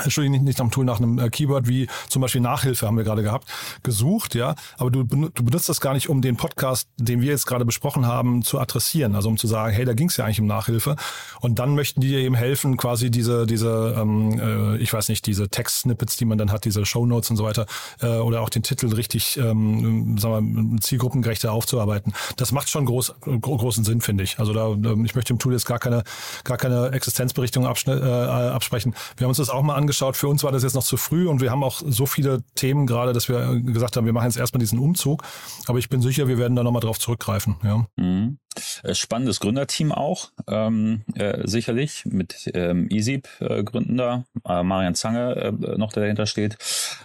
Entschuldigung, 0.00 0.38
nicht, 0.38 0.44
nicht 0.44 0.60
am 0.60 0.70
Tool 0.70 0.86
nach 0.86 0.98
einem 0.98 1.18
äh, 1.18 1.28
Keyword 1.28 1.68
wie 1.68 1.86
zum 2.08 2.22
Beispiel 2.22 2.40
Nachhilfe 2.40 2.86
haben 2.86 2.96
wir 2.96 3.04
gerade 3.04 3.22
gehabt, 3.22 3.48
gesucht, 3.82 4.34
ja. 4.34 4.54
Aber 4.78 4.90
du, 4.90 5.02
du 5.02 5.44
benutzt 5.44 5.68
das 5.68 5.82
gar 5.82 5.92
nicht, 5.92 6.08
um 6.08 6.22
den 6.22 6.36
Podcast, 6.36 6.88
den 6.96 7.20
wir 7.20 7.28
jetzt 7.28 7.46
gerade 7.46 7.66
besprochen 7.66 8.06
haben, 8.06 8.42
zu 8.42 8.58
adressieren. 8.58 9.14
Also 9.14 9.28
um 9.28 9.36
zu 9.36 9.46
sagen, 9.46 9.74
hey, 9.74 9.84
da 9.84 9.92
ging 9.92 10.08
es 10.08 10.16
ja 10.16 10.24
eigentlich 10.24 10.40
um 10.40 10.46
Nachhilfe. 10.46 10.96
Und 11.40 11.58
dann 11.58 11.74
möchten 11.74 12.00
die 12.00 12.08
dir 12.08 12.20
eben 12.20 12.34
helfen, 12.34 12.78
quasi 12.78 13.10
diese, 13.10 13.46
diese, 13.46 13.94
ähm, 13.98 14.40
äh, 14.40 14.76
ich 14.78 14.90
weiß 14.90 15.10
nicht, 15.10 15.26
diese 15.26 15.50
Text-Snippets, 15.50 16.16
die 16.16 16.24
man 16.24 16.38
dann 16.38 16.52
hat, 16.52 16.64
diese 16.64 16.86
Show 16.86 17.04
Notes 17.04 17.28
und 17.28 17.36
so 17.36 17.44
weiter, 17.44 17.66
äh, 18.00 18.16
oder 18.16 18.40
auch 18.40 18.48
den 18.48 18.62
Titel 18.62 18.86
richtig, 18.94 19.36
ähm, 19.36 20.16
sagen 20.16 20.72
wir, 20.72 20.80
zielgruppengerechter 20.80 21.52
aufzuarbeiten. 21.52 22.14
Das 22.36 22.50
macht 22.52 22.70
schon 22.70 22.86
groß, 22.86 23.14
gro 23.20 23.58
großen 23.58 23.84
Sinn, 23.84 24.00
finde 24.00 24.24
ich. 24.24 24.38
Also 24.38 24.54
da, 24.54 24.68
ähm, 24.68 25.04
ich 25.04 25.14
möchte 25.14 25.34
dem 25.34 25.38
Tool 25.38 25.52
jetzt 25.52 25.66
gar 25.66 25.78
keine, 25.78 26.02
gar 26.44 26.56
keine 26.56 26.92
Existenzberichtung 26.92 27.64
äh, 27.64 27.68
absprechen. 27.68 28.94
Wir 29.18 29.26
haben 29.26 29.30
uns 29.30 29.36
das 29.36 29.50
auch 29.50 29.62
mal 29.62 29.81
angeschaut. 29.82 30.16
Für 30.16 30.28
uns 30.28 30.42
war 30.42 30.52
das 30.52 30.62
jetzt 30.62 30.74
noch 30.74 30.82
zu 30.82 30.96
früh 30.96 31.28
und 31.28 31.40
wir 31.40 31.50
haben 31.50 31.62
auch 31.62 31.82
so 31.84 32.06
viele 32.06 32.42
Themen 32.54 32.86
gerade, 32.86 33.12
dass 33.12 33.28
wir 33.28 33.60
gesagt 33.60 33.96
haben, 33.96 34.06
wir 34.06 34.12
machen 34.12 34.26
jetzt 34.26 34.38
erstmal 34.38 34.60
diesen 34.60 34.78
Umzug. 34.78 35.22
Aber 35.66 35.78
ich 35.78 35.88
bin 35.88 36.00
sicher, 36.00 36.28
wir 36.28 36.38
werden 36.38 36.56
da 36.56 36.62
nochmal 36.62 36.80
drauf 36.80 36.98
zurückgreifen. 36.98 37.56
Ja. 37.62 37.86
Mhm. 37.96 38.38
Äh, 38.82 38.94
spannendes 38.94 39.40
Gründerteam 39.40 39.92
auch, 39.92 40.30
ähm, 40.48 41.02
äh, 41.14 41.46
sicherlich, 41.46 42.04
mit 42.06 42.50
ähm, 42.54 42.88
Easy 42.90 43.22
äh, 43.40 43.62
äh, 43.62 44.62
Marian 44.62 44.94
Zange 44.94 45.36
äh, 45.36 45.52
noch 45.78 45.92
der 45.92 46.02
dahinter 46.02 46.26
steht. 46.26 46.56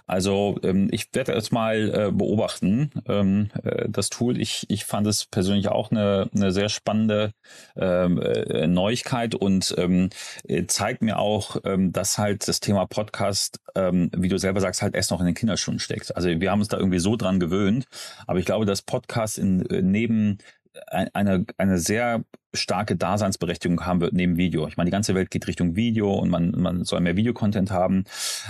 Also 0.06 0.60
ähm, 0.64 0.90
ich 0.92 1.14
werde 1.14 1.34
jetzt 1.34 1.52
mal 1.52 2.08
äh, 2.08 2.12
beobachten, 2.12 2.92
ähm, 3.08 3.50
äh, 3.64 3.88
das 3.90 4.10
Tool. 4.10 4.40
Ich, 4.40 4.66
ich 4.70 4.86
fand 4.86 5.08
es 5.08 5.26
persönlich 5.26 5.70
auch 5.70 5.92
eine, 5.92 6.30
eine 6.36 6.52
sehr 6.52 6.70
spannende 6.70 7.34
ähm, 7.76 8.22
äh, 8.22 8.68
Neuigkeit 8.68 9.36
und 9.36 9.74
ähm, 9.78 10.10
äh, 10.48 10.66
zeigt 10.66 11.02
mir 11.02 11.20
auch, 11.20 11.58
ähm, 11.64 11.92
dass 11.92 12.18
halt 12.18 12.48
das 12.48 12.60
Thema 12.60 12.86
Podcast, 12.86 13.60
ähm, 13.76 14.10
wie 14.16 14.30
du 14.30 14.38
selber 14.38 14.62
sagst, 14.62 14.82
halt 14.82 14.96
erst 14.96 15.12
noch 15.12 15.20
in 15.20 15.26
den 15.26 15.36
Kinderschuhen 15.36 15.80
steckt. 15.80 16.16
Also 16.16 16.30
wir 16.30 16.52
haben 16.52 16.60
uns 16.60 16.70
da 16.70 16.78
irgendwie 16.78 17.00
so 17.00 17.16
dran 17.16 17.40
gewöhnt, 17.40 17.86
aber 18.26 18.40
ich 18.40 18.46
glaube, 18.46 18.66
dass 18.66 18.82
Podcast 18.82 19.38
in, 19.38 19.60
neben 19.70 20.38
eine, 20.88 21.46
eine 21.58 21.80
sehr 21.80 22.24
starke 22.54 22.96
Daseinsberechtigung 22.96 23.86
haben 23.86 24.02
wird 24.02 24.14
neben 24.14 24.38
Video. 24.38 24.68
Ich 24.68 24.78
meine, 24.78 24.90
die 24.90 24.92
ganze 24.92 25.16
Welt 25.16 25.32
geht 25.32 25.48
Richtung 25.48 25.76
Video 25.76 26.14
und 26.14 26.30
man, 26.30 26.52
man 26.52 26.84
soll 26.84 27.00
mehr 27.00 27.16
Videocontent 27.16 27.72
haben. 27.72 28.04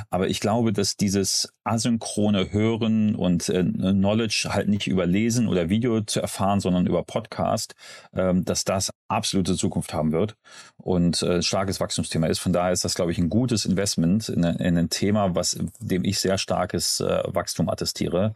Aber 0.10 0.28
ich 0.28 0.40
glaube, 0.40 0.74
dass 0.74 0.98
dieses 0.98 1.54
asynchrone 1.63 2.52
Hören 2.52 3.16
und 3.16 3.50
äh, 3.50 3.63
Knowledge 3.63 4.50
halt 4.52 4.70
nicht 4.70 4.88
über 4.88 5.06
Lesen 5.06 5.48
oder 5.48 5.70
Video 5.70 6.02
zu 6.02 6.22
erfahren, 6.22 6.60
sondern 6.60 6.88
über 6.88 7.04
Podcast, 7.04 7.76
ähm, 8.13 8.46
dass 8.46 8.63
das 8.63 8.92
absolute 9.08 9.56
Zukunft 9.56 9.94
haben 9.94 10.12
wird 10.12 10.36
und 10.78 11.22
äh, 11.22 11.42
starkes 11.42 11.80
Wachstumsthema 11.80 12.28
ist. 12.28 12.40
Von 12.40 12.54
daher 12.54 12.72
ist 12.72 12.86
das, 12.86 12.96
glaube 12.96 13.12
ich, 13.12 13.18
ein 13.18 13.30
gutes 13.30 13.66
Investment 13.66 14.30
in, 14.30 14.44
in 14.44 14.78
ein 14.78 14.90
Thema, 14.90 15.36
was 15.36 15.60
dem 15.80 16.04
ich 16.04 16.20
sehr 16.20 16.38
starkes 16.38 17.00
äh, 17.00 17.24
Wachstum 17.28 17.70
attestiere 17.70 18.34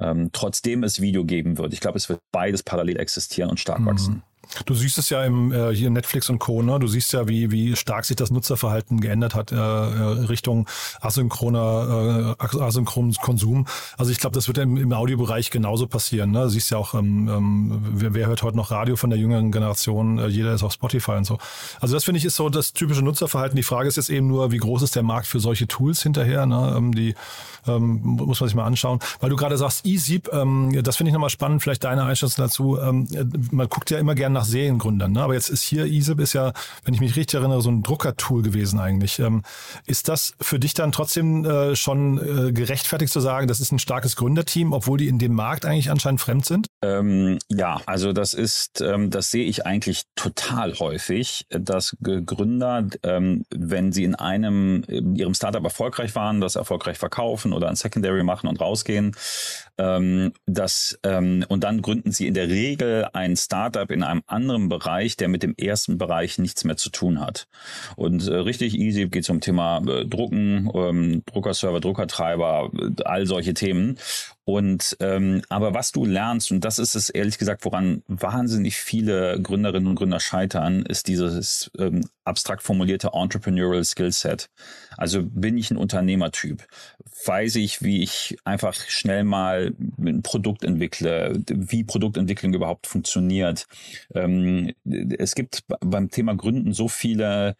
ähm, 0.00 0.30
trotzdem 0.32 0.84
es 0.84 1.00
Video 1.00 1.24
geben 1.24 1.58
wird. 1.58 1.72
Ich 1.72 1.80
glaube, 1.80 1.96
es 1.96 2.08
wird 2.08 2.20
beides 2.32 2.62
parallel 2.62 2.98
existieren 2.98 3.50
und 3.50 3.60
stark 3.60 3.80
mhm. 3.80 3.86
wachsen. 3.86 4.22
Du 4.64 4.74
siehst 4.74 4.98
es 4.98 5.10
ja 5.10 5.24
im 5.24 5.52
äh, 5.52 5.74
hier 5.74 5.90
Netflix 5.90 6.30
und 6.30 6.38
Co. 6.38 6.62
Ne? 6.62 6.78
Du 6.78 6.86
siehst 6.86 7.12
ja, 7.12 7.28
wie 7.28 7.50
wie 7.50 7.76
stark 7.76 8.04
sich 8.04 8.16
das 8.16 8.30
Nutzerverhalten 8.30 9.00
geändert 9.00 9.34
hat 9.34 9.52
äh, 9.52 9.56
äh 9.56 10.26
Richtung 10.26 10.66
asynchroner 11.00 12.36
äh, 12.38 12.60
asynchronen 12.60 13.14
Konsum. 13.14 13.66
Also 13.96 14.12
ich 14.12 14.18
glaube, 14.18 14.34
das 14.34 14.48
wird 14.48 14.58
im, 14.58 14.76
im 14.76 14.92
Audiobereich 14.92 15.50
genauso 15.50 15.86
passieren. 15.86 16.30
Ne? 16.30 16.42
Du 16.42 16.48
siehst 16.48 16.70
ja 16.70 16.78
auch, 16.78 16.94
ähm, 16.94 17.28
ähm, 17.28 17.82
wer, 17.92 18.14
wer 18.14 18.26
hört 18.26 18.42
heute 18.42 18.56
noch 18.56 18.70
Radio 18.70 18.96
von 18.96 19.10
der 19.10 19.18
jüngeren 19.18 19.52
Generation? 19.52 20.18
Äh, 20.18 20.28
jeder 20.28 20.54
ist 20.54 20.62
auf 20.62 20.72
Spotify 20.72 21.12
und 21.12 21.24
so. 21.24 21.38
Also 21.80 21.94
das 21.94 22.04
finde 22.04 22.18
ich 22.18 22.24
ist 22.24 22.36
so 22.36 22.48
das 22.48 22.72
typische 22.72 23.02
Nutzerverhalten. 23.02 23.56
Die 23.56 23.62
Frage 23.62 23.88
ist 23.88 23.96
jetzt 23.96 24.10
eben 24.10 24.26
nur, 24.26 24.52
wie 24.52 24.58
groß 24.58 24.82
ist 24.82 24.96
der 24.96 25.02
Markt 25.02 25.26
für 25.26 25.40
solche 25.40 25.66
Tools 25.66 26.02
hinterher? 26.02 26.46
Ne? 26.46 26.74
Ähm, 26.76 26.94
die 26.94 27.14
ähm, 27.66 28.00
muss 28.02 28.40
man 28.40 28.48
sich 28.48 28.54
mal 28.54 28.64
anschauen. 28.64 29.00
Weil 29.20 29.30
du 29.30 29.36
gerade 29.36 29.56
sagst, 29.56 29.84
eSeep, 29.86 30.32
ähm, 30.32 30.80
das 30.82 30.96
finde 30.96 31.10
ich 31.10 31.14
nochmal 31.14 31.30
spannend. 31.30 31.62
Vielleicht 31.62 31.84
deine 31.84 32.04
Einschätzung 32.04 32.44
dazu. 32.44 32.78
Ähm, 32.78 33.08
man 33.50 33.68
guckt 33.68 33.90
ja 33.90 33.98
immer 33.98 34.14
gerne 34.14 34.35
nach 34.36 34.44
Seriengründern. 34.44 35.12
Ne? 35.12 35.22
Aber 35.22 35.34
jetzt 35.34 35.48
ist 35.48 35.62
hier 35.62 35.86
EASIP 35.86 36.20
ist 36.20 36.32
ja, 36.34 36.52
wenn 36.84 36.94
ich 36.94 37.00
mich 37.00 37.16
richtig 37.16 37.40
erinnere, 37.40 37.62
so 37.62 37.70
ein 37.70 37.82
Druckertool 37.82 38.42
gewesen 38.42 38.78
eigentlich. 38.78 39.18
Ähm, 39.18 39.42
ist 39.86 40.08
das 40.08 40.34
für 40.40 40.58
dich 40.58 40.74
dann 40.74 40.92
trotzdem 40.92 41.44
äh, 41.44 41.74
schon 41.74 42.18
äh, 42.18 42.52
gerechtfertigt 42.52 43.12
zu 43.12 43.20
sagen, 43.20 43.48
das 43.48 43.60
ist 43.60 43.72
ein 43.72 43.78
starkes 43.78 44.16
Gründerteam, 44.16 44.72
obwohl 44.72 44.98
die 44.98 45.08
in 45.08 45.18
dem 45.18 45.34
Markt 45.34 45.64
eigentlich 45.64 45.90
anscheinend 45.90 46.20
fremd 46.20 46.44
sind? 46.44 46.66
Ähm, 46.82 47.38
ja, 47.48 47.80
also 47.86 48.12
das 48.12 48.34
ist, 48.34 48.80
ähm, 48.80 49.10
das 49.10 49.30
sehe 49.30 49.44
ich 49.44 49.66
eigentlich 49.66 50.02
total 50.14 50.74
häufig, 50.78 51.46
dass 51.48 51.96
Gründer, 52.02 52.86
ähm, 53.02 53.44
wenn 53.50 53.92
sie 53.92 54.04
in 54.04 54.14
einem, 54.14 54.84
in 54.86 55.16
ihrem 55.16 55.34
Startup 55.34 55.64
erfolgreich 55.64 56.14
waren, 56.14 56.40
das 56.40 56.56
erfolgreich 56.56 56.98
verkaufen 56.98 57.52
oder 57.52 57.68
ein 57.68 57.76
Secondary 57.76 58.22
machen 58.22 58.48
und 58.48 58.60
rausgehen, 58.60 59.16
ähm, 59.78 60.32
das, 60.46 60.98
ähm, 61.02 61.44
und 61.48 61.64
dann 61.64 61.82
gründen 61.82 62.12
sie 62.12 62.26
in 62.26 62.34
der 62.34 62.48
Regel 62.48 63.08
ein 63.12 63.36
Startup 63.36 63.90
in 63.90 64.02
einem 64.02 64.22
anderen 64.26 64.68
Bereich, 64.68 65.16
der 65.16 65.28
mit 65.28 65.42
dem 65.42 65.54
ersten 65.56 65.98
Bereich 65.98 66.38
nichts 66.38 66.64
mehr 66.64 66.76
zu 66.76 66.90
tun 66.90 67.20
hat. 67.20 67.46
Und 67.96 68.26
äh, 68.26 68.34
richtig 68.34 68.74
easy 68.74 69.08
geht 69.08 69.24
es 69.24 69.30
um 69.30 69.40
Thema 69.40 69.78
äh, 69.86 70.04
Drucken, 70.04 70.70
ähm, 70.74 71.22
Druckerserver, 71.26 71.80
Druckertreiber, 71.80 72.70
äh, 72.74 73.02
all 73.04 73.26
solche 73.26 73.54
Themen. 73.54 73.98
Und 74.44 74.96
ähm, 75.00 75.42
aber 75.48 75.74
was 75.74 75.90
du 75.90 76.04
lernst, 76.04 76.52
und 76.52 76.64
das 76.64 76.78
ist 76.78 76.94
es 76.94 77.10
ehrlich 77.10 77.36
gesagt, 77.36 77.64
woran 77.64 78.02
wahnsinnig 78.06 78.76
viele 78.76 79.40
Gründerinnen 79.42 79.88
und 79.88 79.96
Gründer 79.96 80.20
scheitern, 80.20 80.86
ist 80.86 81.08
dieses 81.08 81.70
ähm, 81.78 82.02
abstrakt 82.24 82.62
formulierte 82.62 83.10
Entrepreneurial 83.12 83.84
Skillset. 83.84 84.48
Also 84.96 85.22
bin 85.22 85.58
ich 85.58 85.70
ein 85.70 85.76
Unternehmertyp? 85.76 86.66
Weiß 87.24 87.56
ich, 87.56 87.82
wie 87.82 88.02
ich 88.02 88.36
einfach 88.44 88.74
schnell 88.74 89.24
mal 89.24 89.74
ein 89.98 90.22
Produkt 90.22 90.64
entwickle, 90.64 91.42
wie 91.48 91.84
Produktentwicklung 91.84 92.54
überhaupt 92.54 92.86
funktioniert? 92.86 93.66
Ähm, 94.14 94.72
es 95.18 95.34
gibt 95.34 95.64
beim 95.80 96.10
Thema 96.10 96.34
Gründen 96.34 96.72
so 96.72 96.88
viele 96.88 97.56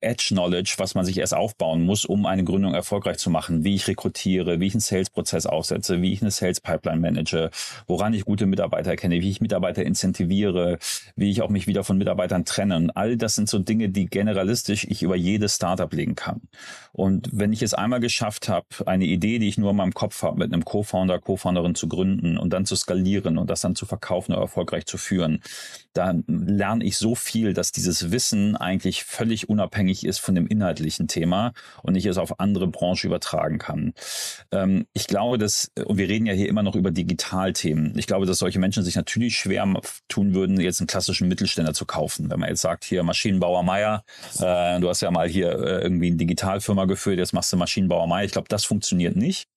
Edge 0.00 0.28
Knowledge, 0.30 0.74
was 0.78 0.94
man 0.94 1.04
sich 1.04 1.18
erst 1.18 1.34
aufbauen 1.34 1.82
muss, 1.82 2.04
um 2.04 2.26
eine 2.26 2.44
Gründung 2.44 2.74
erfolgreich 2.74 3.18
zu 3.18 3.30
machen, 3.30 3.64
wie 3.64 3.74
ich 3.74 3.86
rekrutiere, 3.88 4.60
wie 4.60 4.66
ich 4.66 4.74
einen 4.74 4.80
Sales-Prozess 4.80 5.46
aufsetze, 5.46 6.02
wie 6.02 6.12
ich 6.12 6.22
eine 6.22 6.30
Sales-Pipeline 6.30 7.00
manage, 7.00 7.50
woran 7.86 8.14
ich 8.14 8.24
gute 8.24 8.46
Mitarbeiter 8.46 8.90
erkenne, 8.90 9.20
wie 9.20 9.30
ich 9.30 9.40
Mitarbeiter 9.40 9.84
incentiviere, 9.84 10.78
wie 11.16 11.30
ich 11.30 11.42
auch 11.42 11.50
mich 11.50 11.66
wieder 11.66 11.84
von 11.84 11.98
Mitarbeitern 11.98 12.44
trenne. 12.44 12.76
Und 12.76 12.90
all 12.90 13.16
das 13.16 13.34
sind 13.34 13.48
so 13.48 13.58
Dinge, 13.58 13.90
die 13.90 14.06
generalistisch 14.06 14.86
ich 14.88 15.02
über 15.02 15.16
jedes 15.16 15.56
Startup 15.56 15.92
legen 15.92 16.14
kann. 16.14 16.40
Und 16.92 17.28
wenn 17.32 17.52
ich 17.52 17.62
es 17.62 17.74
einmal 17.74 18.00
geschafft 18.00 18.48
habe, 18.48 18.66
eine 18.86 19.04
Idee, 19.04 19.38
die 19.38 19.48
ich 19.48 19.58
nur 19.58 19.70
in 19.70 19.76
meinem 19.76 19.94
Kopf 19.94 20.22
habe, 20.22 20.38
mit 20.38 20.52
einem 20.52 20.64
Co-Founder, 20.64 21.18
Co-Founderin 21.18 21.74
zu 21.74 21.88
gründen 21.88 22.38
und 22.38 22.52
dann 22.52 22.66
zu 22.66 22.76
skalieren 22.76 23.38
und 23.38 23.50
das 23.50 23.60
dann 23.60 23.76
zu 23.76 23.86
verkaufen 23.86 24.32
oder 24.32 24.42
erfolgreich 24.42 24.86
zu 24.86 24.98
führen, 24.98 25.42
dann 25.92 26.24
lerne 26.26 26.84
ich 26.84 26.96
so 26.96 27.14
viel, 27.14 27.52
dass 27.52 27.72
dieses 27.72 28.10
Wissen 28.10 28.56
eigentlich 28.56 29.04
völlig 29.04 29.48
unabhängig 29.50 30.06
ist 30.06 30.18
von 30.18 30.34
dem 30.34 30.46
inhaltlichen 30.46 31.08
Thema 31.08 31.52
und 31.82 31.96
ich 31.96 32.06
es 32.06 32.18
auf 32.18 32.38
andere 32.38 32.68
Branchen 32.68 33.06
übertragen 33.06 33.58
kann. 33.58 33.92
Ähm, 34.52 34.86
ich 34.92 35.06
glaube, 35.06 35.38
dass, 35.38 35.70
und 35.84 35.98
wir 35.98 36.08
reden 36.08 36.26
ja 36.26 36.32
hier 36.32 36.48
immer 36.48 36.62
noch 36.62 36.76
über 36.76 36.90
Digitalthemen, 36.90 37.98
ich 37.98 38.06
glaube, 38.06 38.26
dass 38.26 38.38
solche 38.38 38.58
Menschen 38.58 38.84
sich 38.84 38.94
natürlich 38.94 39.36
schwer 39.36 39.66
tun 40.08 40.34
würden, 40.34 40.60
jetzt 40.60 40.80
einen 40.80 40.86
klassischen 40.86 41.28
Mittelständler 41.28 41.74
zu 41.74 41.84
kaufen. 41.84 42.30
Wenn 42.30 42.40
man 42.40 42.48
jetzt 42.48 42.62
sagt, 42.62 42.84
hier 42.84 43.02
Maschinenbauer 43.02 43.62
Meier, 43.62 44.04
äh, 44.38 44.80
du 44.80 44.88
hast 44.88 45.00
ja 45.02 45.10
mal 45.10 45.28
hier 45.28 45.50
äh, 45.50 45.82
irgendwie 45.82 46.06
eine 46.06 46.16
Digitalfirma 46.16 46.84
geführt, 46.84 47.18
jetzt 47.18 47.32
machst 47.32 47.52
du 47.52 47.56
Maschinenbauer 47.56 48.06
Meier. 48.06 48.24
Ich 48.24 48.32
glaube, 48.32 48.48
das 48.48 48.64
funktioniert 48.64 49.16
nicht. 49.16 49.48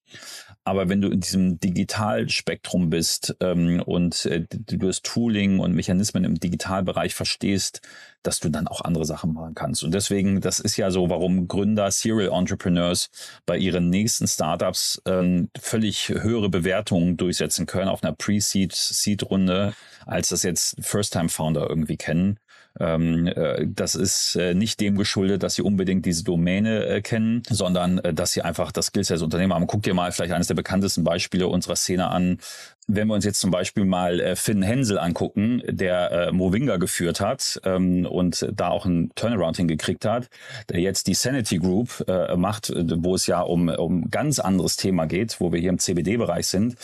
Aber 0.66 0.88
wenn 0.88 1.02
du 1.02 1.10
in 1.10 1.20
diesem 1.20 1.60
Digitalspektrum 1.60 2.90
bist 2.90 3.36
ähm, 3.42 3.82
und 3.82 4.26
äh, 4.26 4.46
du 4.50 4.78
das 4.78 5.02
Tooling 5.02 5.60
und 5.60 5.74
Mechanismen 5.74 6.24
im 6.24 6.40
Digitalbereich 6.40 7.16
verstehst, 7.16 7.82
dass 8.24 8.40
du 8.40 8.50
dann 8.50 8.68
auch 8.68 8.82
andere 8.82 9.06
Sachen 9.06 9.34
machen 9.34 9.56
kannst. 9.56 9.84
Und 9.84 9.94
deswegen, 9.94 10.40
das 10.40 10.60
ist 10.60 10.78
ja 10.78 10.90
so, 10.90 11.10
warum 11.10 11.50
Gründer, 11.50 11.92
Serial 11.92 12.32
Entrepreneurs 12.32 13.10
bei 13.46 13.58
ihren 13.58 13.90
nächsten 13.90 14.28
Startups 14.28 15.02
ähm, 15.06 15.50
völlig 15.60 16.10
höhere 16.10 16.50
Bewertungen 16.50 17.18
durchsetzen 17.18 17.66
können 17.66 17.90
auf 17.90 18.02
einer 18.02 18.14
Pre-Seed, 18.14 18.74
Seed-Runde, 18.74 19.74
als 20.06 20.30
das 20.30 20.44
jetzt 20.44 20.78
First-Time-Founder 20.80 21.70
irgendwie 21.70 21.98
kennen. 21.98 22.40
Ähm, 22.80 23.28
äh, 23.28 23.68
das 23.68 23.96
ist 23.96 24.36
äh, 24.36 24.56
nicht 24.56 24.80
dem 24.80 24.98
geschuldet, 24.98 25.44
dass 25.44 25.56
sie 25.56 25.62
unbedingt 25.62 26.06
diese 26.06 26.24
Domäne 26.24 26.86
äh, 26.86 27.02
kennen, 27.02 27.44
sondern 27.48 28.00
äh, 28.00 28.14
dass 28.14 28.32
sie 28.32 28.42
einfach 28.42 28.72
das 28.72 28.88
Skillset 28.88 29.16
des 29.16 29.22
Unternehmens 29.22 29.56
haben. 29.56 29.68
Guck 29.68 29.84
dir 29.84 29.94
mal 29.94 30.12
vielleicht 30.12 30.34
eines 30.34 30.48
der 30.48 30.56
bekanntesten 30.56 31.04
Beispiele 31.04 31.48
unserer 31.48 31.76
Szene 31.76 32.10
an, 32.10 32.40
wenn 32.88 33.08
wir 33.08 33.16
uns 33.16 33.26
jetzt 33.26 33.40
zum 33.40 33.52
Beispiel 33.52 33.86
mal 33.86 34.20
äh, 34.20 34.36
Finn 34.36 34.62
Hensel 34.62 35.00
angucken, 35.00 35.62
der 35.68 36.12
äh, 36.12 36.32
Movinga 36.32 36.78
geführt 36.78 37.22
hat 37.22 37.62
ähm, 37.64 38.06
und 38.06 38.48
da 38.54 38.70
auch 38.70 38.86
einen 38.86 39.14
Turnaround 39.16 39.58
hingekriegt 39.58 40.06
hat, 40.06 40.28
der 40.70 40.80
jetzt 40.80 41.08
die 41.08 41.14
Sanity 41.14 41.58
Group 41.58 42.04
äh, 42.08 42.36
macht, 42.36 42.70
äh, 42.70 42.84
wo 42.98 43.16
es 43.16 43.28
ja 43.28 43.42
um, 43.42 43.70
um 43.70 44.10
ganz 44.10 44.40
anderes 44.40 44.76
Thema 44.76 45.06
geht, 45.06 45.40
wo 45.40 45.52
wir 45.52 45.60
hier 45.60 45.70
im 45.70 45.80
CBD-Bereich 45.80 46.48
sind. 46.48 46.76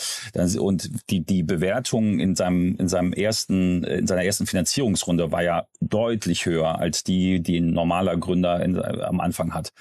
Und 0.58 0.90
die, 1.10 1.20
die 1.20 1.42
Bewertung 1.42 2.18
in 2.18 2.34
seinem, 2.34 2.76
in 2.76 2.88
seinem 2.88 3.12
ersten, 3.12 3.84
in 3.84 4.06
seiner 4.06 4.24
ersten 4.24 4.46
Finanzierungsrunde 4.46 5.32
war 5.32 5.42
ja 5.42 5.66
deutlich 5.80 6.46
höher 6.46 6.78
als 6.78 7.04
die, 7.04 7.40
die 7.40 7.58
ein 7.58 7.72
normaler 7.72 8.16
Gründer 8.16 8.62
in, 8.62 8.76
äh, 8.76 9.02
am 9.02 9.20
Anfang 9.20 9.54
hat. 9.54 9.72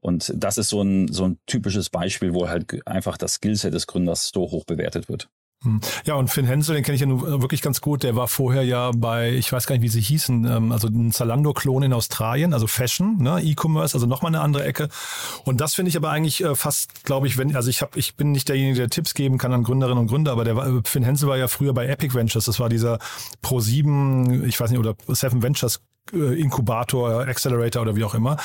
Und 0.00 0.32
das 0.36 0.58
ist 0.58 0.68
so 0.68 0.82
ein, 0.82 1.12
so 1.12 1.24
ein 1.24 1.38
typisches 1.46 1.90
Beispiel, 1.90 2.34
wo 2.34 2.48
halt 2.48 2.86
einfach 2.86 3.16
das 3.16 3.34
Skillset 3.34 3.74
des 3.74 3.86
Gründers 3.86 4.30
so 4.32 4.42
hoch 4.42 4.64
bewertet 4.64 5.08
wird. 5.08 5.28
Hm. 5.64 5.80
Ja, 6.04 6.14
und 6.14 6.28
Finn 6.28 6.46
Hensel, 6.46 6.76
den 6.76 6.84
kenne 6.84 6.94
ich 6.94 7.00
ja 7.00 7.06
nun 7.08 7.20
wirklich 7.42 7.62
ganz 7.62 7.80
gut. 7.80 8.04
Der 8.04 8.14
war 8.14 8.28
vorher 8.28 8.62
ja 8.62 8.92
bei, 8.94 9.32
ich 9.32 9.52
weiß 9.52 9.66
gar 9.66 9.74
nicht, 9.74 9.82
wie 9.82 9.88
sie 9.88 10.00
hießen, 10.00 10.44
ähm, 10.44 10.70
also 10.70 10.86
ein 10.86 11.10
Zalando-Klon 11.10 11.82
in 11.82 11.92
Australien, 11.92 12.52
also 12.52 12.68
Fashion, 12.68 13.16
ne, 13.18 13.42
E-Commerce, 13.42 13.96
also 13.96 14.06
nochmal 14.06 14.30
eine 14.30 14.40
andere 14.40 14.64
Ecke. 14.64 14.88
Und 15.44 15.60
das 15.60 15.74
finde 15.74 15.88
ich 15.88 15.96
aber 15.96 16.10
eigentlich 16.10 16.44
äh, 16.44 16.54
fast, 16.54 17.02
glaube 17.04 17.26
ich, 17.26 17.38
wenn, 17.38 17.56
also 17.56 17.70
ich 17.70 17.82
habe, 17.82 17.98
ich 17.98 18.14
bin 18.14 18.30
nicht 18.30 18.48
derjenige, 18.48 18.76
der 18.76 18.88
Tipps 18.88 19.14
geben 19.14 19.36
kann 19.36 19.52
an 19.52 19.64
Gründerinnen 19.64 19.98
und 19.98 20.06
Gründer, 20.06 20.30
aber 20.30 20.44
der 20.44 20.54
war, 20.54 20.68
äh, 20.68 20.80
Finn 20.84 21.02
Hensel 21.02 21.28
war 21.28 21.36
ja 21.36 21.48
früher 21.48 21.74
bei 21.74 21.86
Epic 21.88 22.14
Ventures. 22.14 22.44
Das 22.44 22.60
war 22.60 22.68
dieser 22.68 23.00
Pro7, 23.42 24.44
ich 24.44 24.60
weiß 24.60 24.70
nicht, 24.70 24.78
oder 24.78 24.94
Seven 25.08 25.42
Ventures 25.42 25.80
äh, 26.12 26.40
Inkubator, 26.40 27.26
Accelerator 27.26 27.82
oder 27.82 27.96
wie 27.96 28.04
auch 28.04 28.14
immer. 28.14 28.36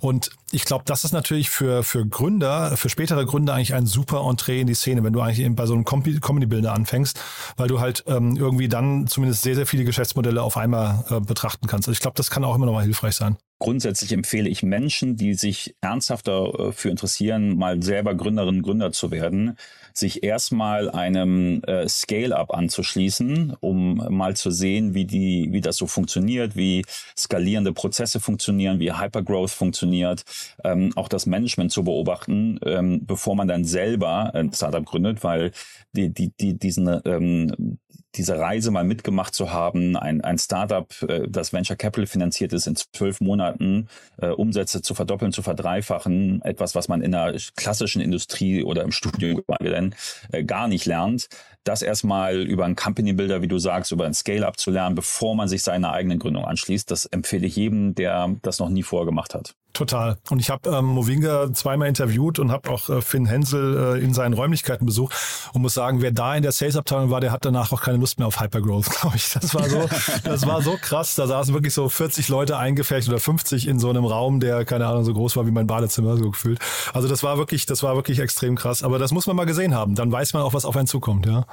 Und 0.00 0.30
ich 0.50 0.64
glaube, 0.64 0.84
das 0.86 1.04
ist 1.04 1.12
natürlich 1.12 1.50
für, 1.50 1.82
für 1.82 2.06
Gründer, 2.06 2.76
für 2.76 2.88
spätere 2.88 3.24
Gründer 3.24 3.54
eigentlich 3.54 3.74
ein 3.74 3.86
super 3.86 4.26
Entree 4.28 4.60
in 4.60 4.66
die 4.66 4.74
Szene, 4.74 5.02
wenn 5.02 5.12
du 5.12 5.20
eigentlich 5.20 5.40
eben 5.40 5.56
bei 5.56 5.66
so 5.66 5.74
einem 5.74 5.84
Comedy-Builder 5.84 6.72
anfängst, 6.72 7.18
weil 7.56 7.68
du 7.68 7.80
halt 7.80 8.04
ähm, 8.06 8.36
irgendwie 8.36 8.68
dann 8.68 9.06
zumindest 9.06 9.42
sehr, 9.42 9.54
sehr 9.54 9.66
viele 9.66 9.84
Geschäftsmodelle 9.84 10.42
auf 10.42 10.56
einmal 10.56 11.04
äh, 11.10 11.20
betrachten 11.20 11.66
kannst. 11.66 11.88
Also 11.88 11.96
ich 11.96 12.00
glaube, 12.00 12.16
das 12.16 12.30
kann 12.30 12.44
auch 12.44 12.54
immer 12.54 12.66
noch 12.66 12.74
mal 12.74 12.84
hilfreich 12.84 13.14
sein. 13.14 13.36
Grundsätzlich 13.58 14.12
empfehle 14.12 14.48
ich 14.48 14.64
Menschen, 14.64 15.16
die 15.16 15.34
sich 15.34 15.76
ernsthafter 15.80 16.52
äh, 16.58 16.72
für 16.72 16.90
interessieren, 16.90 17.56
mal 17.56 17.82
selber 17.82 18.14
Gründerinnen 18.14 18.58
und 18.58 18.62
Gründer 18.62 18.92
zu 18.92 19.10
werden, 19.10 19.56
sich 19.96 20.22
erstmal 20.22 20.90
einem 20.90 21.62
äh, 21.64 21.88
Scale-up 21.88 22.52
anzuschließen, 22.54 23.56
um 23.60 23.96
mal 24.10 24.36
zu 24.36 24.50
sehen, 24.50 24.94
wie 24.94 25.04
die, 25.04 25.48
wie 25.52 25.60
das 25.60 25.76
so 25.76 25.86
funktioniert, 25.86 26.56
wie 26.56 26.84
skalierende 27.16 27.72
Prozesse 27.72 28.20
funktionieren, 28.20 28.80
wie 28.80 28.92
Hypergrowth 28.92 29.50
funktioniert, 29.50 30.24
ähm, 30.64 30.92
auch 30.96 31.08
das 31.08 31.26
Management 31.26 31.72
zu 31.72 31.84
beobachten, 31.84 32.58
ähm, 32.64 33.06
bevor 33.06 33.36
man 33.36 33.48
dann 33.48 33.64
selber 33.64 34.34
ein 34.34 34.52
Startup 34.52 34.84
gründet, 34.84 35.22
weil 35.24 35.52
die, 35.92 36.12
die, 36.12 36.32
die, 36.40 36.58
diesen, 36.58 37.00
ähm, 37.04 37.78
diese 38.14 38.38
Reise 38.38 38.70
mal 38.70 38.84
mitgemacht 38.84 39.34
zu 39.34 39.52
haben, 39.52 39.96
ein, 39.96 40.20
ein 40.20 40.38
Startup, 40.38 40.86
äh, 41.08 41.26
das 41.28 41.52
Venture 41.52 41.76
Capital 41.76 42.06
finanziert 42.06 42.52
ist, 42.52 42.66
in 42.66 42.76
zwölf 42.76 43.20
Monaten 43.20 43.88
äh, 44.18 44.28
Umsätze 44.28 44.82
zu 44.82 44.94
verdoppeln, 44.94 45.32
zu 45.32 45.42
verdreifachen, 45.42 46.42
etwas, 46.42 46.74
was 46.74 46.88
man 46.88 47.02
in 47.02 47.12
der 47.12 47.36
klassischen 47.56 48.02
Industrie 48.02 48.62
oder 48.62 48.82
im 48.82 48.92
Studium 48.92 49.42
äh, 49.60 50.44
gar 50.44 50.68
nicht 50.68 50.86
lernt, 50.86 51.28
das 51.64 51.82
erstmal 51.82 52.42
über 52.42 52.64
einen 52.64 52.76
Company 52.76 53.12
Builder, 53.12 53.42
wie 53.42 53.48
du 53.48 53.58
sagst, 53.58 53.92
über 53.92 54.06
ein 54.06 54.14
Scale-up 54.14 54.58
zu 54.58 54.70
lernen, 54.70 54.94
bevor 54.94 55.34
man 55.34 55.48
sich 55.48 55.62
seiner 55.62 55.92
eigenen 55.92 56.18
Gründung 56.18 56.44
anschließt, 56.44 56.90
das 56.90 57.06
empfehle 57.06 57.46
ich 57.46 57.56
jedem, 57.56 57.94
der 57.94 58.34
das 58.42 58.58
noch 58.58 58.68
nie 58.68 58.82
vorher 58.82 59.06
gemacht 59.06 59.34
hat. 59.34 59.54
Total. 59.72 60.18
Und 60.28 60.38
ich 60.38 60.50
habe 60.50 60.68
ähm, 60.68 60.84
Movinga 60.84 61.52
zweimal 61.54 61.88
interviewt 61.88 62.38
und 62.38 62.52
habe 62.52 62.68
auch 62.68 62.90
äh, 62.90 63.00
Finn 63.00 63.24
Hensel 63.24 63.96
äh, 63.96 64.04
in 64.04 64.12
seinen 64.12 64.34
Räumlichkeiten 64.34 64.84
besucht 64.84 65.14
und 65.54 65.62
muss 65.62 65.72
sagen, 65.72 66.02
wer 66.02 66.10
da 66.10 66.36
in 66.36 66.42
der 66.42 66.52
Sales-Abteilung 66.52 67.10
war, 67.10 67.22
der 67.22 67.32
hat 67.32 67.46
danach 67.46 67.72
auch 67.72 67.80
keine 67.80 67.96
Lust 67.96 68.18
mehr 68.18 68.28
auf 68.28 68.38
Hypergrowth, 68.38 68.90
glaube 69.00 69.16
ich. 69.16 69.30
Das 69.30 69.54
war 69.54 69.68
so, 69.68 69.88
das 70.24 70.46
war 70.46 70.60
so 70.60 70.76
krass. 70.78 71.14
Da 71.14 71.26
saßen 71.26 71.54
wirklich 71.54 71.72
so 71.72 71.88
40 71.88 72.28
Leute 72.28 72.58
eingefärbt 72.58 73.08
oder 73.08 73.18
50 73.18 73.66
in 73.66 73.78
so 73.78 73.88
einem 73.88 74.04
Raum, 74.04 74.40
der 74.40 74.66
keine 74.66 74.86
Ahnung 74.86 75.04
so 75.04 75.14
groß 75.14 75.36
war 75.36 75.46
wie 75.46 75.50
mein 75.50 75.66
Badezimmer 75.66 76.18
so 76.18 76.30
gefühlt. 76.30 76.58
Also 76.92 77.08
das 77.08 77.22
war 77.22 77.38
wirklich, 77.38 77.64
das 77.64 77.82
war 77.82 77.96
wirklich 77.96 78.18
extrem 78.18 78.56
krass. 78.56 78.82
Aber 78.82 78.98
das 78.98 79.10
muss 79.10 79.26
man 79.26 79.36
mal 79.36 79.46
gesehen 79.46 79.74
haben. 79.74 79.94
Dann 79.94 80.12
weiß 80.12 80.34
man 80.34 80.42
auch, 80.42 80.52
was 80.52 80.66
auf 80.66 80.76
einen 80.76 80.86
zukommt, 80.86 81.24
ja. 81.24 81.46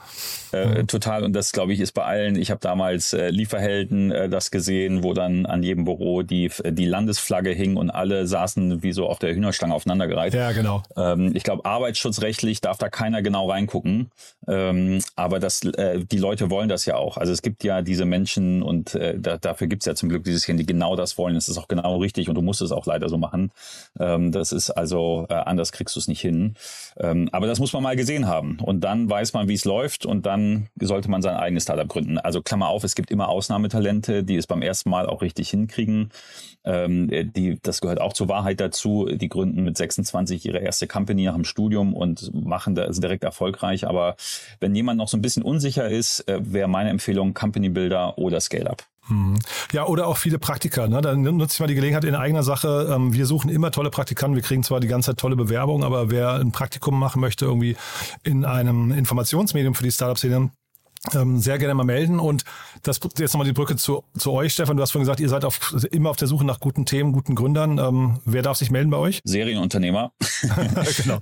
Äh, 0.52 0.84
total. 0.86 1.24
Und 1.24 1.34
das 1.34 1.54
glaube 1.54 1.72
ich 1.72 1.80
ist 1.80 1.94
bei 1.94 2.04
allen. 2.04 2.36
Ich 2.36 2.52
habe 2.52 2.60
damals 2.60 3.14
äh, 3.14 3.30
Lieferhelden 3.30 4.12
äh, 4.12 4.28
das 4.28 4.52
gesehen, 4.52 5.04
wo 5.04 5.14
dann 5.14 5.46
an 5.46 5.64
jedem 5.64 5.86
Büro 5.86 6.22
die 6.22 6.52
die 6.66 6.86
Landesflagge 6.86 7.52
hing 7.52 7.78
und 7.78 7.90
alle 7.90 8.09
alle 8.10 8.28
saßen 8.28 8.82
wie 8.82 8.92
so 8.92 9.08
auf 9.08 9.20
der 9.20 9.34
Hühnerstange 9.34 9.74
aufeinandergereiht. 9.74 10.34
Ja, 10.34 10.52
genau. 10.52 10.84
Ähm, 10.98 11.32
ich 11.36 11.44
glaube, 11.44 11.66
arbeitsschutzrechtlich 11.66 12.62
darf 12.62 12.78
da 12.78 12.90
keiner 12.90 13.22
genau 13.22 13.50
reingucken. 13.50 14.12
Ähm, 14.48 15.02
aber 15.16 15.40
das, 15.40 15.64
äh, 15.64 16.04
die 16.04 16.18
Leute 16.18 16.50
wollen 16.50 16.70
das 16.70 16.86
ja 16.86 16.96
auch. 16.96 17.18
Also 17.18 17.32
es 17.32 17.42
gibt 17.42 17.64
ja 17.64 17.82
diese 17.82 18.06
Menschen 18.06 18.64
und 18.64 18.96
äh, 18.96 19.18
da, 19.20 19.38
dafür 19.38 19.68
gibt 19.68 19.84
es 19.84 19.86
ja 19.86 19.96
zum 19.96 20.10
Glück 20.10 20.24
dieses 20.24 20.46
Kind, 20.46 20.60
die 20.60 20.66
genau 20.66 20.96
das 20.96 21.18
wollen. 21.18 21.36
Es 21.36 21.48
ist 21.48 21.58
auch 21.58 21.68
genau 21.68 21.98
richtig 21.98 22.30
und 22.30 22.36
du 22.36 22.42
musst 22.42 22.62
es 22.62 22.72
auch 22.72 22.86
leider 22.86 23.10
so 23.10 23.18
machen. 23.18 23.52
Ähm, 24.00 24.32
das 24.32 24.52
ist 24.52 24.72
also, 24.72 25.28
äh, 25.30 25.34
anders 25.34 25.72
kriegst 25.72 25.96
du 25.96 26.00
es 26.00 26.08
nicht 26.08 26.22
hin. 26.22 26.56
Ähm, 26.98 27.30
aber 27.32 27.48
das 27.48 27.60
muss 27.60 27.74
man 27.74 27.84
mal 27.84 27.96
gesehen 27.96 28.28
haben. 28.28 28.58
Und 28.62 28.82
dann 28.82 29.10
weiß 29.10 29.34
man, 29.34 29.48
wie 29.48 29.54
es 29.54 29.66
läuft 29.66 30.06
und 30.06 30.26
dann 30.26 30.68
sollte 30.80 31.12
man 31.12 31.22
sein 31.22 31.36
eigenes 31.36 31.64
Startup 31.64 31.88
gründen. 31.88 32.18
Also 32.18 32.42
Klammer 32.42 32.70
auf, 32.70 32.84
es 32.84 32.96
gibt 32.96 33.12
immer 33.12 33.30
Ausnahmetalente, 33.30 34.24
die 34.24 34.36
es 34.36 34.48
beim 34.48 34.62
ersten 34.62 34.90
Mal 34.90 35.06
auch 35.06 35.22
richtig 35.22 35.50
hinkriegen. 35.50 36.10
Ähm, 36.66 37.08
die, 37.10 37.60
das 37.62 37.82
gehört 37.82 37.99
auch 38.00 38.14
zur 38.14 38.28
Wahrheit 38.28 38.60
dazu. 38.60 39.08
Die 39.12 39.30
gründen 39.30 39.64
mit 39.64 39.78
26 39.78 40.46
ihre 40.46 40.60
erste 40.60 40.88
Company 40.88 41.26
nach 41.26 41.36
dem 41.36 41.46
Studium 41.46 41.94
und 41.94 42.34
machen 42.34 42.76
das 42.76 43.00
direkt 43.00 43.24
erfolgreich. 43.24 43.88
Aber 43.88 44.16
wenn 44.60 44.76
jemand 44.76 44.98
noch 44.98 45.08
so 45.08 45.18
ein 45.18 45.22
bisschen 45.22 45.44
unsicher 45.44 45.90
ist, 45.90 46.28
äh, 46.28 46.40
wäre 46.42 46.68
meine 46.68 46.90
Empfehlung 46.90 47.34
Company 47.34 47.70
Builder 47.70 48.18
oder 48.18 48.40
Scale-Up. 48.40 48.84
Mhm. 49.10 49.40
Ja, 49.72 49.86
oder 49.86 50.08
auch 50.08 50.18
viele 50.18 50.40
Praktika. 50.40 50.88
Ne? 50.88 51.02
Dann 51.02 51.22
nutze 51.22 51.56
ich 51.56 51.60
mal 51.60 51.68
die 51.68 51.76
Gelegenheit 51.76 52.04
in 52.04 52.16
eigener 52.16 52.44
Sache. 52.44 52.90
Ähm, 52.94 53.14
wir 53.14 53.26
suchen 53.26 53.50
immer 53.50 53.72
tolle 53.72 53.90
Praktikanten. 53.90 54.36
Wir 54.36 54.44
kriegen 54.44 54.64
zwar 54.64 54.80
die 54.80 54.88
ganze 54.88 55.12
Zeit 55.12 55.18
tolle 55.18 55.36
Bewerbungen, 55.36 55.84
aber 55.84 56.12
wer 56.12 56.34
ein 56.36 56.52
Praktikum 56.52 56.98
machen 56.98 57.20
möchte, 57.20 57.46
irgendwie 57.46 57.76
in 58.24 58.46
einem 58.46 58.92
Informationsmedium 58.92 59.76
für 59.76 59.84
die 59.84 59.92
Startup-Szene, 59.92 60.52
ähm, 61.14 61.40
sehr 61.40 61.58
gerne 61.58 61.74
mal 61.74 61.84
melden. 61.84 62.20
Und 62.20 62.44
das 62.84 63.00
jetzt 63.18 63.34
nochmal 63.34 63.48
die 63.48 63.54
Brücke 63.54 63.76
zu, 63.76 64.04
zu 64.18 64.32
euch, 64.32 64.54
Stefan. 64.54 64.78
Du 64.78 64.84
hast 64.84 64.92
vorhin 64.92 65.04
gesagt, 65.04 65.20
ihr 65.20 65.30
seid 65.30 65.46
auf, 65.46 65.60
immer 65.92 66.10
auf 66.10 66.18
der 66.18 66.28
Suche 66.28 66.46
nach 66.46 66.60
guten 66.60 66.86
Themen, 66.86 67.14
guten 67.14 67.36
Gründern. 67.36 67.78
Ähm, 67.78 68.20
wer 68.26 68.42
darf 68.42 68.58
sich 68.58 68.72
melden 68.72 68.90
bei 68.90 68.98
euch? 68.98 69.22
Serienunternehmer. 69.24 70.12
genau. 70.98 71.20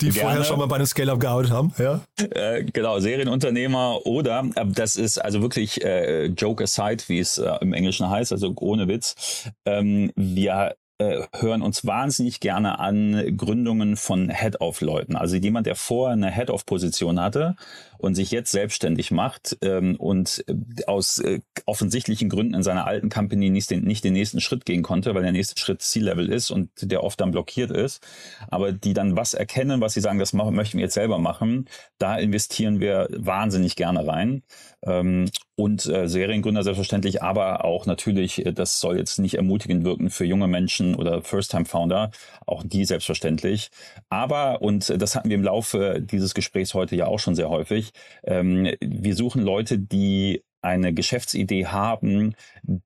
Die 0.00 0.10
gerne. 0.10 0.20
vorher 0.20 0.44
schon 0.44 0.58
mal 0.58 0.66
bei 0.66 0.76
einem 0.76 0.86
Scale-Up 0.86 1.20
gearbeitet 1.20 1.52
haben. 1.52 1.72
Ja? 1.78 2.00
Äh, 2.18 2.64
genau, 2.64 2.98
Serienunternehmer 2.98 4.06
oder, 4.06 4.44
äh, 4.54 4.66
das 4.66 4.96
ist 4.96 5.18
also 5.18 5.42
wirklich 5.42 5.82
äh, 5.84 6.26
Joke 6.26 6.64
aside, 6.64 7.02
wie 7.06 7.20
es 7.20 7.38
äh, 7.38 7.50
im 7.60 7.72
Englischen 7.72 8.08
heißt, 8.08 8.32
also 8.32 8.52
ohne 8.56 8.88
Witz. 8.88 9.48
Ähm, 9.64 10.12
wir 10.16 10.74
äh, 10.98 11.22
hören 11.38 11.62
uns 11.62 11.86
wahnsinnig 11.86 12.40
gerne 12.40 12.78
an 12.78 13.36
Gründungen 13.36 13.96
von 13.96 14.28
Head-Off-Leuten. 14.28 15.16
Also 15.16 15.36
jemand, 15.36 15.66
der 15.66 15.74
vorher 15.74 16.12
eine 16.12 16.30
Head-Off-Position 16.30 17.20
hatte 17.20 17.56
und 18.00 18.14
sich 18.14 18.30
jetzt 18.30 18.50
selbstständig 18.50 19.10
macht 19.10 19.58
ähm, 19.62 19.96
und 19.96 20.44
äh, 20.48 20.54
aus 20.86 21.18
äh, 21.18 21.40
offensichtlichen 21.66 22.28
Gründen 22.28 22.54
in 22.54 22.62
seiner 22.62 22.86
alten 22.86 23.10
Company 23.10 23.50
nicht 23.50 23.70
den, 23.70 23.84
nicht 23.84 24.04
den 24.04 24.14
nächsten 24.14 24.40
Schritt 24.40 24.64
gehen 24.64 24.82
konnte, 24.82 25.14
weil 25.14 25.22
der 25.22 25.32
nächste 25.32 25.60
Schritt 25.60 25.82
C-Level 25.82 26.28
ist 26.30 26.50
und 26.50 26.70
der 26.80 27.04
oft 27.04 27.20
dann 27.20 27.30
blockiert 27.30 27.70
ist. 27.70 28.02
Aber 28.48 28.72
die 28.72 28.94
dann 28.94 29.16
was 29.16 29.34
erkennen, 29.34 29.80
was 29.80 29.94
sie 29.94 30.00
sagen, 30.00 30.18
das 30.18 30.32
machen, 30.32 30.54
möchten 30.54 30.78
wir 30.78 30.84
jetzt 30.84 30.94
selber 30.94 31.18
machen, 31.18 31.66
da 31.98 32.16
investieren 32.16 32.80
wir 32.80 33.08
wahnsinnig 33.10 33.76
gerne 33.76 34.06
rein. 34.06 34.42
Ähm, 34.82 35.26
und 35.60 35.84
äh, 35.86 36.08
Seriengründer 36.08 36.62
selbstverständlich, 36.62 37.22
aber 37.22 37.66
auch 37.66 37.84
natürlich, 37.84 38.46
äh, 38.46 38.52
das 38.52 38.80
soll 38.80 38.96
jetzt 38.96 39.18
nicht 39.18 39.34
ermutigend 39.34 39.84
wirken 39.84 40.08
für 40.08 40.24
junge 40.24 40.48
Menschen 40.48 40.94
oder 40.94 41.22
First-Time-Founder, 41.22 42.10
auch 42.46 42.62
die 42.64 42.86
selbstverständlich. 42.86 43.70
Aber, 44.08 44.62
und 44.62 44.88
das 45.00 45.14
hatten 45.14 45.28
wir 45.28 45.36
im 45.36 45.44
Laufe 45.44 46.00
dieses 46.00 46.32
Gesprächs 46.32 46.72
heute 46.72 46.96
ja 46.96 47.06
auch 47.06 47.18
schon 47.18 47.34
sehr 47.34 47.50
häufig, 47.50 47.89
ähm, 48.24 48.68
wir 48.80 49.14
suchen 49.14 49.42
Leute, 49.42 49.78
die 49.78 50.42
eine 50.62 50.92
Geschäftsidee 50.92 51.66
haben, 51.66 52.34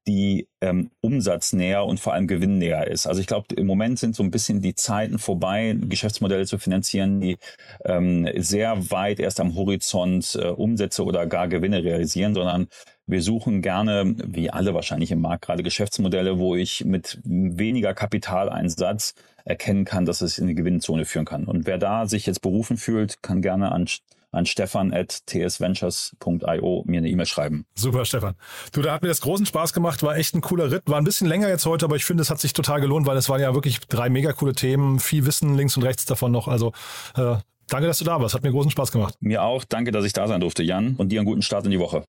die 0.07 0.49
ähm, 0.61 0.91
umsatznäher 1.01 1.85
und 1.85 1.99
vor 1.99 2.13
allem 2.13 2.29
gewinnnäher 2.29 2.87
ist. 2.87 3.07
Also 3.07 3.21
ich 3.21 3.27
glaube, 3.27 3.55
im 3.57 3.67
Moment 3.67 3.99
sind 3.99 4.15
so 4.15 4.23
ein 4.23 4.31
bisschen 4.31 4.61
die 4.61 4.75
Zeiten 4.75 5.19
vorbei, 5.19 5.77
Geschäftsmodelle 5.81 6.47
zu 6.47 6.59
finanzieren, 6.59 7.21
die 7.21 7.37
ähm, 7.85 8.29
sehr 8.37 8.91
weit 8.91 9.19
erst 9.19 9.41
am 9.41 9.57
Horizont 9.57 10.39
äh, 10.41 10.49
Umsätze 10.49 11.05
oder 11.05 11.27
gar 11.27 11.49
Gewinne 11.49 11.83
realisieren, 11.83 12.35
sondern 12.35 12.69
wir 13.07 13.21
suchen 13.21 13.61
gerne, 13.61 14.15
wie 14.25 14.51
alle 14.51 14.73
wahrscheinlich 14.73 15.11
im 15.11 15.21
Markt, 15.21 15.45
gerade 15.45 15.63
Geschäftsmodelle, 15.63 16.39
wo 16.39 16.55
ich 16.55 16.85
mit 16.85 17.19
weniger 17.25 17.93
Kapitaleinsatz 17.93 19.15
erkennen 19.45 19.85
kann, 19.85 20.07
dass 20.07 20.23
es 20.23 20.39
in 20.39 20.47
die 20.47 20.55
Gewinnzone 20.55 21.05
führen 21.05 21.27
kann. 21.27 21.45
Und 21.45 21.67
wer 21.67 21.77
da 21.77 22.07
sich 22.07 22.25
jetzt 22.25 22.41
berufen 22.41 22.79
fühlt, 22.79 23.23
kann 23.23 23.43
gerne 23.43 23.73
an 23.73 23.87
an 24.35 24.47
stefan 24.47 24.93
at 24.93 25.23
tsventures.io 25.27 26.85
mir 26.87 26.99
eine 26.99 27.09
E-Mail 27.09 27.27
schreiben. 27.27 27.67
Super, 27.75 28.05
Stefan. 28.05 28.35
Du, 28.73 28.83
da 28.83 28.93
hat 28.93 29.03
mir 29.03 29.09
das 29.09 29.21
großen 29.21 29.47
Spaß 29.47 29.73
gemacht, 29.73 30.03
war 30.03 30.17
echt 30.17 30.35
ein 30.35 30.41
cooler 30.41 30.71
Ritt. 30.71 30.83
War 30.87 30.99
ein 30.99 31.05
bisschen 31.05 31.27
länger 31.27 31.49
jetzt 31.49 31.67
heute, 31.67 31.85
aber 31.85 31.97
ich 31.97 32.05
finde, 32.05 32.23
es 32.23 32.31
hat 32.31 32.41
sich 32.41 32.53
total 32.53 32.81
gelohnt, 32.81 33.07
weil 33.07 33.17
es 33.17 33.29
waren 33.29 33.41
ja 33.41 33.55
wirklich 33.55 33.81
drei 33.81 34.09
mega 34.09 34.33
coole 34.33 34.53
Themen, 34.53 35.01
viel 35.01 35.27
Wissen 35.27 35.55
links 35.57 35.77
und 35.77 35.83
rechts 35.83 36.05
davon 36.05 36.33
noch. 36.33 36.49
Also 36.49 36.73
äh, 37.17 37.37
danke, 37.69 37.87
dass 37.87 37.99
du 37.99 38.05
da 38.05 38.21
warst. 38.21 38.35
Hat 38.35 38.43
mir 38.43 38.51
großen 38.51 38.71
Spaß 38.71 38.93
gemacht. 38.93 39.15
Mir 39.21 39.43
auch. 39.43 39.65
Danke, 39.65 39.93
dass 39.93 40.05
ich 40.05 40.13
da 40.13 40.27
sein 40.29 40.41
durfte, 40.41 40.63
Jan. 40.63 40.97
Und 40.97 41.11
dir 41.11 41.21
einen 41.21 41.27
guten 41.27 41.43
Start 41.43 41.65
in 41.65 41.71
die 41.71 41.81
Woche. 41.81 42.05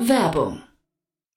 Werbung 0.00 0.60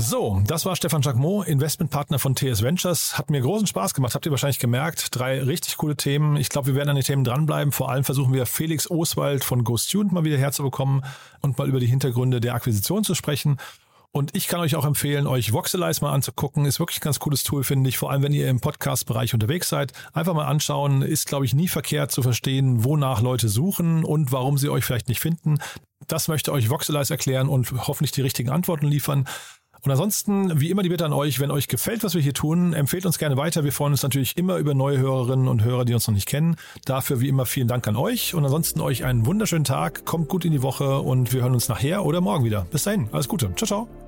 So, 0.00 0.40
das 0.46 0.64
war 0.64 0.76
Stefan 0.76 1.02
Jacquemot, 1.02 1.48
Investmentpartner 1.48 2.20
von 2.20 2.36
TS 2.36 2.62
Ventures. 2.62 3.18
Hat 3.18 3.30
mir 3.30 3.40
großen 3.40 3.66
Spaß 3.66 3.94
gemacht, 3.94 4.14
habt 4.14 4.24
ihr 4.24 4.30
wahrscheinlich 4.30 4.60
gemerkt. 4.60 5.08
Drei 5.10 5.42
richtig 5.42 5.76
coole 5.76 5.96
Themen. 5.96 6.36
Ich 6.36 6.50
glaube, 6.50 6.68
wir 6.68 6.74
werden 6.76 6.90
an 6.90 6.94
den 6.94 7.04
Themen 7.04 7.24
dranbleiben. 7.24 7.72
Vor 7.72 7.90
allem 7.90 8.04
versuchen 8.04 8.32
wir 8.32 8.46
Felix 8.46 8.88
Oswald 8.88 9.42
von 9.42 9.64
GoStudent 9.64 10.12
mal 10.12 10.22
wieder 10.22 10.38
herzubekommen 10.38 11.04
und 11.40 11.58
mal 11.58 11.68
über 11.68 11.80
die 11.80 11.86
Hintergründe 11.86 12.40
der 12.40 12.54
Akquisition 12.54 13.02
zu 13.02 13.16
sprechen. 13.16 13.58
Und 14.12 14.34
ich 14.36 14.46
kann 14.46 14.60
euch 14.60 14.76
auch 14.76 14.84
empfehlen, 14.84 15.26
euch 15.26 15.52
Voxelize 15.52 16.00
mal 16.00 16.12
anzugucken. 16.12 16.64
Ist 16.64 16.78
wirklich 16.78 16.98
ein 16.98 17.04
ganz 17.04 17.18
cooles 17.18 17.42
Tool, 17.42 17.64
finde 17.64 17.88
ich. 17.88 17.98
Vor 17.98 18.12
allem, 18.12 18.22
wenn 18.22 18.32
ihr 18.32 18.48
im 18.48 18.60
Podcast-Bereich 18.60 19.34
unterwegs 19.34 19.68
seid. 19.68 19.92
Einfach 20.12 20.32
mal 20.32 20.46
anschauen. 20.46 21.02
Ist, 21.02 21.26
glaube 21.26 21.44
ich, 21.44 21.54
nie 21.54 21.68
verkehrt 21.68 22.12
zu 22.12 22.22
verstehen, 22.22 22.84
wonach 22.84 23.20
Leute 23.20 23.48
suchen 23.48 24.04
und 24.04 24.30
warum 24.30 24.58
sie 24.58 24.70
euch 24.70 24.84
vielleicht 24.84 25.08
nicht 25.08 25.20
finden. 25.20 25.58
Das 26.06 26.28
möchte 26.28 26.52
euch 26.52 26.70
Voxelize 26.70 27.12
erklären 27.12 27.48
und 27.48 27.72
hoffentlich 27.86 28.12
die 28.12 28.22
richtigen 28.22 28.50
Antworten 28.50 28.86
liefern. 28.86 29.26
Und 29.84 29.90
ansonsten, 29.90 30.60
wie 30.60 30.70
immer, 30.70 30.82
die 30.82 30.88
Bitte 30.88 31.04
an 31.04 31.12
euch, 31.12 31.40
wenn 31.40 31.50
euch 31.50 31.68
gefällt, 31.68 32.04
was 32.04 32.14
wir 32.14 32.20
hier 32.20 32.34
tun, 32.34 32.72
empfehlt 32.72 33.06
uns 33.06 33.18
gerne 33.18 33.36
weiter. 33.36 33.64
Wir 33.64 33.72
freuen 33.72 33.92
uns 33.92 34.02
natürlich 34.02 34.36
immer 34.36 34.56
über 34.56 34.74
neue 34.74 34.98
Hörerinnen 34.98 35.48
und 35.48 35.64
Hörer, 35.64 35.84
die 35.84 35.94
uns 35.94 36.06
noch 36.06 36.14
nicht 36.14 36.26
kennen. 36.26 36.56
Dafür 36.84 37.20
wie 37.20 37.28
immer 37.28 37.46
vielen 37.46 37.68
Dank 37.68 37.86
an 37.86 37.96
euch 37.96 38.34
und 38.34 38.44
ansonsten 38.44 38.80
euch 38.80 39.04
einen 39.04 39.26
wunderschönen 39.26 39.64
Tag. 39.64 40.04
Kommt 40.04 40.28
gut 40.28 40.44
in 40.44 40.52
die 40.52 40.62
Woche 40.62 41.00
und 41.00 41.32
wir 41.32 41.42
hören 41.42 41.54
uns 41.54 41.68
nachher 41.68 42.04
oder 42.04 42.20
morgen 42.20 42.44
wieder. 42.44 42.66
Bis 42.70 42.84
dahin, 42.84 43.08
alles 43.12 43.28
Gute. 43.28 43.54
Ciao, 43.54 43.66
ciao. 43.66 44.07